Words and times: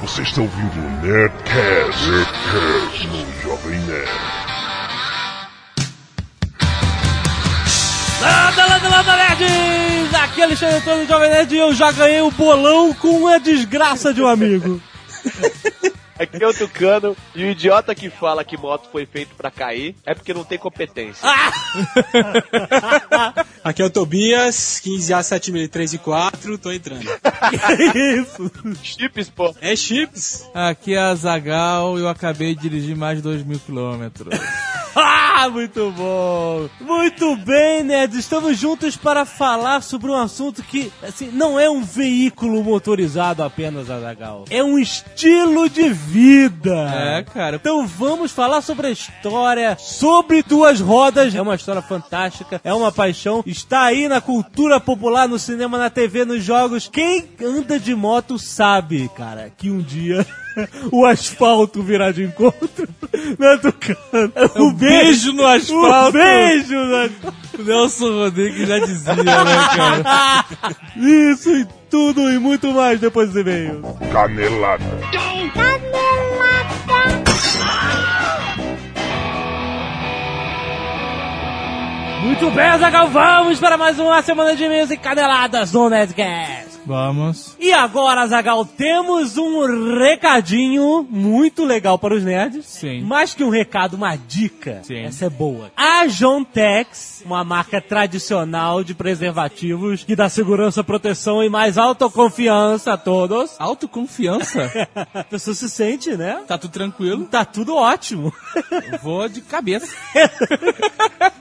Você 0.00 0.22
está 0.22 0.40
ouvindo 0.40 0.78
o 0.78 1.06
Nerdcast, 1.06 2.08
Nerdcast 2.08 3.06
no 3.08 3.42
Jovem 3.42 3.78
Nerd. 3.80 4.08
Landa, 8.22 8.66
landa, 8.66 8.88
landa, 8.88 9.16
nerds! 9.16 10.14
Aqui 10.14 10.40
é 10.40 10.44
Alexandre 10.44 10.76
Antônio 10.76 11.06
Jovem 11.06 11.28
Nerd 11.28 11.54
e 11.54 11.58
eu 11.58 11.74
já 11.74 11.92
ganhei 11.92 12.22
o 12.22 12.30
bolão 12.30 12.94
com 12.94 13.28
a 13.28 13.36
desgraça 13.36 14.14
de 14.14 14.22
um 14.22 14.26
amigo. 14.26 14.80
Aqui 16.20 16.44
é 16.44 16.46
o 16.46 16.52
Tucano 16.52 17.16
e 17.34 17.44
o 17.44 17.48
idiota 17.48 17.94
que 17.94 18.10
fala 18.10 18.44
que 18.44 18.54
moto 18.54 18.90
foi 18.92 19.06
feito 19.06 19.34
pra 19.34 19.50
cair 19.50 19.96
é 20.04 20.14
porque 20.14 20.34
não 20.34 20.44
tem 20.44 20.58
competência. 20.58 21.26
Aqui 23.64 23.80
é 23.80 23.84
o 23.86 23.90
Tobias, 23.90 24.82
15A7003 24.84 25.94
e 25.94 25.98
4, 25.98 26.58
tô 26.58 26.70
entrando. 26.70 27.08
que 27.92 27.98
isso? 28.20 28.52
Chips, 28.82 29.30
pô. 29.30 29.54
É 29.62 29.74
chips? 29.74 30.46
Aqui 30.52 30.92
é 30.94 30.98
a 30.98 31.14
Zagal 31.14 31.98
e 31.98 32.02
eu 32.02 32.08
acabei 32.08 32.54
de 32.54 32.68
dirigir 32.68 32.94
mais 32.94 33.16
de 33.16 33.22
2 33.22 33.42
mil 33.42 33.58
quilômetros. 33.58 34.38
Ah, 35.42 35.48
muito 35.48 35.90
bom! 35.92 36.68
Muito 36.82 37.34
bem, 37.34 37.82
nerds! 37.82 38.18
Estamos 38.18 38.58
juntos 38.58 38.94
para 38.94 39.24
falar 39.24 39.82
sobre 39.82 40.10
um 40.10 40.14
assunto 40.14 40.62
que, 40.62 40.92
assim, 41.02 41.30
não 41.32 41.58
é 41.58 41.70
um 41.70 41.82
veículo 41.82 42.62
motorizado 42.62 43.42
apenas, 43.42 43.88
Azagal. 43.88 44.44
É 44.50 44.62
um 44.62 44.78
estilo 44.78 45.66
de 45.70 45.88
vida! 45.88 46.76
É, 46.94 47.22
cara. 47.22 47.56
Então 47.56 47.86
vamos 47.86 48.32
falar 48.32 48.60
sobre 48.60 48.88
a 48.88 48.90
história, 48.90 49.78
sobre 49.78 50.42
duas 50.42 50.78
rodas. 50.78 51.34
É 51.34 51.40
uma 51.40 51.54
história 51.54 51.80
fantástica, 51.80 52.60
é 52.62 52.74
uma 52.74 52.92
paixão. 52.92 53.42
Está 53.46 53.84
aí 53.84 54.08
na 54.08 54.20
cultura 54.20 54.78
popular, 54.78 55.26
no 55.26 55.38
cinema, 55.38 55.78
na 55.78 55.88
TV, 55.88 56.26
nos 56.26 56.44
jogos. 56.44 56.86
Quem 56.86 57.24
anda 57.42 57.80
de 57.80 57.94
moto 57.94 58.38
sabe, 58.38 59.10
cara, 59.16 59.50
que 59.56 59.70
um 59.70 59.78
dia 59.78 60.26
o 60.90 61.04
asfalto 61.04 61.82
virá 61.82 62.12
de 62.12 62.24
encontro. 62.24 62.88
Não, 63.38 63.58
Tucano. 63.58 64.32
Um 64.56 64.72
beijo 64.72 65.32
no 65.32 65.46
asfalto. 65.46 66.08
Um 66.08 66.20
beijo 66.20 66.74
no 66.74 66.96
asfalto. 66.96 67.40
O 67.58 67.62
Nelson 67.62 68.12
Rodrigues 68.12 68.68
já 68.68 68.78
dizia, 68.78 69.14
né, 69.16 69.24
cara? 69.76 70.44
Isso 70.96 71.50
e 71.50 71.66
tudo 71.90 72.30
e 72.32 72.38
muito 72.38 72.72
mais 72.72 73.00
depois 73.00 73.30
dos 73.30 73.40
e-mails. 73.40 73.84
Canelada. 74.12 74.84
Muito 82.22 82.50
bem, 82.50 82.78
Zagal, 82.78 83.08
vamos 83.08 83.58
para 83.58 83.76
mais 83.76 83.98
uma 83.98 84.22
semana 84.22 84.54
de 84.54 84.64
e-mails 84.64 84.90
e 84.90 84.96
caneladas 84.96 85.72
no 85.72 85.88
Nerdcast. 85.88 86.69
Vamos. 86.86 87.56
E 87.58 87.72
agora, 87.72 88.26
Zagal, 88.26 88.64
temos 88.64 89.36
um 89.36 89.96
recadinho 89.98 91.06
muito 91.08 91.64
legal 91.64 91.98
para 91.98 92.14
os 92.14 92.24
nerds. 92.24 92.66
Sim. 92.66 93.02
Mais 93.02 93.34
que 93.34 93.44
um 93.44 93.50
recado, 93.50 93.94
uma 93.94 94.16
dica. 94.16 94.80
Sim. 94.82 94.98
Essa 94.98 95.26
é 95.26 95.30
boa. 95.30 95.70
A 95.76 96.06
Jontex, 96.06 97.22
uma 97.24 97.44
marca 97.44 97.80
tradicional 97.80 98.82
de 98.82 98.94
preservativos 98.94 100.04
que 100.04 100.16
dá 100.16 100.28
segurança, 100.28 100.82
proteção 100.82 101.42
e 101.42 101.48
mais 101.48 101.78
autoconfiança 101.78 102.92
a 102.94 102.96
todos. 102.96 103.54
Autoconfiança? 103.60 104.70
A 105.14 105.24
pessoa 105.24 105.54
se 105.54 105.68
sente, 105.68 106.16
né? 106.16 106.42
Tá 106.46 106.58
tudo 106.58 106.72
tranquilo? 106.72 107.24
Tá 107.26 107.44
tudo 107.44 107.74
ótimo. 107.76 108.32
Eu 108.92 108.98
vou 108.98 109.28
de 109.28 109.40
cabeça. 109.40 109.86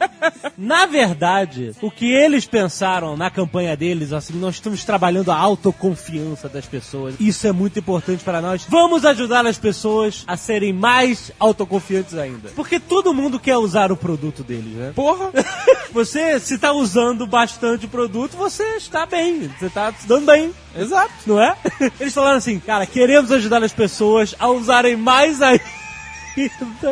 Na 0.57 0.85
verdade, 0.85 1.71
o 1.81 1.89
que 1.89 2.11
eles 2.11 2.45
pensaram 2.45 3.15
na 3.15 3.29
campanha 3.29 3.75
deles, 3.75 4.11
assim, 4.11 4.33
nós 4.33 4.55
estamos 4.55 4.83
trabalhando 4.83 5.31
a 5.31 5.37
autoconfiança 5.37 6.49
das 6.49 6.65
pessoas. 6.65 7.15
Isso 7.19 7.47
é 7.47 7.51
muito 7.51 7.79
importante 7.79 8.23
para 8.23 8.41
nós. 8.41 8.65
Vamos 8.67 9.05
ajudar 9.05 9.45
as 9.45 9.57
pessoas 9.57 10.23
a 10.27 10.35
serem 10.35 10.73
mais 10.73 11.31
autoconfiantes 11.39 12.15
ainda. 12.15 12.49
Porque 12.55 12.79
todo 12.79 13.13
mundo 13.13 13.39
quer 13.39 13.57
usar 13.57 13.91
o 13.91 13.97
produto 13.97 14.43
deles, 14.43 14.73
né? 14.73 14.91
Porra! 14.95 15.31
Você, 15.91 16.39
se 16.39 16.57
tá 16.57 16.71
usando 16.71 17.25
bastante 17.25 17.87
o 17.87 17.89
produto, 17.89 18.37
você 18.37 18.63
está 18.75 19.07
bem. 19.07 19.49
Você 19.59 19.71
tá 19.71 19.91
se 19.91 20.07
dando 20.07 20.27
bem. 20.27 20.53
Exato. 20.77 21.11
Não 21.25 21.41
é? 21.41 21.57
Eles 21.99 22.13
falaram 22.13 22.37
assim, 22.37 22.59
cara, 22.59 22.85
queremos 22.85 23.31
ajudar 23.31 23.63
as 23.63 23.73
pessoas 23.73 24.35
a 24.37 24.49
usarem 24.49 24.95
mais 24.95 25.41
ainda 25.41 25.78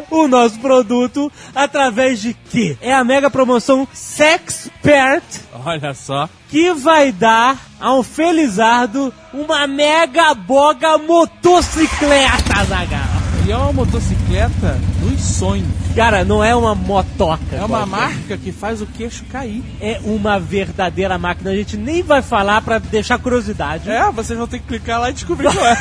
o 0.09 0.27
nosso 0.27 0.59
produto 0.59 1.31
através 1.55 2.21
de 2.21 2.33
quê? 2.33 2.77
É 2.81 2.93
a 2.93 3.03
mega 3.03 3.29
promoção 3.29 3.87
Sexpert 3.93 5.23
Olha 5.65 5.93
só. 5.93 6.29
que 6.49 6.73
vai 6.73 7.11
dar 7.11 7.57
ao 7.79 8.01
Felizardo 8.03 9.13
uma 9.33 9.67
mega 9.67 10.33
boga 10.33 10.97
motocicleta, 10.97 12.63
Zagal. 12.67 12.99
E 13.45 13.51
é 13.51 13.55
uma 13.55 13.71
motocicleta 13.71 14.77
dos 14.99 15.21
sonhos. 15.21 15.67
Cara, 15.95 16.25
não 16.25 16.43
é 16.43 16.53
uma 16.53 16.75
motoca. 16.75 17.39
É 17.55 17.59
uma 17.59 17.67
qualquer. 17.69 17.85
marca 17.85 18.37
que 18.37 18.51
faz 18.51 18.81
o 18.81 18.85
queixo 18.85 19.23
cair. 19.31 19.63
É 19.79 20.01
uma 20.03 20.37
verdadeira 20.37 21.17
máquina. 21.17 21.51
A 21.51 21.55
gente 21.55 21.77
nem 21.77 22.03
vai 22.03 22.21
falar 22.21 22.61
pra 22.61 22.77
deixar 22.77 23.17
curiosidade. 23.17 23.89
É, 23.89 24.11
vocês 24.11 24.37
vão 24.37 24.47
ter 24.49 24.59
que 24.59 24.67
clicar 24.67 24.99
lá 24.99 25.09
e 25.11 25.13
descobrir 25.13 25.49
qual 25.49 25.65
é. 25.65 25.77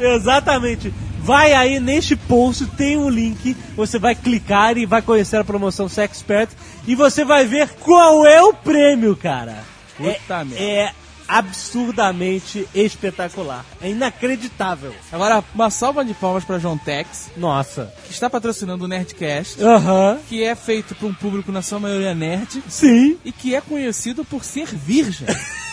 Exatamente. 0.16 0.92
Vai 1.22 1.52
aí 1.52 1.78
neste 1.78 2.16
post, 2.16 2.66
tem 2.76 2.96
um 2.96 3.08
link. 3.08 3.56
Você 3.76 3.98
vai 3.98 4.14
clicar 4.14 4.76
e 4.76 4.84
vai 4.84 5.00
conhecer 5.00 5.36
a 5.36 5.44
promoção 5.44 5.88
Sexpert. 5.88 6.50
E 6.86 6.94
você 6.96 7.24
vai 7.24 7.46
ver 7.46 7.68
qual 7.80 8.26
é 8.26 8.42
o 8.42 8.52
prêmio, 8.52 9.16
cara. 9.16 9.62
Puta 9.96 10.34
é, 10.34 10.44
merda. 10.44 10.64
é 10.64 10.92
absurdamente 11.28 12.68
espetacular. 12.74 13.64
É 13.80 13.88
inacreditável. 13.88 14.92
Agora, 15.12 15.42
uma 15.54 15.70
salva 15.70 16.04
de 16.04 16.12
palmas 16.12 16.44
pra 16.44 16.58
John 16.58 16.76
Tex, 16.76 17.30
Nossa. 17.36 17.92
que 18.04 18.12
está 18.12 18.28
patrocinando 18.28 18.84
o 18.84 18.88
Nerdcast, 18.88 19.62
Aham. 19.62 20.18
que 20.28 20.42
é 20.42 20.54
feito 20.54 20.94
por 20.94 21.06
um 21.08 21.14
público 21.14 21.52
na 21.52 21.62
sua 21.62 21.78
maioria 21.78 22.14
nerd 22.14 22.62
Sim. 22.68 23.16
e 23.24 23.30
que 23.32 23.54
é 23.54 23.60
conhecido 23.60 24.24
por 24.24 24.44
ser 24.44 24.66
virgem. 24.66 25.26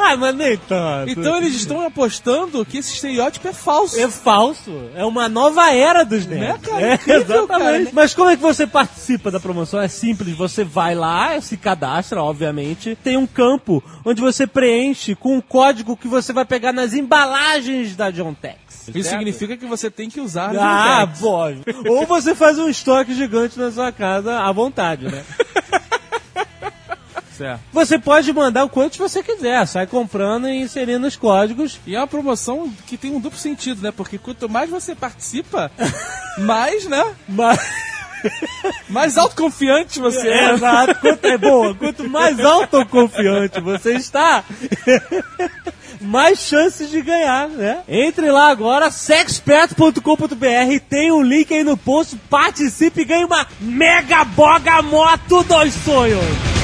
Ah, 0.00 0.16
mas 0.16 0.34
nem 0.34 0.56
tanto. 0.56 1.10
Então 1.10 1.36
eles 1.36 1.54
estão 1.54 1.84
apostando 1.86 2.64
que 2.64 2.78
esse 2.78 2.94
estereótipo 2.94 3.48
é 3.48 3.52
falso. 3.52 3.98
É 4.00 4.08
falso. 4.08 4.70
É 4.94 5.04
uma 5.04 5.28
nova 5.28 5.70
era 5.72 6.04
dos 6.04 6.24
Né, 6.24 6.36
nerds. 6.36 6.66
cara? 6.68 6.80
É, 6.86 6.94
Incrível, 6.94 7.20
exatamente. 7.22 7.84
cara. 7.84 7.90
Mas 7.92 8.14
como 8.14 8.30
é 8.30 8.36
que 8.36 8.42
você 8.42 8.66
participa 8.66 9.30
da 9.30 9.40
promoção? 9.40 9.80
É 9.80 9.88
simples. 9.88 10.36
Você 10.36 10.62
vai 10.64 10.94
lá, 10.94 11.40
se 11.40 11.56
cadastra, 11.56 12.22
obviamente. 12.22 12.96
Tem 13.02 13.16
um 13.16 13.26
campo 13.26 13.82
onde 14.04 14.20
você 14.20 14.46
preenche 14.46 15.14
com 15.14 15.36
um 15.36 15.40
código 15.40 15.96
que 15.96 16.08
você 16.08 16.32
vai 16.32 16.44
pegar 16.44 16.72
nas 16.72 16.94
embalagens 16.94 17.94
da 17.96 18.10
John 18.10 18.34
Tex. 18.34 18.56
Isso 18.88 19.02
certo? 19.02 19.18
significa 19.18 19.56
que 19.56 19.66
você 19.66 19.90
tem 19.90 20.08
que 20.08 20.20
usar 20.20 20.50
Ah, 20.56 21.06
pode. 21.20 21.60
Ou 21.88 22.06
você 22.06 22.34
faz 22.34 22.58
um 22.58 22.68
estoque 22.70 23.14
gigante 23.14 23.58
na 23.58 23.70
sua 23.70 23.92
casa 23.92 24.38
à 24.40 24.50
vontade, 24.52 25.04
né? 25.06 25.22
Certo. 27.38 27.60
Você 27.72 27.98
pode 28.00 28.32
mandar 28.32 28.64
o 28.64 28.68
quanto 28.68 28.98
você 28.98 29.22
quiser, 29.22 29.64
sai 29.66 29.86
comprando 29.86 30.48
e 30.48 30.60
inserindo 30.60 31.06
os 31.06 31.16
códigos. 31.16 31.78
E 31.86 31.94
é 31.94 31.98
uma 32.00 32.06
promoção 32.08 32.68
que 32.84 32.96
tem 32.96 33.12
um 33.12 33.20
duplo 33.20 33.38
sentido, 33.38 33.80
né? 33.80 33.92
Porque 33.92 34.18
quanto 34.18 34.48
mais 34.48 34.68
você 34.68 34.92
participa, 34.94 35.70
mais, 36.38 36.84
né? 36.86 37.14
Mas... 37.28 37.58
Mais 38.88 39.16
autoconfiante 39.16 40.00
você 40.00 40.26
é. 40.26 40.46
É, 40.46 40.52
exato. 40.54 40.94
Quanto 40.96 41.24
é 41.24 41.38
boa, 41.38 41.72
quanto 41.72 42.08
mais 42.08 42.40
autoconfiante 42.40 43.60
você 43.60 43.92
está, 43.94 44.42
mais 46.00 46.40
chances 46.40 46.90
de 46.90 47.00
ganhar, 47.00 47.48
né? 47.48 47.82
Entre 47.86 48.28
lá 48.32 48.50
agora, 48.50 48.90
sexpert.com.br, 48.90 50.80
tem 50.90 51.12
um 51.12 51.22
link 51.22 51.54
aí 51.54 51.62
no 51.62 51.76
post, 51.76 52.16
participe 52.28 53.02
e 53.02 53.04
ganhe 53.04 53.24
uma 53.24 53.46
mega 53.60 54.24
boga 54.24 54.82
moto 54.82 55.44
dos 55.44 55.74
sonhos. 55.74 56.57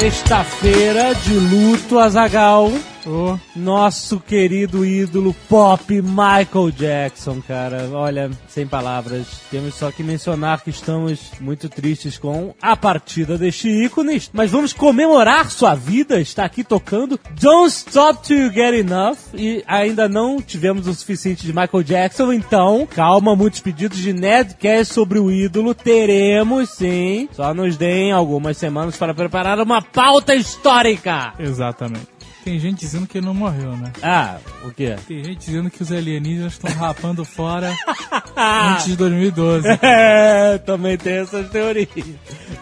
Sexta-feira 0.00 1.14
de 1.14 1.34
luto, 1.34 1.98
Azagal. 1.98 2.72
Oh, 3.12 3.36
Nosso 3.56 4.20
querido 4.20 4.84
ídolo 4.84 5.34
pop 5.48 6.00
Michael 6.00 6.70
Jackson, 6.70 7.42
cara. 7.42 7.88
Olha, 7.92 8.30
sem 8.46 8.68
palavras. 8.68 9.26
Temos 9.50 9.74
só 9.74 9.90
que 9.90 10.04
mencionar 10.04 10.62
que 10.62 10.70
estamos 10.70 11.32
muito 11.40 11.68
tristes 11.68 12.16
com 12.16 12.54
a 12.62 12.76
partida 12.76 13.36
deste 13.36 13.68
ícone. 13.68 14.22
Mas 14.32 14.52
vamos 14.52 14.72
comemorar 14.72 15.50
sua 15.50 15.74
vida. 15.74 16.20
Está 16.20 16.44
aqui 16.44 16.62
tocando 16.62 17.18
Don't 17.40 17.68
Stop 17.68 18.22
Till 18.22 18.46
You 18.46 18.52
Get 18.52 18.74
Enough. 18.74 19.16
E 19.34 19.64
ainda 19.66 20.08
não 20.08 20.40
tivemos 20.40 20.86
o 20.86 20.94
suficiente 20.94 21.44
de 21.44 21.52
Michael 21.52 21.82
Jackson. 21.82 22.32
Então, 22.32 22.86
calma, 22.94 23.34
muitos 23.34 23.58
pedidos 23.58 23.98
de 23.98 24.12
Nedcast 24.12 24.94
sobre 24.94 25.18
o 25.18 25.32
ídolo. 25.32 25.74
Teremos 25.74 26.70
sim. 26.70 27.28
Só 27.32 27.52
nos 27.52 27.76
deem 27.76 28.12
algumas 28.12 28.56
semanas 28.56 28.96
para 28.96 29.12
preparar 29.12 29.58
uma 29.58 29.82
pauta 29.82 30.32
histórica. 30.32 31.34
exatamente. 31.40 32.19
Tem 32.44 32.58
gente 32.58 32.80
dizendo 32.80 33.06
que 33.06 33.18
ele 33.18 33.26
não 33.26 33.34
morreu, 33.34 33.76
né? 33.76 33.92
Ah, 34.02 34.38
o 34.64 34.70
quê? 34.70 34.96
Tem 35.06 35.22
gente 35.22 35.46
dizendo 35.46 35.70
que 35.70 35.82
os 35.82 35.92
alienígenas 35.92 36.54
estão 36.54 36.70
rapando 36.72 37.24
fora 37.26 37.74
antes 38.36 38.86
de 38.86 38.96
2012. 38.96 39.68
É, 39.82 40.58
também 40.58 40.96
tem 40.96 41.18
essas 41.18 41.48
teorias. 41.50 41.88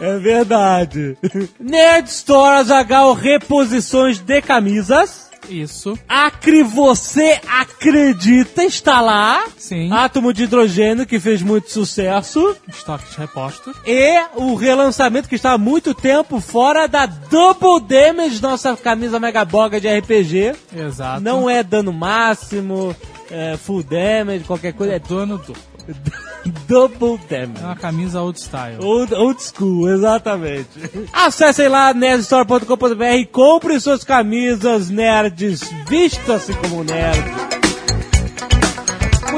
É 0.01 0.19
verdade. 0.19 1.17
Nerd 1.61 2.09
Store 2.09 2.57
Azagal 2.57 3.13
reposições 3.15 4.19
de 4.19 4.43
camisas. 4.43 5.28
Isso. 5.49 5.99
Acre 6.09 6.63
Você 6.63 7.41
Acredita 7.49 8.65
está 8.65 9.01
lá. 9.01 9.45
Sim. 9.57 9.93
Átomo 9.93 10.33
de 10.33 10.45
hidrogênio 10.45 11.07
que 11.07 11.19
fez 11.19 11.43
muito 11.43 11.71
sucesso. 11.71 12.57
Estoques 12.69 13.15
repostos. 13.15 13.77
E 13.87 14.25
o 14.37 14.55
relançamento 14.55 15.29
que 15.29 15.35
está 15.35 15.53
há 15.53 15.59
muito 15.59 15.95
tempo 15.95 16.41
fora 16.41 16.87
da 16.87 17.07
Double 17.07 17.81
Damage, 17.81 18.43
nossa 18.43 18.77
camisa 18.77 19.19
mega 19.19 19.45
boga 19.45 19.81
de 19.81 19.89
RPG. 19.89 20.55
Exato. 20.77 21.21
Não 21.21 21.49
é 21.49 21.63
dano 21.63 21.93
máximo, 21.93 22.95
é 23.31 23.57
full 23.57 23.83
damage, 23.83 24.45
qualquer 24.45 24.73
coisa. 24.73 24.95
É 24.95 24.99
dono 24.99 25.39
do. 25.39 25.55
double 26.67 27.19
É 27.31 27.47
damage. 27.47 27.65
uma 27.65 27.77
camisa 27.77 28.21
old 28.23 28.41
style. 28.41 28.79
Old, 28.83 29.15
old 29.15 29.43
school, 29.43 29.89
exatamente. 29.91 30.69
Acessem 31.13 31.69
lá 31.69 31.93
nerdstore.com.br 31.95 33.05
e 33.17 33.27
compre 33.27 33.79
suas 33.81 34.05
camisas 34.05 34.91
nerds, 34.91 35.61
vista-se 35.89 36.53
como 36.55 36.85
nerd. 36.85 37.68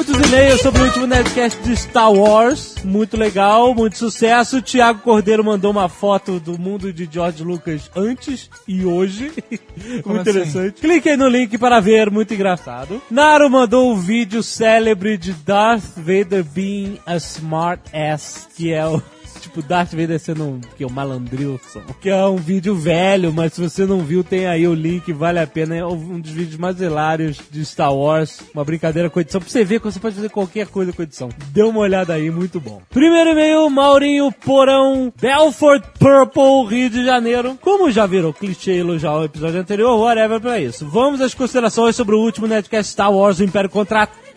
Muitos 0.01 0.29
e-mails 0.29 0.63
sobre 0.63 0.81
o 0.81 0.85
último 0.87 1.07
Nerdcast 1.07 1.61
de 1.61 1.77
Star 1.77 2.11
Wars. 2.11 2.77
Muito 2.83 3.19
legal, 3.19 3.75
muito 3.75 3.99
sucesso. 3.99 4.57
O 4.57 4.63
Thiago 4.63 5.01
Cordeiro 5.01 5.45
mandou 5.45 5.71
uma 5.71 5.91
foto 5.91 6.41
do 6.41 6.59
mundo 6.59 6.91
de 6.91 7.07
George 7.13 7.45
Lucas 7.45 7.91
antes 7.95 8.49
e 8.67 8.83
hoje. 8.87 9.31
Muito 10.03 10.11
assim? 10.11 10.31
interessante. 10.31 10.81
Clique 10.81 11.11
aí 11.11 11.19
no 11.19 11.29
link 11.29 11.59
para 11.59 11.81
ver, 11.81 12.11
muito 12.11 12.33
engraçado. 12.33 13.01
Naro 13.11 13.51
mandou 13.51 13.93
um 13.93 13.97
vídeo 13.97 14.43
célebre 14.43 15.19
de 15.19 15.33
Darth 15.33 15.97
Vader 15.97 16.45
being 16.45 16.99
a 17.05 17.17
smart 17.17 17.83
ass, 17.95 18.49
que 18.57 18.73
é 18.73 18.87
o. 18.87 19.03
Tipo, 19.41 19.63
Darth 19.63 19.93
Vader 19.93 20.19
sendo 20.19 20.45
um, 20.45 20.61
que 20.77 20.85
é 20.85 20.87
um 20.87 20.91
malandrilson. 20.91 21.83
Que 22.01 22.11
é 22.11 22.25
um 22.27 22.37
vídeo 22.37 22.75
velho, 22.75 23.33
mas 23.33 23.55
se 23.55 23.61
você 23.61 23.87
não 23.87 24.01
viu, 24.01 24.23
tem 24.23 24.47
aí 24.47 24.67
o 24.67 24.75
link, 24.75 25.13
vale 25.13 25.39
a 25.39 25.47
pena. 25.47 25.77
É 25.77 25.85
um 25.85 26.21
dos 26.21 26.31
vídeos 26.31 26.57
mais 26.57 26.81
hilários 26.81 27.39
de 27.51 27.65
Star 27.65 27.95
Wars. 27.95 28.41
Uma 28.55 28.65
brincadeira 28.65 29.11
com 29.11 29.21
edição. 29.21 29.41
Pra 29.41 29.51
você 29.51 29.65
ver 29.65 29.81
que 29.81 29.87
você 29.87 29.99
pode 29.99 30.15
fazer 30.15 30.31
qualquer 30.31 30.67
coisa 30.67 30.93
com 30.93 31.03
edição. 31.03 31.29
Dê 31.53 31.63
uma 31.63 31.81
olhada 31.81 32.15
aí, 32.15 32.31
muito 32.31 32.61
bom. 32.61 32.81
Primeiro 32.91 33.31
e-mail, 33.31 33.69
Maurinho 33.71 34.31
Porão, 34.33 35.13
Belfort 35.21 35.85
Purple, 35.99 36.67
Rio 36.69 36.91
de 36.91 37.05
Janeiro. 37.05 37.59
Como 37.61 37.91
já 37.91 38.07
virou 38.07 38.33
clichê 38.33 38.73
elogiar 38.73 39.15
o 39.15 39.25
episódio 39.25 39.61
anterior, 39.61 39.99
whatever 39.99 40.41
pra 40.41 40.61
isso. 40.61 40.87
Vamos 40.87 41.21
às 41.21 41.35
considerações 41.35 41.97
sobre 41.97 42.15
o 42.15 42.21
último 42.21 42.47
Netcast 42.47 42.93
Star 42.93 43.13
Wars, 43.13 43.39
o 43.39 43.45
Império 43.45 43.71
Contra-Ataca. 43.71 44.30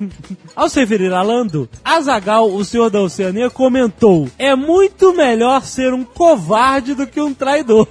Ao 0.54 0.68
se 0.68 0.80
referir 0.80 1.12
a 1.12 1.22
Lando, 1.22 1.68
Azagal, 1.84 2.50
o 2.50 2.64
senhor 2.64 2.90
da 2.90 3.00
Oceania, 3.00 3.50
comentou: 3.50 4.28
É 4.38 4.54
muito 4.54 5.14
melhor 5.14 5.64
ser 5.64 5.92
um 5.92 6.04
covarde 6.04 6.94
do 6.94 7.06
que 7.06 7.20
um 7.20 7.32
traidor. 7.32 7.88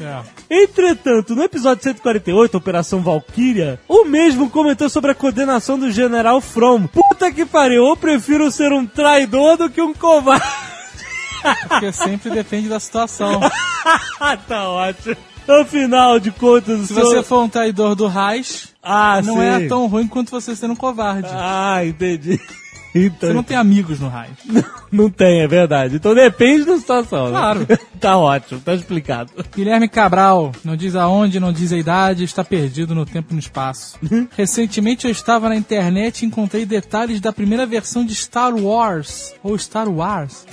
É. 0.00 0.22
Entretanto, 0.50 1.34
no 1.36 1.42
episódio 1.42 1.84
148, 1.84 2.56
Operação 2.56 3.00
Valkyria, 3.00 3.78
o 3.86 4.04
mesmo 4.04 4.50
comentou 4.50 4.88
sobre 4.88 5.12
a 5.12 5.14
condenação 5.14 5.78
do 5.78 5.90
general 5.90 6.40
From. 6.40 6.86
Puta 6.86 7.30
que 7.30 7.46
pariu, 7.46 7.86
eu 7.86 7.96
prefiro 7.96 8.50
ser 8.50 8.72
um 8.72 8.86
traidor 8.86 9.56
do 9.56 9.70
que 9.70 9.80
um 9.80 9.94
covarde. 9.94 10.44
Porque 11.68 11.92
sempre 11.92 12.30
depende 12.30 12.68
da 12.68 12.80
situação. 12.80 13.40
tá 14.48 14.68
ótimo. 14.68 15.16
Afinal 15.48 16.18
de 16.18 16.30
contas, 16.30 16.80
Se 16.80 16.94
senhor... 16.94 17.04
você 17.06 17.22
for 17.22 17.42
um 17.42 17.48
traidor 17.48 17.94
do 17.94 18.06
Reich, 18.06 18.68
Ah, 18.82 19.20
não 19.22 19.34
sim. 19.36 19.42
é 19.44 19.68
tão 19.68 19.86
ruim 19.86 20.06
quanto 20.06 20.30
você 20.30 20.54
ser 20.56 20.70
um 20.70 20.76
covarde. 20.76 21.28
Ah, 21.30 21.84
entendi. 21.84 22.40
Então, 22.96 23.28
Você 23.30 23.34
não 23.34 23.42
tem 23.42 23.56
amigos 23.56 23.98
no 23.98 24.08
Reich. 24.08 24.36
Não 24.92 25.10
tem, 25.10 25.40
é 25.40 25.48
verdade. 25.48 25.96
Então 25.96 26.14
depende 26.14 26.64
da 26.64 26.78
situação. 26.78 27.24
né? 27.24 27.30
Claro. 27.32 27.66
tá 27.98 28.16
ótimo, 28.16 28.60
tá 28.60 28.72
explicado. 28.72 29.32
Guilherme 29.52 29.88
Cabral, 29.88 30.52
não 30.62 30.76
diz 30.76 30.94
aonde, 30.94 31.40
não 31.40 31.52
diz 31.52 31.72
a 31.72 31.76
idade, 31.76 32.22
está 32.22 32.44
perdido 32.44 32.94
no 32.94 33.04
tempo 33.04 33.32
e 33.32 33.34
no 33.34 33.40
espaço. 33.40 33.98
Recentemente 34.36 35.06
eu 35.06 35.10
estava 35.10 35.48
na 35.48 35.56
internet 35.56 36.22
e 36.22 36.26
encontrei 36.26 36.64
detalhes 36.64 37.20
da 37.20 37.32
primeira 37.32 37.66
versão 37.66 38.04
de 38.06 38.14
Star 38.14 38.54
Wars, 38.54 39.34
ou 39.42 39.58
Star 39.58 39.88
Wars, 39.88 40.44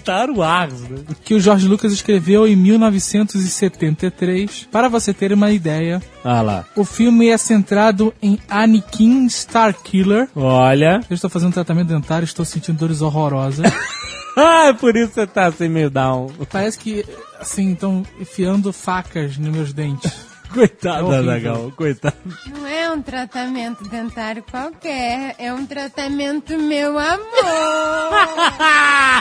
Star 0.00 0.30
Wars, 0.30 0.80
né? 0.80 0.98
que 1.24 1.34
o 1.34 1.40
George 1.40 1.68
Lucas 1.68 1.92
escreveu 1.92 2.46
em 2.46 2.56
1973. 2.56 4.68
Para 4.70 4.88
você 4.88 5.12
ter 5.12 5.32
uma 5.32 5.50
ideia, 5.50 6.02
Ah 6.24 6.42
lá. 6.42 6.64
o 6.74 6.84
filme 6.84 7.28
é 7.28 7.36
centrado 7.36 8.12
em 8.22 8.38
Anakin 8.48 9.26
Starkiller. 9.26 10.28
Olha. 10.34 11.00
Eu 11.08 11.14
estou 11.14 11.30
fazendo 11.30 11.52
tratamento 11.52 11.88
dentário, 11.88 12.24
estou 12.24 12.44
sentindo 12.44 12.78
dores 12.78 13.02
horrorosas. 13.02 13.70
Ah, 14.36 14.68
é 14.68 14.72
por 14.72 14.96
isso 14.96 15.08
que 15.08 15.14
você 15.14 15.26
tá 15.26 15.46
assim 15.46 15.68
meio 15.68 15.90
down. 15.90 16.30
Parece 16.50 16.78
que, 16.78 17.04
assim, 17.40 17.72
estão 17.72 18.04
enfiando 18.18 18.72
facas 18.72 19.36
nos 19.36 19.52
meus 19.52 19.72
dentes. 19.72 20.12
Coitado, 20.52 21.12
É. 21.12 21.18
Azaghal, 21.18 21.72
coitado. 21.76 22.16
Não 22.46 22.66
é 22.66 22.90
um 22.90 23.00
tratamento 23.00 23.84
dentário 23.88 24.42
qualquer, 24.50 25.36
é 25.38 25.52
um 25.52 25.64
tratamento 25.64 26.58
meu 26.58 26.98
amor. 26.98 27.20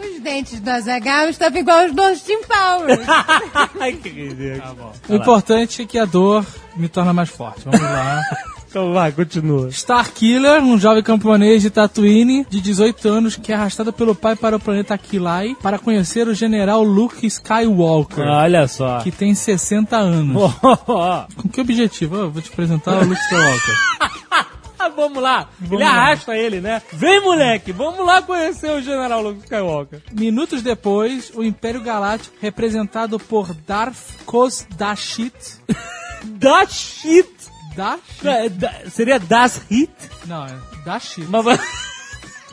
Os 0.00 0.20
dentes 0.20 0.60
do 0.60 0.70
Azagal 0.70 1.28
estavam 1.28 1.60
igual 1.60 1.86
os 1.86 1.92
do 1.92 2.02
Austin 2.02 2.40
Powers. 2.42 3.06
Ai, 3.80 3.92
que 3.92 4.08
ridículo. 4.08 4.92
O 5.08 5.14
importante 5.14 5.82
é 5.82 5.86
que 5.86 5.98
a 5.98 6.04
dor 6.04 6.44
me 6.76 6.88
torna 6.88 7.12
mais 7.12 7.28
forte. 7.28 7.62
Vamos 7.64 7.80
lá. 7.80 8.20
Então 8.72 8.90
vai, 8.94 9.12
continua. 9.12 9.68
Starkiller, 9.68 10.62
um 10.62 10.78
jovem 10.78 11.02
camponês 11.02 11.60
de 11.60 11.68
Tatooine 11.68 12.46
de 12.48 12.58
18 12.58 13.06
anos 13.06 13.36
que 13.36 13.52
é 13.52 13.54
arrastado 13.54 13.92
pelo 13.92 14.14
pai 14.14 14.34
para 14.34 14.56
o 14.56 14.58
planeta 14.58 14.96
Kilai 14.96 15.54
para 15.62 15.78
conhecer 15.78 16.26
o 16.26 16.32
general 16.32 16.82
Luke 16.82 17.26
Skywalker, 17.26 18.24
Olha 18.26 18.66
só. 18.66 19.00
que 19.00 19.10
tem 19.10 19.34
60 19.34 19.94
anos. 19.98 20.54
Ah, 20.88 21.26
Com 21.36 21.50
que 21.50 21.60
objetivo? 21.60 22.16
Eu 22.16 22.30
vou 22.30 22.40
te 22.40 22.48
apresentar 22.50 22.94
o 23.02 23.04
Luke 23.04 23.20
Skywalker. 23.20 23.74
vamos 24.96 25.22
lá. 25.22 25.48
Vamos 25.60 25.72
ele 25.80 25.84
lá. 25.84 25.90
arrasta 25.90 26.34
ele, 26.34 26.60
né? 26.62 26.80
Vem, 26.94 27.20
moleque, 27.20 27.72
vamos 27.72 28.06
lá 28.06 28.22
conhecer 28.22 28.70
o 28.70 28.80
General 28.80 29.22
Luke 29.22 29.40
Skywalker. 29.42 30.00
Minutos 30.12 30.62
depois, 30.62 31.30
o 31.34 31.44
Império 31.44 31.82
Galáctico, 31.82 32.34
representado 32.40 33.18
por 33.18 33.52
Darth 33.66 33.98
Kos 34.24 34.66
Dashit. 34.78 35.34
Da 37.76 37.98
shit. 38.18 38.28
É, 38.28 38.48
da- 38.48 38.74
seria 38.90 39.18
das 39.18 39.62
hit? 39.70 39.90
Não, 40.26 40.44
é 40.44 40.54
Dashit. 40.84 41.26
Mas 41.28 41.44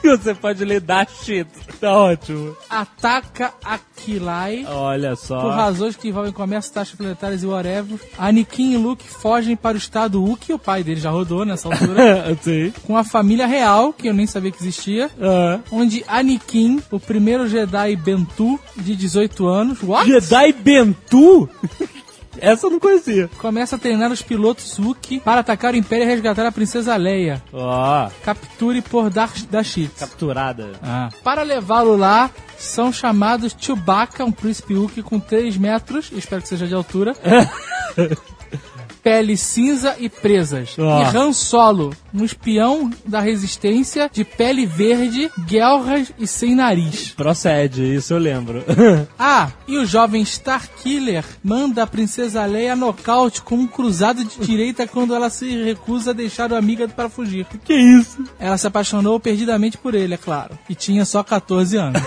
você 0.04 0.33
pode 0.33 0.63
ler 0.63 0.80
da 0.81 1.06
shit. 1.06 1.48
Tá 1.81 1.92
ótimo. 1.94 2.56
Ataca 2.69 3.53
Aquilai. 3.63 4.65
Olha 4.67 5.10
Por 5.12 5.17
só. 5.17 5.50
razões 5.50 5.96
que 5.96 6.08
envolvem 6.10 6.32
comércio, 6.32 6.72
taxas 6.74 6.96
planetárias 6.96 7.44
e 7.44 7.46
whatever, 7.46 8.00
Anakin 8.17 8.74
e 8.74 8.77
Luke 8.77 9.05
fogem 9.08 9.55
para 9.55 9.75
o 9.75 9.77
estado 9.77 10.22
Wookiee, 10.24 10.53
o 10.55 10.60
pai 10.60 10.84
dele 10.84 11.00
já 11.00 11.10
rodou 11.10 11.44
nessa 11.46 11.67
altura, 11.70 12.38
Sim. 12.41 12.72
com 12.86 12.96
a 12.98 13.03
família 13.03 13.46
real, 13.48 13.91
que 13.94 14.08
eu 14.08 14.13
nem 14.13 14.25
sabia 14.27 14.51
que 14.51 14.58
existia, 14.62 15.10
Ah. 15.22 15.60
onde 15.72 16.03
Anakin, 16.08 16.82
o 16.91 17.00
primeiro 17.00 17.48
Jedi 17.48 17.96
Bentu, 17.98 18.60
de 18.77 18.96
18 18.96 19.48
anos, 19.48 19.79
what? 19.84 20.10
Jedi 20.10 20.53
Bentu? 20.53 21.50
Essa 22.41 22.67
eu 22.67 22.72
não 22.72 22.79
conhecia. 22.79 23.29
começa 23.38 23.75
a 23.75 23.79
treinar 23.79 24.12
os 24.12 24.22
pilotos 24.22 24.77
Wookiee 24.79 25.19
para 25.19 25.41
atacar 25.41 25.74
o 25.74 25.77
Império 25.77 26.03
e 26.03 26.08
resgatar 26.08 26.46
a 26.46 26.51
princesa 26.51 26.96
Leia. 26.96 27.41
Ó, 27.53 28.10
Capture 28.24 28.81
por 28.81 29.10
Darth 29.10 29.46
Dashit. 29.50 29.91
capturada. 30.00 30.72
Ah. 30.84 31.10
Para 31.24 31.43
levá-lo 31.43 31.96
lá, 31.96 32.29
são 32.58 32.91
chamados 32.91 33.55
Chewbacca, 33.58 34.24
um 34.25 34.31
príncipe 34.31 34.74
Wookiee 34.75 35.03
com 35.03 35.19
3 35.19 35.58
metros, 35.58 36.12
espero 36.13 36.41
que 36.41 36.48
seja 36.48 36.67
de 36.67 36.74
altura, 36.74 37.15
pele 39.10 39.36
cinza 39.36 39.96
e 39.98 40.08
presas. 40.08 40.75
Ah. 40.78 41.12
E 41.12 41.18
Han 41.18 41.34
Solo, 41.34 41.92
um 42.13 42.24
espião 42.24 42.92
da 43.04 43.20
resistência 43.20 44.08
de 44.13 44.24
pele 44.24 44.68
verde, 44.68 45.32
guelras 45.48 46.13
e 46.20 46.28
sem 46.28 46.54
nariz. 46.54 47.10
Procede, 47.18 47.96
isso 47.96 48.13
eu 48.13 48.20
lembro. 48.20 48.63
Ah, 49.18 49.51
e 49.68 49.78
o 49.78 49.86
jovem 49.86 50.22
Starkiller 50.22 51.25
manda 51.44 51.84
a 51.84 51.88
princesa 51.88 52.46
Leia 52.46 52.75
nocaute 52.75 53.42
com 53.42 53.56
um 53.56 53.68
cruzado 53.68 54.24
de 54.24 54.39
direita 54.39 54.88
quando 54.88 55.13
ela 55.13 55.30
se 55.30 55.63
recusa 55.63 56.12
a 56.12 56.13
deixar 56.13 56.51
o 56.51 56.56
amiga 56.56 56.88
para 56.88 57.10
fugir. 57.10 57.46
que 57.63 57.74
isso? 57.74 58.24
Ela 58.39 58.58
se 58.58 58.68
apaixonou 58.68 59.20
perdidamente 59.20 59.78
por 59.78 59.94
ele, 59.94 60.13
é 60.13 60.18
claro. 60.18 60.58
E 60.70 60.75
tinha 60.75 61.06
só 61.06 61.24
14 61.24 61.78
anos. 61.78 62.01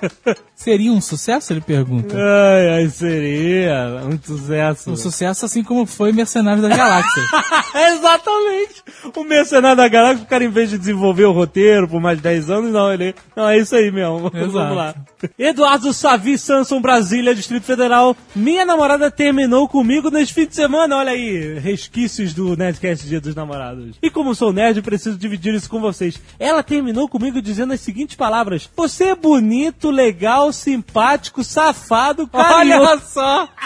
Seria 0.56 0.90
um 0.90 1.02
sucesso, 1.02 1.52
ele 1.52 1.60
pergunta. 1.60 2.16
Ai, 2.16 2.68
ai, 2.70 2.88
seria 2.88 4.00
um 4.06 4.18
sucesso. 4.18 4.90
Um 4.90 4.96
sucesso 4.96 5.44
assim 5.44 5.62
como 5.62 5.84
foi 5.84 6.12
Mercenários 6.12 6.66
da 6.66 6.74
Galáxia. 6.74 7.22
Exatamente. 7.92 8.82
O 9.14 9.22
Mercenário 9.22 9.76
da 9.76 9.86
Galáxia, 9.86 10.24
o 10.24 10.26
cara, 10.26 10.42
em 10.42 10.48
vez 10.48 10.70
de 10.70 10.78
desenvolver 10.78 11.26
o 11.26 11.32
roteiro 11.32 11.86
por 11.86 12.00
mais 12.00 12.16
de 12.16 12.22
10 12.22 12.50
anos, 12.50 12.72
não, 12.72 12.90
ele. 12.90 13.14
Não, 13.36 13.46
é 13.48 13.58
isso 13.58 13.76
aí 13.76 13.92
mesmo. 13.92 14.30
Vamos 14.32 14.54
lá. 14.54 14.94
Eduardo 15.38 15.92
Savi 15.92 16.38
Samson, 16.38 16.80
Brasília, 16.80 17.34
Distrito 17.34 17.64
Federal. 17.64 18.16
Minha 18.34 18.64
namorada 18.64 19.10
terminou 19.10 19.68
comigo 19.68 20.10
neste 20.10 20.32
fim 20.32 20.46
de 20.46 20.54
semana. 20.54 20.96
Olha 20.96 21.12
aí, 21.12 21.58
resquícios 21.58 22.32
do 22.32 22.56
Nerdcast 22.56 23.06
Dia 23.06 23.20
dos 23.20 23.34
Namorados. 23.34 23.96
E 24.02 24.10
como 24.10 24.34
sou 24.34 24.54
nerd, 24.54 24.80
preciso 24.80 25.18
dividir 25.18 25.54
isso 25.54 25.68
com 25.68 25.80
vocês. 25.80 26.18
Ela 26.38 26.62
terminou 26.62 27.08
comigo 27.08 27.42
dizendo 27.42 27.74
as 27.74 27.80
seguintes 27.80 28.16
palavras: 28.16 28.70
Você 28.74 29.04
é 29.04 29.14
bonito, 29.14 29.90
legal, 29.90 30.45
simpático, 30.52 31.42
safado, 31.44 32.26
carinhoso. 32.28 32.82
Olha 32.82 32.98
só! 33.00 33.48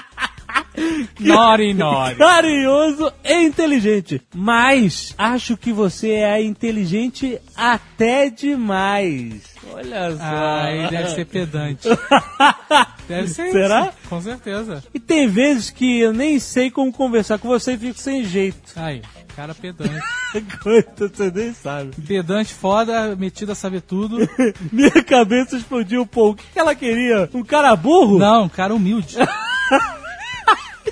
Nori, 1.21 1.75
nori. 1.75 2.17
carinhoso 2.17 3.13
e 3.25 3.35
inteligente. 3.45 4.21
Mas 4.35 5.15
acho 5.17 5.57
que 5.57 5.73
você 5.73 6.11
é 6.11 6.43
inteligente 6.43 7.39
até 7.57 8.29
demais. 8.31 9.43
Olha 9.73 10.11
só. 10.17 10.23
Ah, 10.23 10.73
ele 10.73 10.89
deve 10.89 11.09
ser 11.11 11.25
pedante. 11.27 11.89
Deve 13.07 13.29
ser 13.29 13.51
Será? 13.51 13.87
isso, 13.89 14.09
Com 14.09 14.21
certeza. 14.21 14.85
E 14.95 15.01
tem 15.01 15.27
vezes 15.29 15.71
que 15.71 15.99
eu 16.01 16.13
nem 16.13 16.39
sei 16.39 16.71
como 16.71 16.93
conversar 16.93 17.39
com 17.39 17.49
você 17.49 17.73
e 17.73 17.79
fico 17.79 17.99
sem 17.99 18.25
jeito. 18.25 18.59
Aí, 18.77 19.03
cara 19.41 19.55
pedante. 19.55 20.03
Coisa, 20.63 20.87
você 20.99 21.31
nem 21.31 21.55
sabe. 21.55 21.91
Pedante 22.07 22.53
foda, 22.53 23.17
metido 23.17 23.53
a 23.53 23.55
saber 23.55 23.81
tudo. 23.81 24.19
Minha 24.71 25.03
cabeça 25.03 25.57
explodiu 25.57 26.03
um 26.03 26.07
pouco. 26.07 26.41
O 26.41 26.45
que 26.45 26.53
que 26.53 26.59
ela 26.59 26.75
queria? 26.75 27.29
Um 27.33 27.43
cara 27.43 27.75
burro? 27.75 28.19
Não, 28.19 28.49
cara 28.49 28.75
humilde. 28.75 29.17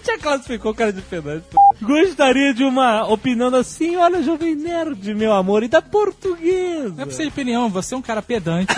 Já 0.05 0.17
classificou 0.19 0.73
o 0.73 0.75
cara 0.75 0.91
de 0.91 1.03
pedante. 1.03 1.45
Gostaria 1.83 2.55
de 2.55 2.65
uma 2.65 3.05
opinião 3.07 3.51
da 3.51 3.63
senhora 3.63 4.23
Jovem 4.23 4.55
Nerd, 4.55 5.15
meu 5.15 5.35
amor, 5.35 5.63
e 5.63 5.69
da 5.69 5.83
portuguesa. 5.83 6.95
Não 6.95 7.03
é 7.03 7.05
pra 7.05 7.15
ser 7.15 7.25
de 7.25 7.29
opinião, 7.29 7.69
você 7.69 7.95
é 7.95 7.99
um 7.99 8.03
cara 8.03 8.23
pedante. 8.23 8.75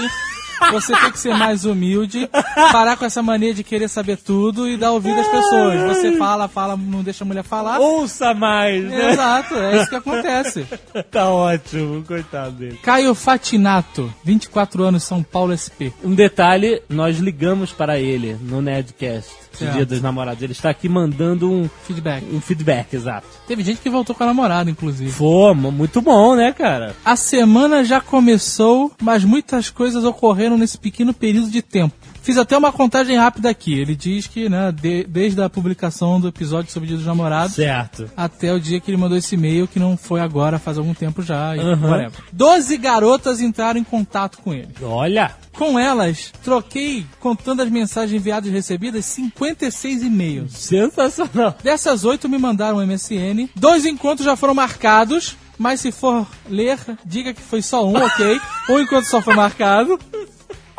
Você 0.72 0.94
tem 0.96 1.10
que 1.10 1.18
ser 1.18 1.34
mais 1.34 1.64
humilde, 1.64 2.28
parar 2.72 2.96
com 2.96 3.04
essa 3.04 3.22
mania 3.22 3.52
de 3.54 3.64
querer 3.64 3.88
saber 3.88 4.16
tudo 4.16 4.68
e 4.68 4.76
dar 4.76 4.92
ouvido 4.92 5.18
às 5.20 5.28
pessoas. 5.28 5.80
Você 5.96 6.16
fala, 6.16 6.48
fala, 6.48 6.76
não 6.76 7.02
deixa 7.02 7.24
a 7.24 7.26
mulher 7.26 7.42
falar. 7.42 7.78
Ouça 7.80 8.34
mais, 8.34 8.84
né? 8.84 9.12
Exato, 9.12 9.54
é 9.54 9.76
isso 9.80 9.88
que 9.90 9.96
acontece. 9.96 10.66
Tá 11.10 11.28
ótimo, 11.28 12.02
coitado 12.04 12.52
dele. 12.52 12.78
Caio 12.82 13.14
Fatinato, 13.14 14.12
24 14.24 14.84
anos, 14.84 15.02
São 15.02 15.22
Paulo 15.22 15.56
SP. 15.56 15.90
Um 16.04 16.14
detalhe, 16.14 16.82
nós 16.88 17.18
ligamos 17.18 17.72
para 17.72 17.98
ele 17.98 18.36
no 18.40 18.60
Nerdcast, 18.62 19.30
no 19.52 19.58
Certo. 19.58 19.72
dia 19.74 19.86
dos 19.86 20.00
namorados. 20.00 20.42
Ele 20.42 20.52
está 20.52 20.70
aqui 20.70 20.88
mandando 20.88 21.50
um, 21.50 21.68
Feedback. 21.86 22.24
um 22.32 22.40
feedback, 22.40 22.94
exato. 22.94 23.26
Teve 23.48 23.62
gente 23.64 23.80
que 23.80 23.90
voltou 23.90 24.14
com 24.14 24.22
a 24.22 24.26
namorada, 24.26 24.70
inclusive. 24.70 25.12
Pô, 25.12 25.54
muito 25.54 26.00
bom, 26.00 26.36
né, 26.36 26.52
cara? 26.52 26.94
A 27.04 27.16
semana 27.16 27.84
já 27.84 28.00
começou, 28.00 28.92
mas 29.02 29.24
muitas 29.24 29.70
coisas 29.70 30.04
ocorreram 30.04 30.49
nesse 30.56 30.78
pequeno 30.78 31.12
período 31.14 31.50
de 31.50 31.62
tempo. 31.62 31.94
Fiz 32.22 32.36
até 32.36 32.56
uma 32.56 32.70
contagem 32.70 33.16
rápida 33.16 33.48
aqui. 33.48 33.72
Ele 33.78 33.96
diz 33.96 34.26
que, 34.26 34.48
né, 34.48 34.70
de- 34.70 35.04
desde 35.04 35.40
a 35.42 35.48
publicação 35.48 36.20
do 36.20 36.28
episódio 36.28 36.70
sobre 36.70 36.84
o 36.84 36.88
Dia 36.88 36.96
dos 36.98 37.06
Namorados 37.06 37.54
Certo. 37.54 38.10
até 38.16 38.52
o 38.52 38.60
dia 38.60 38.78
que 38.78 38.90
ele 38.90 38.98
mandou 38.98 39.16
esse 39.16 39.34
e-mail, 39.34 39.66
que 39.66 39.78
não 39.78 39.96
foi 39.96 40.20
agora, 40.20 40.58
faz 40.58 40.76
algum 40.76 40.92
tempo 40.92 41.22
já. 41.22 41.50
Whatever. 41.54 42.12
Doze 42.32 42.76
garotas 42.76 43.40
entraram 43.40 43.80
em 43.80 43.84
contato 43.84 44.38
com 44.38 44.52
ele. 44.52 44.68
Olha, 44.82 45.34
Com 45.52 45.78
elas, 45.78 46.32
troquei, 46.44 47.04
contando 47.18 47.60
as 47.62 47.70
mensagens 47.70 48.18
enviadas 48.20 48.48
e 48.48 48.52
recebidas, 48.52 49.04
56 49.06 50.02
e-mails. 50.02 50.52
sensacional. 50.52 51.56
Dessas 51.62 52.04
oito 52.04 52.28
me 52.28 52.38
mandaram 52.38 52.78
um 52.78 52.82
MSN. 52.86 53.48
Dois 53.56 53.84
encontros 53.84 54.24
já 54.26 54.36
foram 54.36 54.54
marcados, 54.54 55.36
mas 55.58 55.80
se 55.80 55.90
for 55.92 56.26
ler, 56.48 56.78
diga 57.04 57.34
que 57.34 57.42
foi 57.42 57.62
só 57.62 57.86
um, 57.86 57.94
ok? 57.96 58.40
Um 58.70 58.78
encontro 58.78 59.10
só 59.10 59.20
foi 59.20 59.34
marcado. 59.34 59.98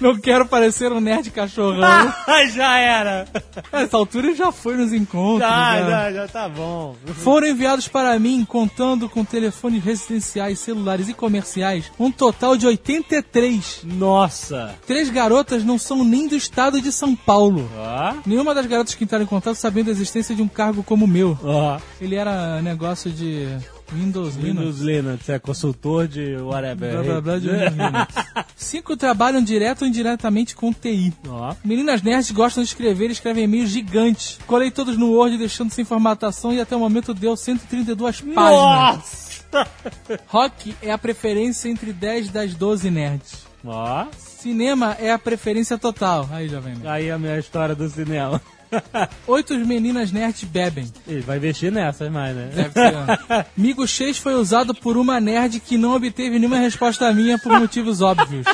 Não 0.00 0.16
quero 0.16 0.46
parecer 0.46 0.92
um 0.92 1.00
nerd 1.00 1.30
cachorrão. 1.30 1.80
já 2.54 2.78
era. 2.78 3.26
Nessa 3.72 3.96
altura 3.96 4.28
ele 4.28 4.36
já 4.36 4.52
foi 4.52 4.76
nos 4.76 4.92
encontros. 4.92 5.48
Já, 5.48 5.78
já. 5.80 5.88
já, 5.90 6.12
já 6.12 6.28
tá 6.28 6.48
bom. 6.48 6.94
Foram 7.14 7.48
enviados 7.48 7.88
para 7.88 8.16
mim, 8.18 8.44
contando 8.44 9.08
com 9.08 9.24
telefones 9.24 9.82
residenciais, 9.82 10.58
celulares 10.60 11.08
e 11.08 11.14
comerciais, 11.14 11.90
um 11.98 12.10
total 12.10 12.56
de 12.56 12.66
83. 12.66 13.80
Nossa. 13.84 14.74
Três 14.86 15.10
garotas 15.10 15.64
não 15.64 15.78
são 15.78 16.04
nem 16.04 16.28
do 16.28 16.36
estado 16.36 16.80
de 16.80 16.92
São 16.92 17.14
Paulo. 17.16 17.68
Ó, 17.76 18.14
Nenhuma 18.26 18.54
das 18.54 18.66
garotas 18.66 18.94
que 18.94 19.04
entraram 19.04 19.24
em 19.24 19.28
contato 19.28 19.56
sabendo 19.56 19.86
da 19.86 19.92
existência 19.92 20.34
de 20.34 20.42
um 20.42 20.48
cargo 20.48 20.82
como 20.82 21.04
o 21.04 21.08
meu. 21.08 21.38
ó. 21.42 21.78
Ele 22.00 22.14
era 22.14 22.60
negócio 22.62 23.10
de 23.10 23.48
Windows, 23.92 24.36
Windows 24.36 24.78
Linux. 24.78 25.06
Linux, 25.06 25.28
é 25.28 25.38
consultor 25.38 26.06
de 26.08 26.36
whatever. 26.36 26.92
Blá, 26.92 27.02
blá, 27.02 27.20
blá, 27.20 27.38
de 27.38 27.48
Windows 27.48 27.72
Linux. 27.76 28.14
Cinco 28.56 28.96
trabalham 28.96 29.42
direto 29.42 29.82
ou 29.82 29.88
indiretamente 29.88 30.54
com 30.54 30.72
TI. 30.72 31.12
Ó. 31.28 31.54
Meninas 31.64 32.02
nerds 32.02 32.30
gostam 32.30 32.62
de 32.62 32.68
escrever 32.68 33.08
e 33.08 33.12
escrevem 33.12 33.44
e-mails 33.44 33.70
gigantes. 33.70 34.38
Colei 34.46 34.70
todos 34.70 34.96
no 34.96 35.12
Word, 35.12 35.38
deixando 35.38 35.70
sem 35.72 35.84
formatação 35.84 36.52
e 36.52 36.60
até 36.60 36.76
o 36.76 36.80
momento 36.80 37.14
deu 37.14 37.36
132 37.36 38.20
páginas. 38.20 38.34
Nossa! 38.36 39.28
Rock 40.28 40.74
é 40.82 40.90
a 40.90 40.98
preferência 40.98 41.68
entre 41.68 41.92
10 41.92 42.30
das 42.30 42.54
12 42.54 42.90
nerds. 42.90 43.46
Ó, 43.64 44.06
Cinema 44.16 44.96
é 45.00 45.10
a 45.10 45.18
preferência 45.18 45.76
total. 45.78 46.28
Aí, 46.30 46.48
jovem. 46.48 46.74
nerd. 46.74 46.86
aí 46.86 47.10
a 47.10 47.18
minha 47.18 47.38
história 47.38 47.74
do 47.74 47.88
cinema. 47.88 48.40
Oito 49.26 49.54
meninas 49.58 50.12
nerds 50.12 50.44
bebem. 50.44 50.90
Ele 51.06 51.20
vai 51.20 51.36
investir 51.38 51.72
nessas 51.72 52.10
mais, 52.10 52.34
né? 52.34 52.50
Deve 52.54 52.72
ser. 52.72 53.46
Migo 53.56 53.86
X 53.86 54.18
foi 54.18 54.34
usado 54.34 54.74
por 54.74 54.96
uma 54.96 55.20
nerd 55.20 55.60
que 55.60 55.76
não 55.78 55.94
obteve 55.94 56.38
nenhuma 56.38 56.58
resposta 56.58 57.12
minha 57.12 57.38
por 57.38 57.58
motivos 57.58 58.00
óbvios. 58.00 58.46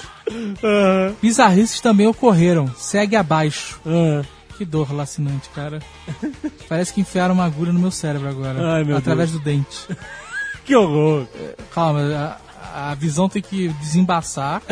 Aham. 0.63 1.15
Bizarrices 1.21 1.81
também 1.81 2.07
ocorreram. 2.07 2.67
Segue 2.77 3.17
abaixo. 3.17 3.81
Ah. 3.87 4.23
Que 4.57 4.65
dor 4.65 4.93
lacinante, 4.93 5.49
cara. 5.51 5.81
Parece 6.69 6.95
que 6.95 7.01
enfiaram 7.01 7.35
uma 7.35 7.45
agulha 7.45 7.73
no 7.73 7.81
meu 7.81 7.91
cérebro 7.91 8.29
agora. 8.29 8.75
Ai, 8.75 8.85
meu 8.85 8.97
através 8.97 9.33
do 9.33 9.39
dente. 9.39 9.89
Que 10.65 10.75
horror. 10.75 11.27
Calma, 11.75 12.01
a, 12.73 12.91
a 12.91 12.95
visão 12.95 13.29
tem 13.29 13.43
que 13.43 13.69
desembaçar. 13.83 14.63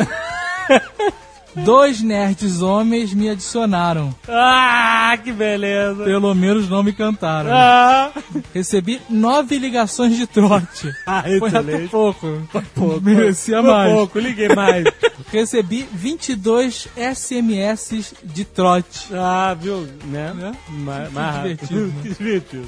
Dois 1.55 2.01
nerds 2.01 2.61
homens 2.61 3.13
me 3.13 3.29
adicionaram. 3.29 4.13
Ah, 4.27 5.15
que 5.23 5.31
beleza. 5.31 6.03
Pelo 6.03 6.33
menos 6.33 6.67
não 6.67 6.81
me 6.81 6.91
cantaram. 6.93 7.49
Ah, 7.53 8.11
Recebi 8.53 8.99
nove 9.09 9.57
ligações 9.59 10.15
de 10.17 10.25
trote. 10.25 10.91
ah 11.05 11.21
Foi 11.37 11.49
até 11.49 11.59
excelente. 11.59 11.89
pouco. 11.89 12.47
Pouco. 12.73 13.01
Merecia 13.01 13.61
Foi 13.61 13.71
mais. 13.71 13.93
pouco, 13.93 14.19
liguei 14.19 14.49
mais. 14.49 14.85
Recebi 15.31 15.87
22 15.93 16.87
SMS 16.95 18.13
de 18.23 18.45
trote. 18.45 19.13
Ah, 19.13 19.55
viu? 19.59 19.87
Né? 20.05 20.33
Né? 20.33 20.51
Ma- 20.69 21.31
divertido, 21.43 21.87
né? 21.87 21.93
Que 22.01 22.09
divertido. 22.09 22.67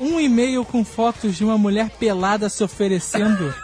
Um 0.00 0.18
e-mail 0.18 0.64
com 0.64 0.84
fotos 0.84 1.36
de 1.36 1.44
uma 1.44 1.56
mulher 1.58 1.90
pelada 1.90 2.48
se 2.48 2.62
oferecendo. 2.64 3.54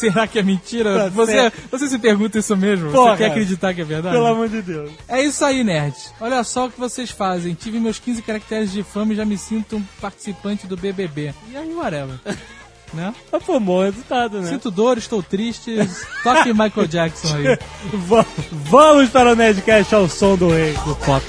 Será 0.00 0.26
que 0.26 0.38
é 0.38 0.42
mentira? 0.42 1.04
Tá 1.04 1.08
Você, 1.08 1.32
certo. 1.32 1.58
você 1.70 1.88
se 1.88 1.98
pergunta 1.98 2.38
isso 2.38 2.56
mesmo? 2.56 2.90
Porra. 2.92 3.12
Você 3.12 3.16
quer 3.24 3.30
acreditar 3.30 3.74
que 3.74 3.80
é 3.80 3.84
verdade? 3.84 4.14
Pelo 4.14 4.26
amor 4.26 4.48
de 4.48 4.60
Deus. 4.62 4.90
É 5.08 5.22
isso 5.22 5.44
aí, 5.44 5.64
nerd. 5.64 5.94
Olha 6.20 6.44
só 6.44 6.66
o 6.66 6.70
que 6.70 6.78
vocês 6.78 7.10
fazem. 7.10 7.54
Tive 7.54 7.80
meus 7.80 7.98
15 7.98 8.20
caracteres 8.22 8.70
de 8.70 8.82
fama 8.82 9.12
e 9.12 9.16
já 9.16 9.24
me 9.24 9.38
sinto 9.38 9.76
um 9.76 9.82
participante 10.00 10.66
do 10.66 10.76
BBB. 10.76 11.34
E 11.50 11.56
aí, 11.56 11.74
whatever. 11.74 12.16
né? 12.92 13.14
Foi 13.40 13.56
um 13.56 13.60
bom 13.60 13.82
resultado, 13.82 14.40
né? 14.40 14.48
Sinto 14.48 14.70
dor, 14.70 14.98
estou 14.98 15.22
triste. 15.22 15.76
Toque 16.22 16.52
Michael 16.52 16.86
Jackson 16.86 17.36
aí. 17.36 17.58
Va- 18.06 18.26
Vamos 18.52 19.08
para 19.10 19.32
o 19.32 19.34
Nerdcast 19.36 19.94
ao 19.94 20.08
som 20.08 20.36
do 20.36 20.48
rei. 20.48 20.72
Do 20.84 20.94
pop. 20.96 21.24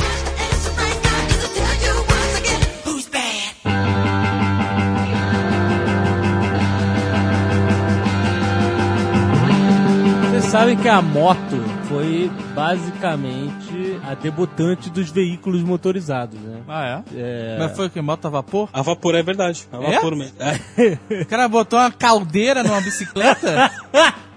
Sabem 10.50 10.76
que 10.76 10.88
a 10.90 11.02
moto 11.02 11.58
foi 11.88 12.32
basicamente 12.56 14.00
a 14.04 14.16
debutante 14.16 14.90
dos 14.90 15.12
veículos 15.12 15.62
motorizados, 15.62 16.40
né? 16.40 16.62
Ah, 16.68 17.04
é? 17.16 17.16
É... 17.16 17.56
Mas 17.60 17.76
foi 17.76 17.86
o 17.88 17.90
que? 17.90 18.02
Moto 18.02 18.26
a 18.26 18.30
vapor? 18.30 18.68
A 18.74 18.82
vapor 18.82 19.14
é 19.16 19.22
verdade. 19.22 19.68
A 19.72 19.78
É? 19.78 19.96
vapor 19.96 20.16
mesmo. 20.16 20.36
É. 20.40 21.22
O 21.22 21.26
cara 21.28 21.48
botou 21.48 21.78
uma 21.78 21.92
caldeira 21.92 22.64
numa 22.64 22.82
bicicleta? 22.82 23.72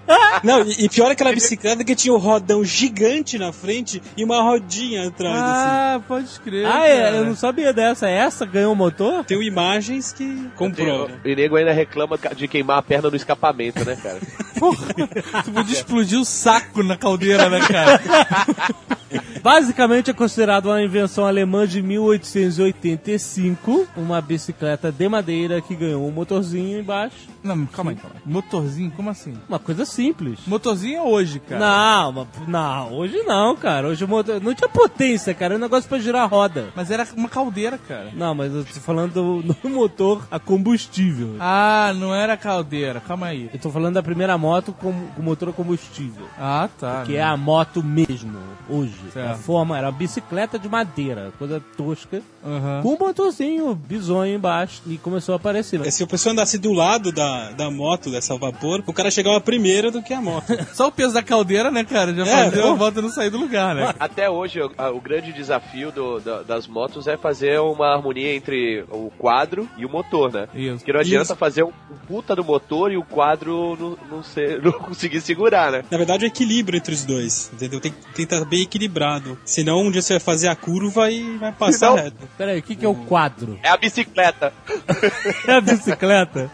Não, 0.43 0.61
e, 0.61 0.85
e 0.85 0.89
pior 0.89 1.11
aquela 1.11 1.31
bicicleta 1.33 1.83
que 1.83 1.95
tinha 1.95 2.13
um 2.13 2.17
rodão 2.17 2.63
gigante 2.63 3.37
na 3.37 3.51
frente 3.51 4.01
e 4.15 4.23
uma 4.23 4.41
rodinha 4.41 5.07
atrás, 5.07 5.35
assim. 5.35 5.45
Ah, 5.45 6.01
pode 6.07 6.39
crer. 6.39 6.65
Ah, 6.65 6.87
é, 6.87 7.17
eu 7.17 7.25
não 7.25 7.35
sabia 7.35 7.73
dessa. 7.73 8.07
Essa 8.07 8.45
ganhou 8.45 8.73
o 8.73 8.75
motor? 8.75 9.23
Tenho 9.25 9.43
imagens 9.43 10.11
que 10.13 10.49
comprovam. 10.55 11.09
O 11.23 11.27
nego 11.27 11.55
ainda 11.55 11.71
reclama 11.71 12.17
de 12.35 12.47
queimar 12.47 12.77
a 12.77 12.81
perna 12.81 13.09
no 13.09 13.15
escapamento, 13.15 13.83
né, 13.83 13.95
cara? 13.95 14.19
Tu 15.43 15.51
podia 15.51 15.73
explodir 15.73 16.19
o 16.19 16.23
saco 16.23 16.83
na 16.83 16.95
caldeira, 16.95 17.49
né, 17.49 17.59
cara? 17.59 17.99
Basicamente 19.43 20.09
é 20.09 20.13
considerado 20.13 20.67
uma 20.67 20.81
invenção 20.81 21.25
alemã 21.25 21.67
de 21.67 21.81
1885, 21.81 23.89
uma 23.97 24.21
bicicleta 24.21 24.89
de 24.89 25.09
madeira 25.09 25.59
que 25.59 25.75
ganhou 25.75 26.07
um 26.07 26.11
motorzinho 26.11 26.79
embaixo. 26.79 27.33
Não, 27.43 27.65
calma 27.65 27.91
aí, 27.91 27.97
calma 27.97 28.15
aí. 28.15 28.21
Motorzinho, 28.25 28.89
como 28.91 29.09
assim? 29.09 29.33
Uma 29.49 29.59
coisa 29.59 29.85
simples. 29.85 30.39
Motorzinho 30.47 30.99
é 30.99 31.01
hoje, 31.01 31.41
cara. 31.41 31.59
Não, 31.59 32.25
não, 32.47 32.93
hoje 32.93 33.21
não, 33.23 33.53
cara. 33.57 33.89
Hoje 33.89 34.05
o 34.05 34.07
motor 34.07 34.41
não 34.41 34.53
tinha 34.53 34.69
potência, 34.69 35.33
cara. 35.33 35.55
É 35.55 35.57
um 35.57 35.59
negócio 35.59 35.89
pra 35.89 35.99
girar 35.99 36.23
a 36.23 36.25
roda. 36.25 36.69
Mas 36.73 36.89
era 36.89 37.05
uma 37.17 37.27
caldeira, 37.27 37.77
cara. 37.77 38.11
Não, 38.13 38.33
mas 38.33 38.53
eu 38.53 38.63
tô 38.63 38.79
falando 38.79 39.11
do, 39.11 39.41
do 39.41 39.69
motor 39.69 40.25
a 40.31 40.39
combustível. 40.39 41.35
Ah, 41.37 41.91
não 41.97 42.15
era 42.15 42.37
caldeira. 42.37 43.01
Calma 43.01 43.27
aí. 43.27 43.49
Eu 43.53 43.59
tô 43.59 43.69
falando 43.69 43.95
da 43.95 44.03
primeira 44.03 44.37
moto 44.37 44.71
com, 44.71 44.93
com 45.09 45.21
motor 45.21 45.49
a 45.49 45.53
combustível. 45.53 46.25
Ah, 46.39 46.69
tá. 46.79 47.03
Que 47.05 47.11
né? 47.11 47.17
é 47.17 47.23
a 47.23 47.35
moto 47.35 47.83
mesmo, 47.83 48.39
hoje. 48.69 48.95
Certo. 49.11 49.31
A 49.31 49.32
forma 49.35 49.77
era 49.77 49.87
uma 49.87 49.93
bicicleta 49.93 50.57
de 50.57 50.67
madeira, 50.69 51.31
coisa 51.37 51.61
tosca, 51.77 52.21
Aham. 52.45 52.81
com 52.83 52.93
um 52.93 52.97
motorzinho 52.99 53.73
bizonho 53.75 54.35
embaixo 54.35 54.81
e 54.87 54.97
começou 54.97 55.33
a 55.33 55.35
aparecer. 55.37 55.79
É, 55.85 55.89
Se 55.91 56.03
a 56.03 56.07
pessoa 56.07 56.33
andasse 56.33 56.57
do 56.57 56.73
lado 56.73 57.11
da, 57.11 57.51
da 57.51 57.71
moto, 57.71 58.09
dessa 58.11 58.35
vapor, 58.37 58.83
o 58.85 58.93
cara 58.93 59.09
chegava 59.11 59.39
primeiro 59.39 59.91
do 59.91 60.01
que 60.01 60.13
a 60.13 60.21
moto. 60.21 60.45
Só 60.73 60.87
o 60.87 60.91
peso 60.91 61.13
da 61.13 61.23
caldeira, 61.23 61.71
né, 61.71 61.83
cara? 61.83 62.13
Já 62.13 62.23
É, 62.25 62.49
fazia 62.49 62.69
a 62.69 62.73
volta 62.73 63.01
não 63.01 63.09
sair 63.09 63.29
do 63.29 63.37
lugar, 63.37 63.75
né? 63.75 63.93
Até 63.99 64.29
hoje, 64.29 64.59
o, 64.61 64.71
a- 64.77 64.89
o 64.91 64.99
grande 64.99 65.31
desafio 65.33 65.91
do- 65.91 66.19
da- 66.19 66.41
das 66.43 66.67
motos 66.67 67.07
é 67.07 67.17
fazer 67.17 67.59
uma 67.59 67.93
harmonia 67.93 68.33
entre 68.35 68.83
o 68.89 69.11
quadro 69.17 69.67
e 69.77 69.85
o 69.85 69.89
motor, 69.89 70.31
né? 70.31 70.47
Isso. 70.53 70.77
Porque 70.77 70.93
não 70.93 70.99
adianta 70.99 71.23
Isso. 71.23 71.35
fazer 71.35 71.63
um, 71.63 71.67
um 71.69 71.97
puta 72.07 72.35
do 72.35 72.43
motor 72.43 72.91
e 72.91 72.97
o 72.97 73.03
quadro 73.03 73.77
não, 73.79 74.17
não, 74.17 74.23
ser, 74.23 74.61
não 74.63 74.71
conseguir 74.73 75.21
segurar, 75.21 75.71
né? 75.71 75.83
Na 75.89 75.97
verdade, 75.97 76.25
é 76.25 76.27
equilíbrio 76.27 76.77
entre 76.77 76.93
os 76.93 77.03
dois, 77.05 77.51
entendeu? 77.53 77.79
Tem, 77.79 77.91
tem 77.91 78.13
que 78.27 78.33
estar 78.33 78.43
bem 78.45 78.61
equilibrado. 78.63 79.37
Senão, 79.45 79.81
um 79.81 79.91
dia 79.91 80.01
você 80.01 80.13
vai 80.13 80.19
fazer 80.19 80.47
a 80.47 80.55
curva 80.55 81.09
e 81.11 81.37
vai 81.37 81.51
passar 81.51 81.89
Senão- 81.91 81.95
reto. 81.95 82.15
Peraí, 82.37 82.59
o 82.59 82.63
que, 82.63 82.75
que 82.75 82.85
é 82.85 82.89
o 82.89 82.95
quadro? 82.95 83.59
É 83.61 83.69
a 83.69 83.77
bicicleta. 83.77 84.51
É 85.47 85.53
a 85.55 85.61
bicicleta? 85.61 86.49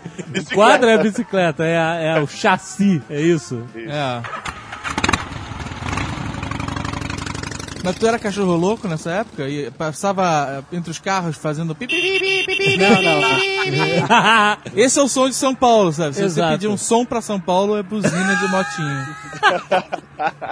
O 0.51 0.55
quadro 0.55 0.89
é 0.89 0.95
a 0.95 0.97
bicicleta, 0.97 1.63
é, 1.65 1.77
a- 1.77 1.95
é 1.95 2.19
o 2.19 2.27
chassi, 2.27 3.01
é 3.09 3.19
isso? 3.21 3.63
É. 3.75 4.21
Mas 7.81 7.95
tu 7.95 8.05
era 8.05 8.19
cachorro 8.19 8.55
louco 8.57 8.89
nessa 8.89 9.09
época? 9.11 9.47
E 9.47 9.71
passava 9.71 10.63
eh, 10.71 10.75
entre 10.75 10.91
os 10.91 10.99
carros 10.99 11.37
fazendo 11.37 11.73
pipi, 11.73 11.95
pipi, 11.95 12.45
pipi, 12.45 12.77
Não, 12.77 13.01
não. 13.01 14.57
Esse 14.75 14.99
é 14.99 15.01
o 15.01 15.07
som 15.07 15.29
de 15.29 15.35
São 15.35 15.55
Paulo, 15.55 15.93
sabe? 15.93 16.13
Se 16.13 16.23
Exato. 16.23 16.49
você 16.49 16.53
pedir 16.55 16.67
um 16.67 16.75
som 16.77 17.05
pra 17.05 17.21
São 17.21 17.39
Paulo, 17.39 17.77
é 17.77 17.83
buzina 17.83 18.35
de 18.35 18.47
motinho. 18.49 19.07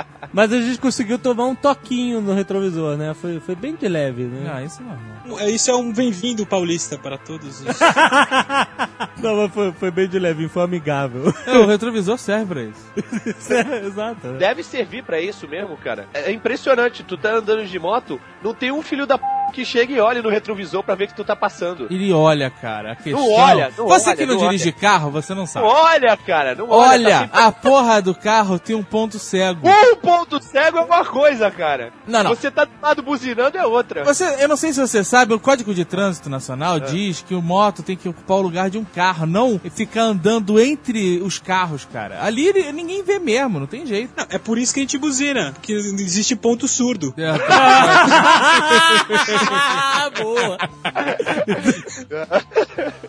Mas 0.33 0.51
a 0.53 0.59
gente 0.61 0.79
conseguiu 0.79 1.17
tomar 1.17 1.45
um 1.45 1.55
toquinho 1.55 2.21
no 2.21 2.33
retrovisor, 2.33 2.97
né? 2.97 3.13
Foi, 3.13 3.39
foi 3.39 3.55
bem 3.55 3.75
de 3.75 3.87
leve, 3.87 4.23
né? 4.23 4.51
Ah, 4.53 4.63
isso 4.63 4.81
é 4.81 4.85
normal. 4.85 5.39
É, 5.39 5.49
Isso 5.49 5.69
é 5.69 5.75
um 5.75 5.91
bem-vindo 5.91 6.45
paulista 6.45 6.97
para 6.97 7.17
todos 7.17 7.61
os... 7.61 7.67
Não, 9.21 9.35
mas 9.35 9.53
foi, 9.53 9.71
foi 9.73 9.91
bem 9.91 10.07
de 10.07 10.17
leve, 10.19 10.47
foi 10.47 10.63
amigável. 10.63 11.33
É, 11.45 11.57
o 11.57 11.65
retrovisor 11.65 12.17
serve 12.17 12.45
pra 12.45 12.63
isso. 12.63 12.93
Exato. 13.85 14.33
Deve 14.33 14.63
servir 14.63 15.03
pra 15.03 15.19
isso 15.19 15.47
mesmo, 15.47 15.75
cara. 15.77 16.07
É 16.13 16.31
impressionante, 16.31 17.03
tu 17.03 17.17
tá 17.17 17.35
andando 17.35 17.65
de 17.65 17.79
moto, 17.79 18.19
não 18.43 18.53
tem 18.53 18.71
um 18.71 18.81
filho 18.81 19.05
da 19.05 19.17
p 19.17 19.25
que 19.51 19.65
chega 19.65 19.93
e 19.93 19.99
olha 19.99 20.21
no 20.21 20.29
retrovisor 20.29 20.83
pra 20.83 20.95
ver 20.95 21.07
que 21.07 21.15
tu 21.15 21.23
tá 21.23 21.35
passando. 21.35 21.87
Ele 21.89 22.11
olha, 22.11 22.49
cara. 22.49 22.93
A 22.93 22.95
questão... 22.95 23.31
olha, 23.31 23.71
não 23.77 23.87
Você 23.87 24.09
olha, 24.09 24.17
que 24.17 24.25
não, 24.25 24.35
não 24.35 24.49
dirige 24.49 24.71
carro, 24.71 25.11
você 25.11 25.33
não 25.33 25.41
Não 25.41 25.47
sabe. 25.47 25.65
olha, 25.65 26.17
cara, 26.17 26.55
não 26.55 26.69
olha. 26.69 26.87
Olha, 26.89 27.27
tá 27.27 27.45
a 27.47 27.51
porra 27.51 28.01
do 28.01 28.13
carro 28.13 28.59
tem 28.59 28.75
um 28.75 28.83
ponto 28.83 29.19
cego. 29.19 29.67
Um 29.67 29.95
ponto 29.95 30.41
cego 30.41 30.77
é 30.77 30.81
uma 30.81 31.05
coisa, 31.05 31.49
cara. 31.51 31.91
Não, 32.07 32.23
não. 32.23 32.29
Você 32.31 32.51
tá 32.51 32.65
do 32.65 32.71
lado 32.81 33.01
buzinando 33.01 33.57
é 33.57 33.65
outra. 33.65 34.03
Você, 34.03 34.23
eu 34.39 34.47
não 34.47 34.57
sei 34.57 34.73
se 34.73 34.79
você 34.79 35.03
sabe, 35.03 35.33
o 35.33 35.39
Código 35.39 35.73
de 35.73 35.85
Trânsito 35.85 36.29
Nacional 36.29 36.79
diz 36.79 37.21
que 37.21 37.35
o 37.35 37.41
moto 37.41 37.83
tem 37.83 37.95
que 37.95 38.09
ocupar 38.09 38.37
o 38.37 38.41
lugar 38.41 38.69
de 38.69 38.77
um 38.77 38.83
carro, 38.83 39.25
não 39.25 39.59
ficar 39.73 40.03
andando 40.03 40.59
entre 40.59 41.19
os 41.21 41.39
carros, 41.39 41.87
cara. 41.91 42.23
Ali 42.23 42.51
ninguém 42.71 43.03
vê 43.03 43.19
mesmo, 43.19 43.59
não 43.59 43.67
tem 43.67 43.85
jeito. 43.85 44.11
Não, 44.15 44.25
é 44.29 44.37
por 44.37 44.57
isso 44.57 44.73
que 44.73 44.79
a 44.79 44.83
gente 44.83 44.97
buzina, 44.97 45.51
porque 45.53 45.73
existe 45.73 46.35
ponto 46.35 46.67
surdo. 46.67 47.13
Ah, 47.17 48.97
boa. 50.17 50.57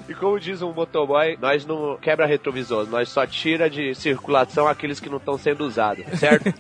E 0.09 0.15
como 0.15 0.39
diz 0.41 0.63
um 0.63 0.73
motoboy, 0.73 1.37
nós 1.41 1.67
não 1.67 1.97
quebra 1.97 2.27
retrovisor, 2.27 2.87
nós 2.89 3.09
só 3.09 3.27
tira 3.27 3.69
de 3.69 3.95
circulação 3.95 4.67
aqueles 4.67 5.01
que 5.01 5.09
não 5.09 5.19
estão 5.19 5.37
sendo 5.39 5.65
usados, 5.65 6.05
certo? 6.19 6.53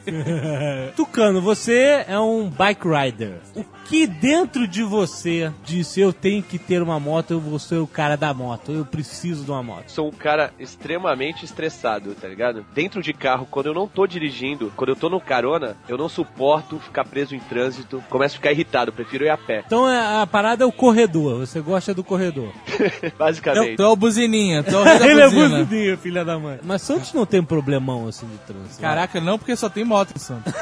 Tucano, 0.96 1.40
você 1.40 2.04
é 2.06 2.18
um 2.18 2.48
bike 2.48 2.86
rider. 2.88 3.38
O 3.54 3.64
que 3.88 4.06
dentro 4.06 4.66
de 4.66 4.82
você 4.82 5.52
disse 5.64 6.00
eu 6.00 6.12
tenho 6.12 6.42
que 6.42 6.58
ter 6.58 6.82
uma 6.82 6.98
moto, 6.98 7.30
eu 7.32 7.40
vou 7.40 7.58
ser 7.58 7.76
o 7.76 7.86
cara 7.86 8.16
da 8.16 8.32
moto, 8.34 8.72
eu 8.72 8.84
preciso 8.84 9.44
de 9.44 9.50
uma 9.50 9.62
moto? 9.62 9.88
Sou 9.90 10.08
um 10.08 10.12
cara 10.12 10.52
extremamente 10.58 11.44
estressado, 11.44 12.14
tá 12.14 12.26
ligado? 12.28 12.64
Dentro 12.74 13.02
de 13.02 13.12
carro, 13.12 13.46
quando 13.50 13.66
eu 13.66 13.74
não 13.74 13.86
tô 13.88 14.06
dirigindo, 14.06 14.72
quando 14.76 14.90
eu 14.90 14.96
tô 14.96 15.08
no 15.08 15.20
carona, 15.20 15.76
eu 15.88 15.96
não 15.98 16.08
suporto 16.08 16.78
ficar 16.78 17.04
preso 17.04 17.34
em 17.34 17.40
trânsito, 17.40 18.02
começo 18.10 18.34
a 18.34 18.38
ficar 18.38 18.52
irritado, 18.52 18.92
prefiro 18.92 19.24
ir 19.24 19.30
a 19.30 19.36
pé, 19.36 19.62
Então 19.66 19.88
é- 19.88 20.22
a 20.22 20.26
parada 20.26 20.64
é 20.64 20.66
o 20.66 20.72
corredor, 20.72 21.40
você 21.46 21.60
gosta 21.60 21.92
do 21.94 22.02
corredor. 22.04 22.52
basicamente. 23.18 23.76
Tu 23.76 23.82
é 23.82 23.88
o 23.88 23.96
buzininha, 23.96 24.62
tu 24.62 24.74
é 24.74 24.78
o 24.78 24.82
rei 24.82 24.98
da 24.98 25.06
Ele 25.06 25.20
é 25.20 25.24
buzina. 25.28 25.48
buzidinho, 25.64 25.98
filha 25.98 26.24
da 26.24 26.38
mãe. 26.38 26.58
Mas 26.62 26.82
Santos 26.82 27.12
não 27.12 27.24
tem 27.26 27.42
problemão 27.42 28.08
assim 28.08 28.26
de 28.26 28.38
trânsito. 28.38 28.80
Caraca, 28.80 29.20
não, 29.20 29.38
porque 29.38 29.54
só 29.56 29.68
tem 29.68 29.84
moto 29.84 30.12
em 30.16 30.18
Santos. 30.18 30.52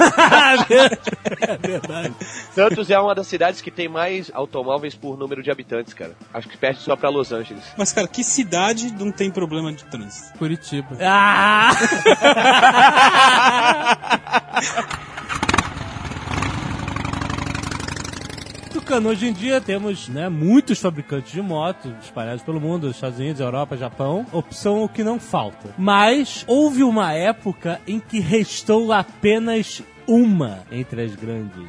é 1.41 1.57
verdade. 1.57 2.15
Santos 2.55 2.91
é 2.91 2.99
uma 2.99 3.14
das 3.15 3.27
cidades 3.27 3.61
que 3.61 3.71
tem 3.71 3.89
mais 3.89 4.31
automóveis 4.35 4.95
por 4.95 5.17
número 5.19 5.43
de 5.43 5.51
habitantes, 5.51 5.95
cara. 5.95 6.17
Acho 6.33 6.49
que 6.49 6.57
perde 6.57 6.81
só 6.81 6.97
pra 6.97 7.09
Los 7.09 7.33
Angeles. 7.33 7.65
Mas, 7.77 7.93
cara, 7.93 8.09
que 8.09 8.25
cidade 8.25 8.93
não 8.93 9.11
tem 9.11 9.31
problema 9.31 9.73
de 9.73 9.85
trânsito? 9.85 10.37
Curitiba. 10.39 10.97
Ah! 11.01 11.71
Tucano, 18.85 19.09
hoje 19.09 19.29
em 19.29 19.33
dia 19.33 19.61
temos 19.61 20.09
né, 20.09 20.29
muitos 20.29 20.81
fabricantes 20.81 21.33
de 21.33 21.41
motos 21.41 21.93
espalhados 22.03 22.43
pelo 22.43 22.61
mundo, 22.61 22.91
Estados 22.91 23.19
Unidos, 23.19 23.41
Europa, 23.41 23.77
Japão. 23.77 24.27
Opção 24.33 24.83
o 24.83 24.89
que 24.89 25.05
não 25.05 25.19
falta. 25.19 25.73
Mas 25.79 26.45
houve 26.47 26.83
uma 26.83 27.13
época 27.13 27.81
em 27.87 27.99
que 27.99 28.21
restou 28.21 28.93
apenas 28.93 29.81
uma 30.07 30.61
entre 30.71 31.03
as 31.03 31.15
grandes. 31.15 31.63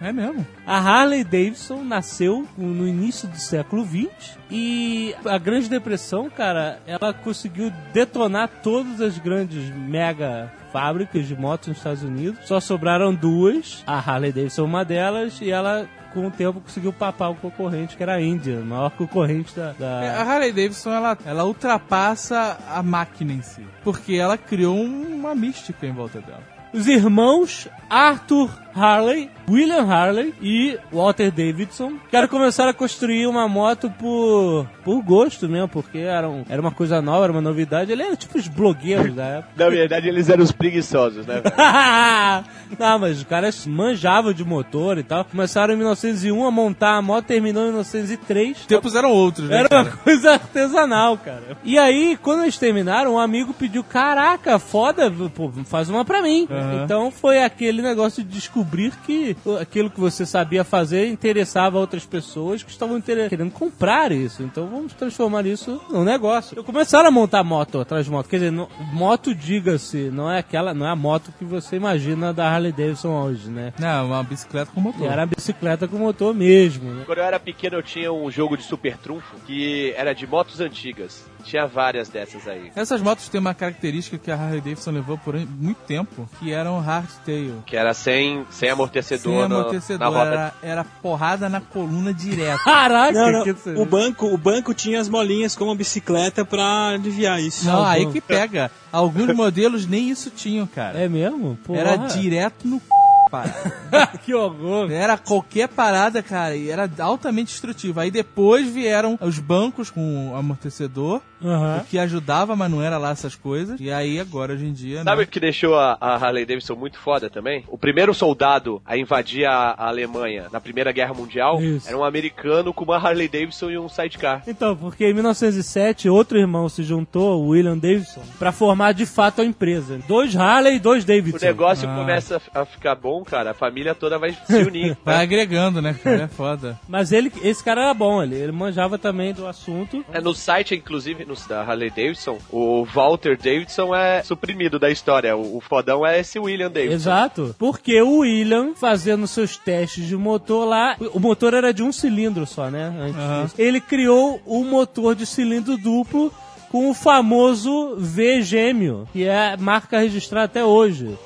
É 0.00 0.12
mesmo? 0.12 0.46
A 0.66 0.78
Harley 0.78 1.22
Davidson 1.24 1.82
nasceu 1.84 2.46
no 2.56 2.86
início 2.86 3.28
do 3.28 3.38
século 3.38 3.84
XX 3.86 4.36
e 4.50 5.14
a 5.24 5.38
Grande 5.38 5.68
Depressão, 5.68 6.28
cara, 6.30 6.80
ela 6.86 7.12
conseguiu 7.12 7.72
detonar 7.92 8.48
todas 8.62 9.00
as 9.00 9.18
grandes 9.18 9.70
mega 9.74 10.52
fábricas 10.72 11.26
de 11.26 11.36
motos 11.36 11.68
nos 11.68 11.78
Estados 11.78 12.02
Unidos. 12.02 12.46
Só 12.46 12.60
sobraram 12.60 13.14
duas, 13.14 13.82
a 13.86 13.98
Harley 13.98 14.32
Davidson 14.32 14.64
uma 14.64 14.84
delas 14.84 15.40
e 15.40 15.50
ela 15.50 15.88
com 16.12 16.26
o 16.28 16.30
tempo 16.30 16.60
conseguiu 16.62 16.92
papar 16.94 17.30
o 17.30 17.34
concorrente 17.34 17.94
que 17.96 18.02
era 18.02 18.14
a 18.14 18.22
India, 18.22 18.58
o 18.60 18.64
maior 18.64 18.90
concorrente 18.90 19.54
da, 19.54 19.72
da- 19.72 20.02
É, 20.02 20.10
A 20.16 20.22
Harley 20.22 20.50
Davidson, 20.50 20.90
ela, 20.90 21.16
ela 21.26 21.44
ultrapassa 21.44 22.56
a 22.70 22.82
máquina 22.82 23.32
em 23.34 23.42
si. 23.42 23.62
Porque 23.84 24.14
ela 24.14 24.38
criou 24.38 24.76
uma 24.82 25.34
mística 25.34 25.86
em 25.86 25.92
volta 25.92 26.20
dela. 26.20 26.55
Os 26.72 26.86
irmãos 26.86 27.68
Arthur 27.88 28.50
Harley, 28.76 29.30
William 29.48 29.84
Harley 29.90 30.34
e 30.42 30.78
Walter 30.92 31.30
Davidson, 31.30 31.94
que 32.10 32.26
começaram 32.28 32.70
a 32.70 32.74
construir 32.74 33.26
uma 33.26 33.48
moto 33.48 33.90
por, 33.98 34.66
por 34.84 35.02
gosto 35.02 35.48
mesmo, 35.48 35.68
porque 35.68 35.98
era, 35.98 36.28
um- 36.28 36.44
era 36.48 36.60
uma 36.60 36.70
coisa 36.72 37.00
nova, 37.00 37.24
era 37.24 37.32
uma 37.32 37.40
novidade. 37.40 37.90
Ele 37.92 38.02
era 38.02 38.16
tipo 38.16 38.36
os 38.38 38.48
blogueiros 38.48 39.14
da 39.14 39.24
época. 39.24 39.52
Na 39.56 39.70
verdade, 39.70 40.08
eles 40.08 40.28
eram 40.28 40.42
os 40.44 40.52
preguiçosos, 40.52 41.26
né? 41.26 41.40
Não, 42.78 42.98
mas 42.98 43.18
os 43.18 43.24
caras 43.24 43.66
manjavam 43.66 44.32
de 44.32 44.44
motor 44.44 44.98
e 44.98 45.02
tal. 45.02 45.24
Começaram 45.24 45.72
em 45.74 45.76
1901 45.76 46.44
a 46.44 46.50
montar 46.50 46.96
a 46.96 47.02
moto, 47.02 47.24
terminou 47.26 47.62
em 47.62 47.66
1903. 47.68 48.58
Os 48.58 48.66
tempos 48.66 48.94
eram 48.94 49.10
outros, 49.10 49.48
né, 49.48 49.58
Era 49.60 49.68
cara? 49.68 49.82
uma 49.82 49.96
coisa 49.98 50.32
artesanal, 50.32 51.16
cara. 51.18 51.56
E 51.64 51.78
aí, 51.78 52.18
quando 52.20 52.42
eles 52.42 52.58
terminaram, 52.58 53.14
um 53.14 53.18
amigo 53.18 53.54
pediu: 53.54 53.84
Caraca, 53.84 54.58
foda, 54.58 55.10
pô, 55.34 55.50
faz 55.64 55.88
uma 55.88 56.04
pra 56.04 56.20
mim. 56.20 56.46
Aham. 56.50 56.82
Então 56.84 57.10
foi 57.10 57.42
aquele 57.42 57.80
negócio 57.80 58.22
de 58.24 58.28
descobrir 58.30 58.65
que 58.66 59.06
que 59.06 59.36
aquilo 59.60 59.90
que 59.90 59.98
você 60.00 60.26
sabia 60.26 60.64
fazer 60.64 61.06
interessava 61.08 61.78
outras 61.78 62.04
pessoas 62.04 62.62
que 62.62 62.70
estavam 62.70 63.00
querendo 63.00 63.50
comprar 63.50 64.10
isso. 64.12 64.42
Então 64.42 64.66
vamos 64.66 64.92
transformar 64.92 65.46
isso 65.46 65.80
num 65.90 66.04
negócio. 66.04 66.56
Eu 66.56 66.64
começaram 66.64 67.08
a 67.08 67.10
montar 67.10 67.42
moto 67.44 67.80
atrás 67.80 68.04
de 68.04 68.10
moto. 68.10 68.28
Quer 68.28 68.36
dizer, 68.36 68.50
no- 68.52 68.68
moto, 68.92 69.34
diga-se, 69.34 70.10
não 70.12 70.30
é 70.30 70.38
aquela, 70.38 70.74
não 70.74 70.86
é 70.86 70.90
a 70.90 70.96
moto 70.96 71.32
que 71.38 71.44
você 71.44 71.76
imagina 71.76 72.32
da 72.32 72.48
Harley 72.48 72.72
Davidson 72.72 73.10
hoje, 73.22 73.48
né? 73.48 73.72
Não, 73.78 74.06
uma 74.08 74.22
bicicleta 74.22 74.70
com 74.74 74.80
motor. 74.80 75.10
Era 75.10 75.22
a 75.22 75.26
bicicleta 75.26 75.86
com 75.88 75.96
motor 75.98 76.34
mesmo, 76.34 76.90
né? 76.92 77.02
Quando 77.06 77.18
eu 77.18 77.24
era 77.24 77.38
pequeno, 77.38 77.76
eu 77.76 77.82
tinha 77.82 78.12
um 78.12 78.30
jogo 78.30 78.56
de 78.56 78.64
super 78.64 78.96
trunfo 78.98 79.36
que 79.46 79.94
era 79.96 80.12
de 80.14 80.26
motos 80.26 80.60
antigas. 80.60 81.24
Tinha 81.46 81.66
várias 81.66 82.08
dessas 82.08 82.46
aí. 82.48 82.70
Essas 82.74 83.00
motos 83.00 83.28
têm 83.28 83.40
uma 83.40 83.54
característica 83.54 84.18
que 84.18 84.30
a 84.30 84.34
Harley 84.34 84.60
Davidson 84.60 84.90
levou 84.90 85.16
por 85.16 85.34
muito 85.36 85.78
tempo, 85.86 86.28
que 86.40 86.52
eram 86.52 86.80
hardtail. 86.80 87.62
Que 87.64 87.76
era 87.76 87.94
sem, 87.94 88.44
sem 88.50 88.68
amortecedor, 88.68 89.22
Sem 89.32 89.42
no- 89.42 89.48
na 89.48 89.54
amortecedor, 89.60 90.08
roda. 90.12 90.30
era, 90.30 90.54
era 90.62 90.84
porrada 90.84 91.48
na 91.48 91.60
coluna 91.60 92.12
direto. 92.12 92.62
Caraca, 92.64 93.12
Não, 93.12 93.30
não, 93.32 93.44
que 93.44 93.54
o 93.76 93.84
banco, 93.84 94.26
o 94.26 94.36
banco 94.36 94.74
tinha 94.74 95.00
as 95.00 95.08
molinhas 95.08 95.54
como 95.54 95.74
bicicleta 95.74 96.44
pra 96.44 96.88
aliviar 96.88 97.40
isso. 97.40 97.64
Não, 97.64 97.84
aí 97.84 98.06
que 98.10 98.20
pega. 98.20 98.70
Alguns 98.92 99.34
modelos 99.34 99.86
nem 99.86 100.10
isso 100.10 100.30
tinham, 100.30 100.66
cara. 100.66 100.98
É 100.98 101.08
mesmo? 101.08 101.56
Porra. 101.64 101.78
Era 101.80 101.96
direto 101.96 102.66
no 102.66 102.76
c... 102.78 102.86
parada. 103.30 103.72
que 104.24 104.34
horror. 104.34 104.90
Era 104.90 105.16
qualquer 105.18 105.68
parada, 105.68 106.22
cara, 106.22 106.56
e 106.56 106.70
era 106.70 106.88
altamente 106.98 107.50
destrutivo. 107.52 108.00
Aí 108.00 108.10
depois 108.10 108.68
vieram 108.68 109.18
os 109.20 109.38
bancos 109.38 109.90
com 109.90 110.34
amortecedor, 110.36 111.20
Aham. 111.44 111.80
o 111.82 111.84
que 111.86 111.98
ajudava, 111.98 112.56
mas 112.56 112.70
não 112.70 112.82
era 112.82 112.98
lá 112.98 113.10
essas 113.10 113.34
coisas. 113.34 113.78
E 113.80 113.90
aí 113.90 114.18
agora, 114.18 114.52
hoje 114.54 114.66
em 114.66 114.72
dia, 114.72 115.02
Sabe 115.04 115.18
né? 115.18 115.24
o 115.24 115.26
que 115.26 115.40
deixou 115.40 115.76
a, 115.78 115.96
a 116.00 116.14
Harley 116.16 116.46
Davidson 116.46 116.74
muito 116.74 116.98
foda 116.98 117.28
também? 117.28 117.64
O 117.68 117.76
primeiro 117.78 118.14
soldado 118.14 118.80
a 118.84 118.96
invadir 118.96 119.44
a, 119.46 119.70
a 119.76 119.88
Alemanha 119.88 120.46
na 120.52 120.60
Primeira 120.60 120.92
Guerra 120.92 121.14
Mundial 121.14 121.60
Isso. 121.62 121.88
era 121.88 121.96
um 121.96 122.04
americano 122.04 122.72
com 122.72 122.84
uma 122.84 122.96
Harley 122.96 123.28
Davidson 123.28 123.70
e 123.70 123.78
um 123.78 123.88
sidecar. 123.88 124.42
Então, 124.46 124.74
porque 124.76 125.04
em 125.08 125.14
1907 125.14 126.08
outro 126.08 126.38
irmão 126.38 126.68
se 126.68 126.82
juntou, 126.82 127.42
o 127.42 127.48
William 127.48 127.76
Davidson, 127.78 128.22
pra 128.38 128.52
formar 128.52 128.92
de 128.92 129.06
fato 129.06 129.40
a 129.42 129.44
empresa. 129.44 129.98
Dois 130.08 130.34
Harley 130.36 130.76
e 130.76 130.78
dois 130.78 131.04
O 131.04 131.06
Davidson. 131.06 131.44
negócio 131.46 131.88
Ah. 131.88 131.94
começa 131.94 132.40
a 132.54 132.64
ficar 132.64 132.94
bom, 132.94 133.15
cara, 133.24 133.50
a 133.50 133.54
família 133.54 133.94
toda 133.94 134.18
vai 134.18 134.32
se 134.32 134.56
unir. 134.56 134.96
Vai 135.04 135.22
agregando, 135.22 135.80
né, 135.80 135.94
cara? 136.02 136.22
É 136.22 136.28
foda. 136.28 136.78
Mas 136.88 137.12
ele, 137.12 137.32
esse 137.42 137.62
cara 137.62 137.82
era 137.82 137.94
bom, 137.94 138.22
ele, 138.22 138.34
ele 138.34 138.52
manjava 138.52 138.98
também 138.98 139.32
do 139.32 139.46
assunto. 139.46 140.04
É, 140.12 140.20
no 140.20 140.34
site, 140.34 140.74
inclusive, 140.74 141.24
no, 141.24 141.34
da 141.48 141.62
Harley 141.62 141.90
Davidson, 141.90 142.38
o 142.50 142.84
Walter 142.84 143.36
Davidson 143.36 143.94
é 143.94 144.22
suprimido 144.22 144.78
da 144.78 144.90
história. 144.90 145.36
O, 145.36 145.58
o 145.58 145.60
fodão 145.60 146.04
é 146.04 146.20
esse 146.20 146.38
William 146.38 146.70
Davidson. 146.70 146.94
Exato. 146.94 147.56
Porque 147.58 148.00
o 148.00 148.18
William, 148.18 148.74
fazendo 148.74 149.26
seus 149.26 149.56
testes 149.56 150.06
de 150.06 150.16
motor 150.16 150.66
lá, 150.66 150.96
o 151.12 151.20
motor 151.20 151.54
era 151.54 151.72
de 151.72 151.82
um 151.82 151.92
cilindro 151.92 152.46
só, 152.46 152.70
né? 152.70 152.94
Antes 152.98 153.14
disso. 153.14 153.54
Ele 153.58 153.80
criou 153.80 154.40
o 154.44 154.64
motor 154.64 155.14
de 155.14 155.26
cilindro 155.26 155.76
duplo 155.76 156.32
com 156.76 156.90
o 156.90 156.94
famoso 156.94 157.96
V 157.96 158.42
gêmeo, 158.42 159.08
que 159.10 159.24
é 159.24 159.56
marca 159.56 159.98
registrada 159.98 160.44
até 160.44 160.62
hoje. 160.64 161.16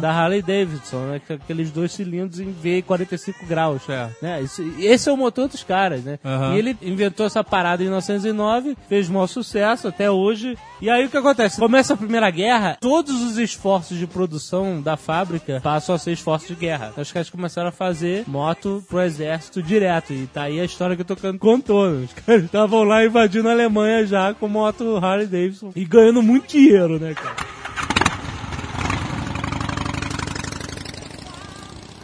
Da 0.00 0.10
Harley 0.10 0.42
Davidson, 0.42 0.98
né? 1.06 1.20
É 1.28 1.34
aqueles 1.34 1.70
dois 1.70 1.90
cilindros 1.92 2.38
em 2.38 2.50
V 2.52 2.82
45 2.82 3.46
graus. 3.46 3.82
É. 3.88 4.08
Né? 4.20 4.42
Isso- 4.42 4.62
esse 4.78 5.08
é 5.08 5.12
o 5.12 5.16
motor 5.16 5.48
dos 5.48 5.62
caras, 5.64 6.02
né? 6.04 6.18
E 6.54 6.58
ele 6.58 6.76
inventou 6.82 7.24
essa 7.24 7.42
parada 7.42 7.82
em 7.82 7.86
1909, 7.86 8.76
fez 8.88 9.08
maior 9.08 9.26
sucesso 9.26 9.88
até 9.88 10.10
hoje. 10.10 10.56
E 10.82 10.88
aí 10.90 11.06
o 11.06 11.08
que 11.10 11.16
acontece? 11.16 11.58
Começa 11.58 11.94
a 11.94 11.96
Primeira 11.96 12.30
Guerra, 12.30 12.76
todos 12.80 13.22
os 13.22 13.38
esforços 13.38 13.96
de 13.98 14.06
produção 14.06 14.80
da 14.82 14.96
fábrica 14.98 15.60
passam 15.62 15.94
a 15.94 15.98
ser 15.98 16.12
esforços 16.12 16.48
de 16.48 16.54
guerra. 16.54 16.88
Então, 16.92 17.00
os 17.02 17.10
caras 17.12 17.30
começaram 17.30 17.68
a 17.68 17.72
fazer 17.72 18.24
moto 18.26 18.84
pro 18.88 19.00
exército 19.00 19.62
direto. 19.62 20.12
E 20.12 20.26
tá 20.26 20.42
aí 20.42 20.60
a 20.60 20.64
história 20.64 20.94
que 20.94 21.00
eu 21.02 21.06
tô 21.06 21.16
contando. 21.38 22.04
Os 22.04 22.12
caras 22.12 22.44
estavam 22.44 22.84
lá 22.84 23.02
invadindo 23.04 23.48
a 23.48 23.52
Alemanha 23.52 24.06
já 24.06 24.34
com 24.34 24.46
moto 24.46 24.93
Harley 24.96 25.26
Davidson 25.26 25.72
e 25.74 25.84
ganhando 25.84 26.22
muito 26.22 26.48
dinheiro, 26.48 26.98
né, 26.98 27.14
cara? 27.14 27.36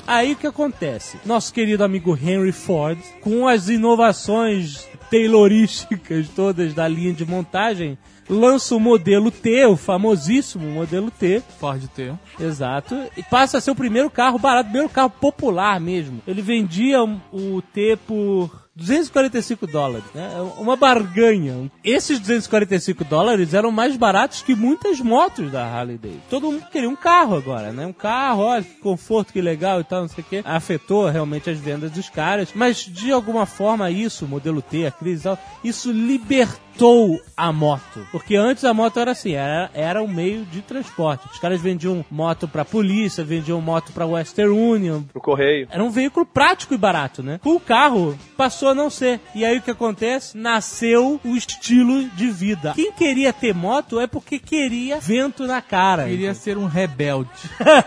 Aí 0.06 0.32
o 0.32 0.36
que 0.36 0.46
acontece? 0.48 1.18
Nosso 1.24 1.54
querido 1.54 1.84
amigo 1.84 2.18
Henry 2.20 2.50
Ford, 2.50 2.98
com 3.20 3.46
as 3.46 3.68
inovações 3.68 4.88
taylorísticas 5.08 6.28
todas 6.28 6.74
da 6.74 6.88
linha 6.88 7.12
de 7.12 7.24
montagem, 7.24 7.96
lança 8.28 8.74
o 8.74 8.80
modelo 8.80 9.30
T, 9.30 9.66
o 9.66 9.76
famosíssimo 9.76 10.68
modelo 10.68 11.12
T, 11.12 11.42
Ford 11.58 11.86
T. 11.94 12.12
exato, 12.40 12.96
e 13.16 13.22
passa 13.22 13.58
a 13.58 13.60
ser 13.60 13.72
o 13.72 13.76
primeiro 13.76 14.10
carro 14.10 14.38
barato, 14.38 14.68
o 14.68 14.72
primeiro 14.72 14.92
carro 14.92 15.10
popular 15.10 15.80
mesmo. 15.80 16.20
Ele 16.26 16.42
vendia 16.42 17.02
o 17.02 17.62
T 17.72 17.96
por 18.06 18.69
245 18.76 19.66
dólares, 19.66 20.04
né? 20.14 20.32
É 20.36 20.40
Uma 20.60 20.76
barganha. 20.76 21.70
Esses 21.84 22.18
245 22.18 23.04
dólares 23.04 23.52
eram 23.54 23.70
mais 23.70 23.96
baratos 23.96 24.42
que 24.42 24.54
muitas 24.54 25.00
motos 25.00 25.50
da 25.50 25.64
Harley 25.64 25.98
Davidson. 25.98 26.22
Todo 26.30 26.50
mundo 26.52 26.66
queria 26.70 26.88
um 26.88 26.96
carro 26.96 27.36
agora, 27.36 27.72
né? 27.72 27.84
Um 27.86 27.92
carro, 27.92 28.42
olha 28.44 28.62
que 28.62 28.74
conforto, 28.80 29.32
que 29.32 29.40
legal 29.40 29.80
e 29.80 29.84
tal, 29.84 30.02
não 30.02 30.08
sei 30.08 30.22
o 30.22 30.26
quê. 30.26 30.42
Afetou 30.44 31.08
realmente 31.08 31.50
as 31.50 31.58
vendas 31.58 31.90
dos 31.90 32.08
caras, 32.08 32.50
mas 32.54 32.78
de 32.78 33.10
alguma 33.12 33.44
forma 33.46 33.90
isso, 33.90 34.24
o 34.24 34.28
modelo 34.28 34.62
T, 34.62 34.86
a 34.86 34.90
crise 34.90 35.20
e 35.20 35.24
tal, 35.24 35.38
isso 35.64 35.90
libertou 35.92 37.20
a 37.36 37.52
moto. 37.52 38.06
Porque 38.10 38.36
antes 38.36 38.64
a 38.64 38.72
moto 38.72 38.98
era 38.98 39.10
assim, 39.10 39.32
era, 39.32 39.70
era 39.74 40.02
um 40.02 40.08
meio 40.08 40.44
de 40.46 40.62
transporte. 40.62 41.26
Os 41.30 41.38
caras 41.38 41.60
vendiam 41.60 42.04
moto 42.10 42.48
pra 42.48 42.64
polícia, 42.64 43.22
vendiam 43.24 43.60
moto 43.60 43.92
pra 43.92 44.06
Western 44.06 44.52
Union, 44.52 45.02
No 45.14 45.20
correio. 45.20 45.66
era 45.70 45.82
um 45.84 45.90
veículo 45.90 46.24
prático 46.24 46.72
e 46.72 46.78
barato, 46.78 47.22
né? 47.22 47.38
O 47.44 47.58
carro 47.60 48.16
passou 48.36 48.59
a 48.68 48.74
não 48.74 48.90
ser. 48.90 49.20
E 49.34 49.44
aí 49.44 49.58
o 49.58 49.62
que 49.62 49.70
acontece? 49.70 50.36
Nasceu 50.36 51.20
o 51.24 51.36
estilo 51.36 52.04
de 52.10 52.30
vida. 52.30 52.72
Quem 52.74 52.92
queria 52.92 53.32
ter 53.32 53.54
moto 53.54 54.00
é 54.00 54.06
porque 54.06 54.38
queria 54.38 54.98
vento 55.00 55.46
na 55.46 55.60
cara. 55.60 56.06
Queria 56.06 56.34
ser 56.34 56.56
um 56.56 56.66
rebelde. 56.66 57.30